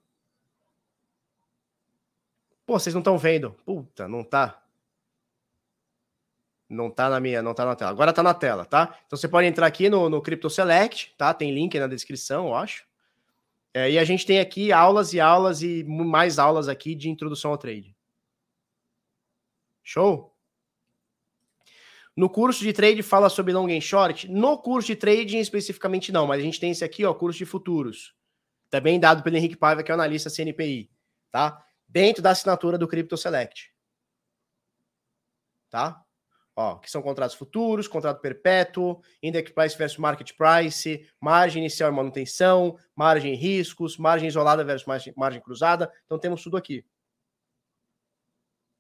Pô, 2.67 2.79
vocês 2.79 2.95
não 2.95 3.01
estão 3.01 3.17
vendo. 3.17 3.53
Puta, 3.65 4.07
não 4.07 4.23
tá. 4.23 4.66
Não 6.69 6.91
tá 6.91 7.09
na 7.09 7.21
minha, 7.21 7.43
não 7.43 7.55
tá 7.55 7.65
na 7.65 7.77
tela. 7.77 7.91
Agora 7.91 8.13
tá 8.13 8.23
na 8.23 8.35
tela, 8.35 8.65
tá? 8.65 8.99
Então 9.07 9.17
você 9.17 9.29
pode 9.29 9.47
entrar 9.47 9.67
aqui 9.67 9.89
no, 9.89 10.09
no 10.09 10.21
Crypto 10.21 10.51
Select, 10.51 11.15
tá? 11.17 11.33
Tem 11.33 11.55
link 11.55 11.79
na 11.79 11.87
descrição, 11.87 12.49
eu 12.49 12.55
acho. 12.55 12.85
É, 13.73 13.91
e 13.91 13.99
a 13.99 14.05
gente 14.05 14.27
tem 14.27 14.41
aqui 14.41 14.73
aulas 14.73 15.13
e 15.13 15.21
aulas 15.21 15.63
e 15.63 15.85
mais 15.85 16.39
aulas 16.39 16.67
aqui 16.67 16.95
de 16.95 17.11
introdução 17.11 17.51
ao 17.51 17.59
trade. 17.59 17.95
Show? 19.83 20.35
No 22.17 22.31
curso 22.31 22.65
de 22.65 22.73
trade 22.73 23.03
fala 23.03 23.29
sobre 23.29 23.53
long 23.53 23.69
and 23.69 23.83
short. 23.83 24.29
No 24.29 24.57
curso 24.57 24.87
de 24.87 24.97
trading 24.97 25.39
especificamente 25.39 26.11
não, 26.11 26.27
mas 26.27 26.41
a 26.41 26.43
gente 26.43 26.59
tem 26.59 26.71
esse 26.71 26.83
aqui, 26.83 27.05
ó, 27.05 27.13
curso 27.13 27.39
de 27.39 27.45
futuros. 27.45 28.15
Também 28.71 28.99
dado 28.99 29.23
pelo 29.23 29.37
Henrique 29.37 29.57
Paiva, 29.57 29.83
que 29.83 29.93
é 29.93 29.95
o 29.95 29.99
analista 29.99 30.31
CNPI, 30.31 30.91
tá? 31.31 31.63
Dentro 31.87 32.23
da 32.23 32.31
assinatura 32.31 32.79
do 32.79 32.89
Crypto 32.89 33.17
Select. 33.17 33.71
Tá? 35.69 36.03
Ó, 36.59 36.77
que 36.79 36.91
são 36.91 37.03
contratos 37.03 37.37
futuros, 37.37 37.87
contrato 37.87 38.23
perpétuo, 38.23 39.03
index 39.23 39.51
price 39.51 39.77
versus 39.77 39.99
market 39.99 40.33
price, 40.35 41.07
margem 41.21 41.63
inicial 41.63 41.93
e 41.93 41.95
manutenção, 41.95 42.79
margem 42.95 43.35
e 43.35 43.37
riscos, 43.37 43.99
margem 43.99 44.27
isolada 44.27 44.65
versus 44.65 44.87
margem, 44.87 45.13
margem 45.15 45.41
cruzada. 45.43 45.93
Então 46.07 46.19
temos 46.19 46.43
tudo 46.43 46.57
aqui. 46.57 46.83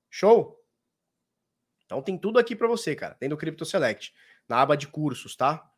Show? 0.09 0.59
Então 1.85 2.01
tem 2.01 2.17
tudo 2.17 2.39
aqui 2.39 2.57
para 2.57 2.67
você, 2.67 2.97
cara. 2.97 3.15
Tem 3.15 3.29
do 3.29 3.37
Crypto 3.37 3.67
Select, 3.67 4.15
na 4.49 4.63
aba 4.63 4.75
de 4.75 4.89
cursos, 4.89 5.37
tá? 5.37 5.71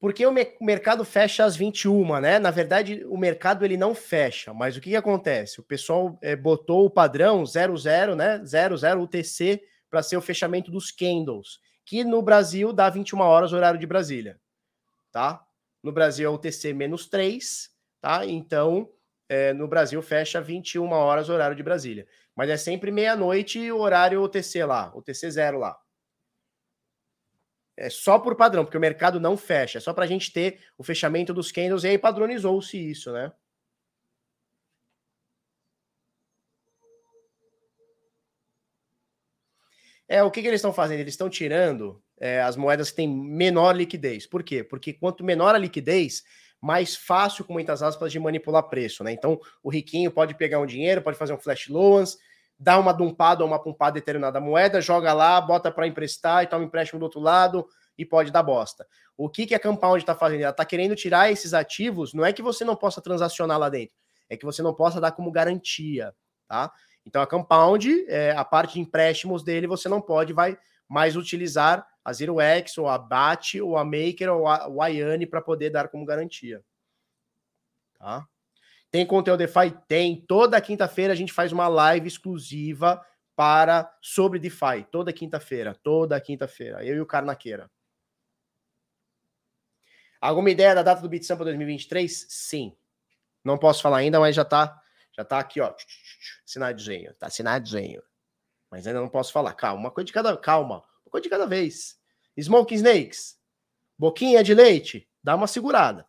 Porque 0.00 0.24
o 0.24 0.32
mercado 0.60 1.04
fecha 1.04 1.44
às 1.44 1.56
21, 1.56 2.20
né? 2.20 2.38
Na 2.38 2.52
verdade, 2.52 3.04
o 3.08 3.16
mercado 3.16 3.64
ele 3.64 3.76
não 3.76 3.94
fecha, 3.94 4.54
mas 4.54 4.76
o 4.76 4.80
que, 4.80 4.90
que 4.90 4.96
acontece? 4.96 5.58
O 5.58 5.64
pessoal 5.64 6.16
é, 6.22 6.36
botou 6.36 6.86
o 6.86 6.90
padrão 6.90 7.44
00, 7.44 8.14
né? 8.14 8.40
00 8.44 9.02
UTC 9.02 9.60
para 9.90 10.02
ser 10.02 10.16
o 10.16 10.22
fechamento 10.22 10.70
dos 10.70 10.92
candles, 10.92 11.58
que 11.84 12.04
no 12.04 12.22
Brasil 12.22 12.72
dá 12.72 12.88
21 12.88 13.20
horas 13.20 13.52
horário 13.52 13.80
de 13.80 13.86
Brasília, 13.86 14.38
tá? 15.10 15.44
No 15.82 15.90
Brasil 15.90 16.30
é 16.30 16.32
UTC 16.32 16.72
menos 16.72 17.08
3, 17.08 17.70
tá? 18.00 18.24
Então, 18.24 18.88
é, 19.28 19.52
no 19.52 19.66
Brasil 19.66 20.00
fecha 20.00 20.40
21 20.40 20.90
horas 20.92 21.28
horário 21.28 21.56
de 21.56 21.62
Brasília. 21.62 22.06
Mas 22.36 22.50
é 22.50 22.56
sempre 22.56 22.92
meia-noite 22.92 23.72
horário 23.72 24.22
UTC 24.22 24.64
lá, 24.64 24.92
UTC 24.94 25.28
zero 25.30 25.58
lá. 25.58 25.76
É 27.80 27.88
só 27.88 28.18
por 28.18 28.34
padrão, 28.34 28.64
porque 28.64 28.76
o 28.76 28.80
mercado 28.80 29.20
não 29.20 29.36
fecha. 29.36 29.78
É 29.78 29.80
só 29.80 29.92
para 29.94 30.04
a 30.04 30.08
gente 30.08 30.32
ter 30.32 30.58
o 30.76 30.82
fechamento 30.82 31.32
dos 31.32 31.52
candles 31.52 31.84
e 31.84 31.88
aí 31.88 31.98
padronizou-se 31.98 32.76
isso, 32.76 33.12
né? 33.12 33.30
É, 40.08 40.24
o 40.24 40.30
que, 40.30 40.42
que 40.42 40.48
eles 40.48 40.58
estão 40.58 40.72
fazendo? 40.72 40.98
Eles 40.98 41.14
estão 41.14 41.30
tirando 41.30 42.02
é, 42.18 42.40
as 42.40 42.56
moedas 42.56 42.90
que 42.90 42.96
têm 42.96 43.08
menor 43.08 43.76
liquidez. 43.76 44.26
Por 44.26 44.42
quê? 44.42 44.64
Porque 44.64 44.92
quanto 44.92 45.22
menor 45.22 45.54
a 45.54 45.58
liquidez, 45.58 46.24
mais 46.60 46.96
fácil, 46.96 47.44
com 47.44 47.52
muitas 47.52 47.80
aspas, 47.80 48.10
de 48.10 48.18
manipular 48.18 48.64
preço, 48.64 49.04
né? 49.04 49.12
Então, 49.12 49.38
o 49.62 49.70
riquinho 49.70 50.10
pode 50.10 50.34
pegar 50.34 50.58
um 50.58 50.66
dinheiro, 50.66 51.00
pode 51.00 51.16
fazer 51.16 51.32
um 51.32 51.38
flash 51.38 51.68
loans, 51.68 52.18
dar 52.58 52.78
uma 52.78 52.92
dumpada 52.92 53.44
ou 53.44 53.48
uma 53.48 53.62
pumpada 53.62 53.94
determinada 53.94 54.40
moeda, 54.40 54.80
joga 54.80 55.12
lá, 55.12 55.40
bota 55.40 55.70
para 55.70 55.86
emprestar 55.86 56.42
e 56.42 56.46
toma 56.46 56.64
empréstimo 56.64 56.98
do 56.98 57.04
outro 57.04 57.20
lado 57.20 57.66
e 57.96 58.04
pode 58.04 58.32
dar 58.32 58.42
bosta. 58.42 58.86
O 59.16 59.28
que, 59.28 59.46
que 59.46 59.54
a 59.54 59.60
Compound 59.60 59.98
está 59.98 60.14
fazendo? 60.14 60.42
Ela 60.42 60.50
está 60.50 60.64
querendo 60.64 60.96
tirar 60.96 61.30
esses 61.30 61.54
ativos, 61.54 62.12
não 62.12 62.24
é 62.24 62.32
que 62.32 62.42
você 62.42 62.64
não 62.64 62.74
possa 62.74 63.00
transacionar 63.00 63.58
lá 63.58 63.68
dentro, 63.68 63.94
é 64.28 64.36
que 64.36 64.44
você 64.44 64.62
não 64.62 64.74
possa 64.74 65.00
dar 65.00 65.12
como 65.12 65.30
garantia, 65.30 66.14
tá? 66.48 66.72
Então 67.06 67.22
a 67.22 67.26
Compound, 67.26 68.04
é, 68.08 68.32
a 68.32 68.44
parte 68.44 68.74
de 68.74 68.80
empréstimos 68.80 69.42
dele, 69.42 69.66
você 69.66 69.88
não 69.88 70.00
pode 70.00 70.32
vai 70.32 70.58
mais 70.88 71.16
utilizar 71.16 71.86
a 72.04 72.12
Zero 72.12 72.40
X, 72.40 72.78
ou 72.78 72.88
a 72.88 72.96
BAT, 72.96 73.60
ou 73.60 73.76
a 73.76 73.84
Maker, 73.84 74.32
ou 74.32 74.48
a, 74.48 74.66
o 74.68 74.80
Ayane 74.80 75.26
para 75.26 75.42
poder 75.42 75.70
dar 75.70 75.88
como 75.88 76.06
garantia. 76.06 76.64
Tá? 77.98 78.26
Tem 78.90 79.06
conteúdo 79.06 79.38
DeFi? 79.38 79.70
Tem. 79.86 80.20
Toda 80.26 80.60
quinta-feira 80.60 81.12
a 81.12 81.16
gente 81.16 81.32
faz 81.32 81.52
uma 81.52 81.68
live 81.68 82.08
exclusiva 82.08 83.04
para 83.36 83.94
sobre 84.00 84.38
DeFi. 84.38 84.86
Toda 84.90 85.12
quinta-feira. 85.12 85.74
Toda 85.74 86.20
quinta-feira. 86.20 86.84
Eu 86.84 86.96
e 86.96 87.00
o 87.00 87.06
Carnaqueira. 87.06 87.70
Alguma 90.20 90.50
ideia 90.50 90.74
da 90.74 90.82
data 90.82 91.00
do 91.00 91.08
Bitsam 91.08 91.36
para 91.36 91.44
2023? 91.44 92.26
Sim. 92.28 92.76
Não 93.44 93.56
posso 93.56 93.82
falar 93.82 93.98
ainda, 93.98 94.18
mas 94.18 94.34
já 94.34 94.44
tá, 94.44 94.82
já 95.16 95.24
tá 95.24 95.38
aqui, 95.38 95.60
ó. 95.60 95.72
Assinadinho. 96.44 97.14
Tá 97.14 97.28
assinadinho. 97.28 98.02
Mas 98.70 98.86
ainda 98.86 99.00
não 99.00 99.08
posso 99.08 99.32
falar. 99.32 99.52
Calma, 99.54 99.80
uma 99.80 99.90
coisa 99.90 100.06
de 100.06 100.12
cada, 100.12 100.36
calma. 100.36 100.82
Uma 101.04 101.10
coisa 101.10 101.22
de 101.22 101.28
cada 101.28 101.46
vez. 101.46 101.98
Smoking 102.36 102.74
Snakes. 102.74 103.38
Boquinha 103.96 104.42
de 104.42 104.54
leite. 104.54 105.08
Dá 105.22 105.36
uma 105.36 105.46
segurada. 105.46 106.06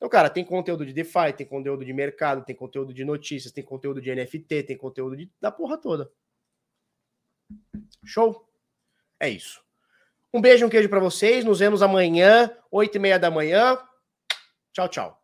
Então, 0.00 0.08
cara, 0.08 0.30
tem 0.30 0.42
conteúdo 0.42 0.86
de 0.86 0.94
DeFi, 0.94 1.34
tem 1.36 1.46
conteúdo 1.46 1.84
de 1.84 1.92
mercado, 1.92 2.42
tem 2.42 2.56
conteúdo 2.56 2.94
de 2.94 3.04
notícias, 3.04 3.52
tem 3.52 3.62
conteúdo 3.62 4.00
de 4.00 4.14
NFT, 4.14 4.62
tem 4.62 4.78
conteúdo 4.78 5.14
de, 5.14 5.30
da 5.38 5.52
porra 5.52 5.76
toda. 5.76 6.10
Show? 8.02 8.48
É 9.20 9.28
isso. 9.28 9.62
Um 10.32 10.40
beijo, 10.40 10.64
um 10.64 10.70
queijo 10.70 10.88
para 10.88 11.00
vocês. 11.00 11.44
Nos 11.44 11.58
vemos 11.58 11.82
amanhã, 11.82 12.50
oito 12.70 12.96
e 12.96 12.98
meia 12.98 13.18
da 13.18 13.30
manhã. 13.30 13.78
Tchau, 14.72 14.88
tchau. 14.88 15.19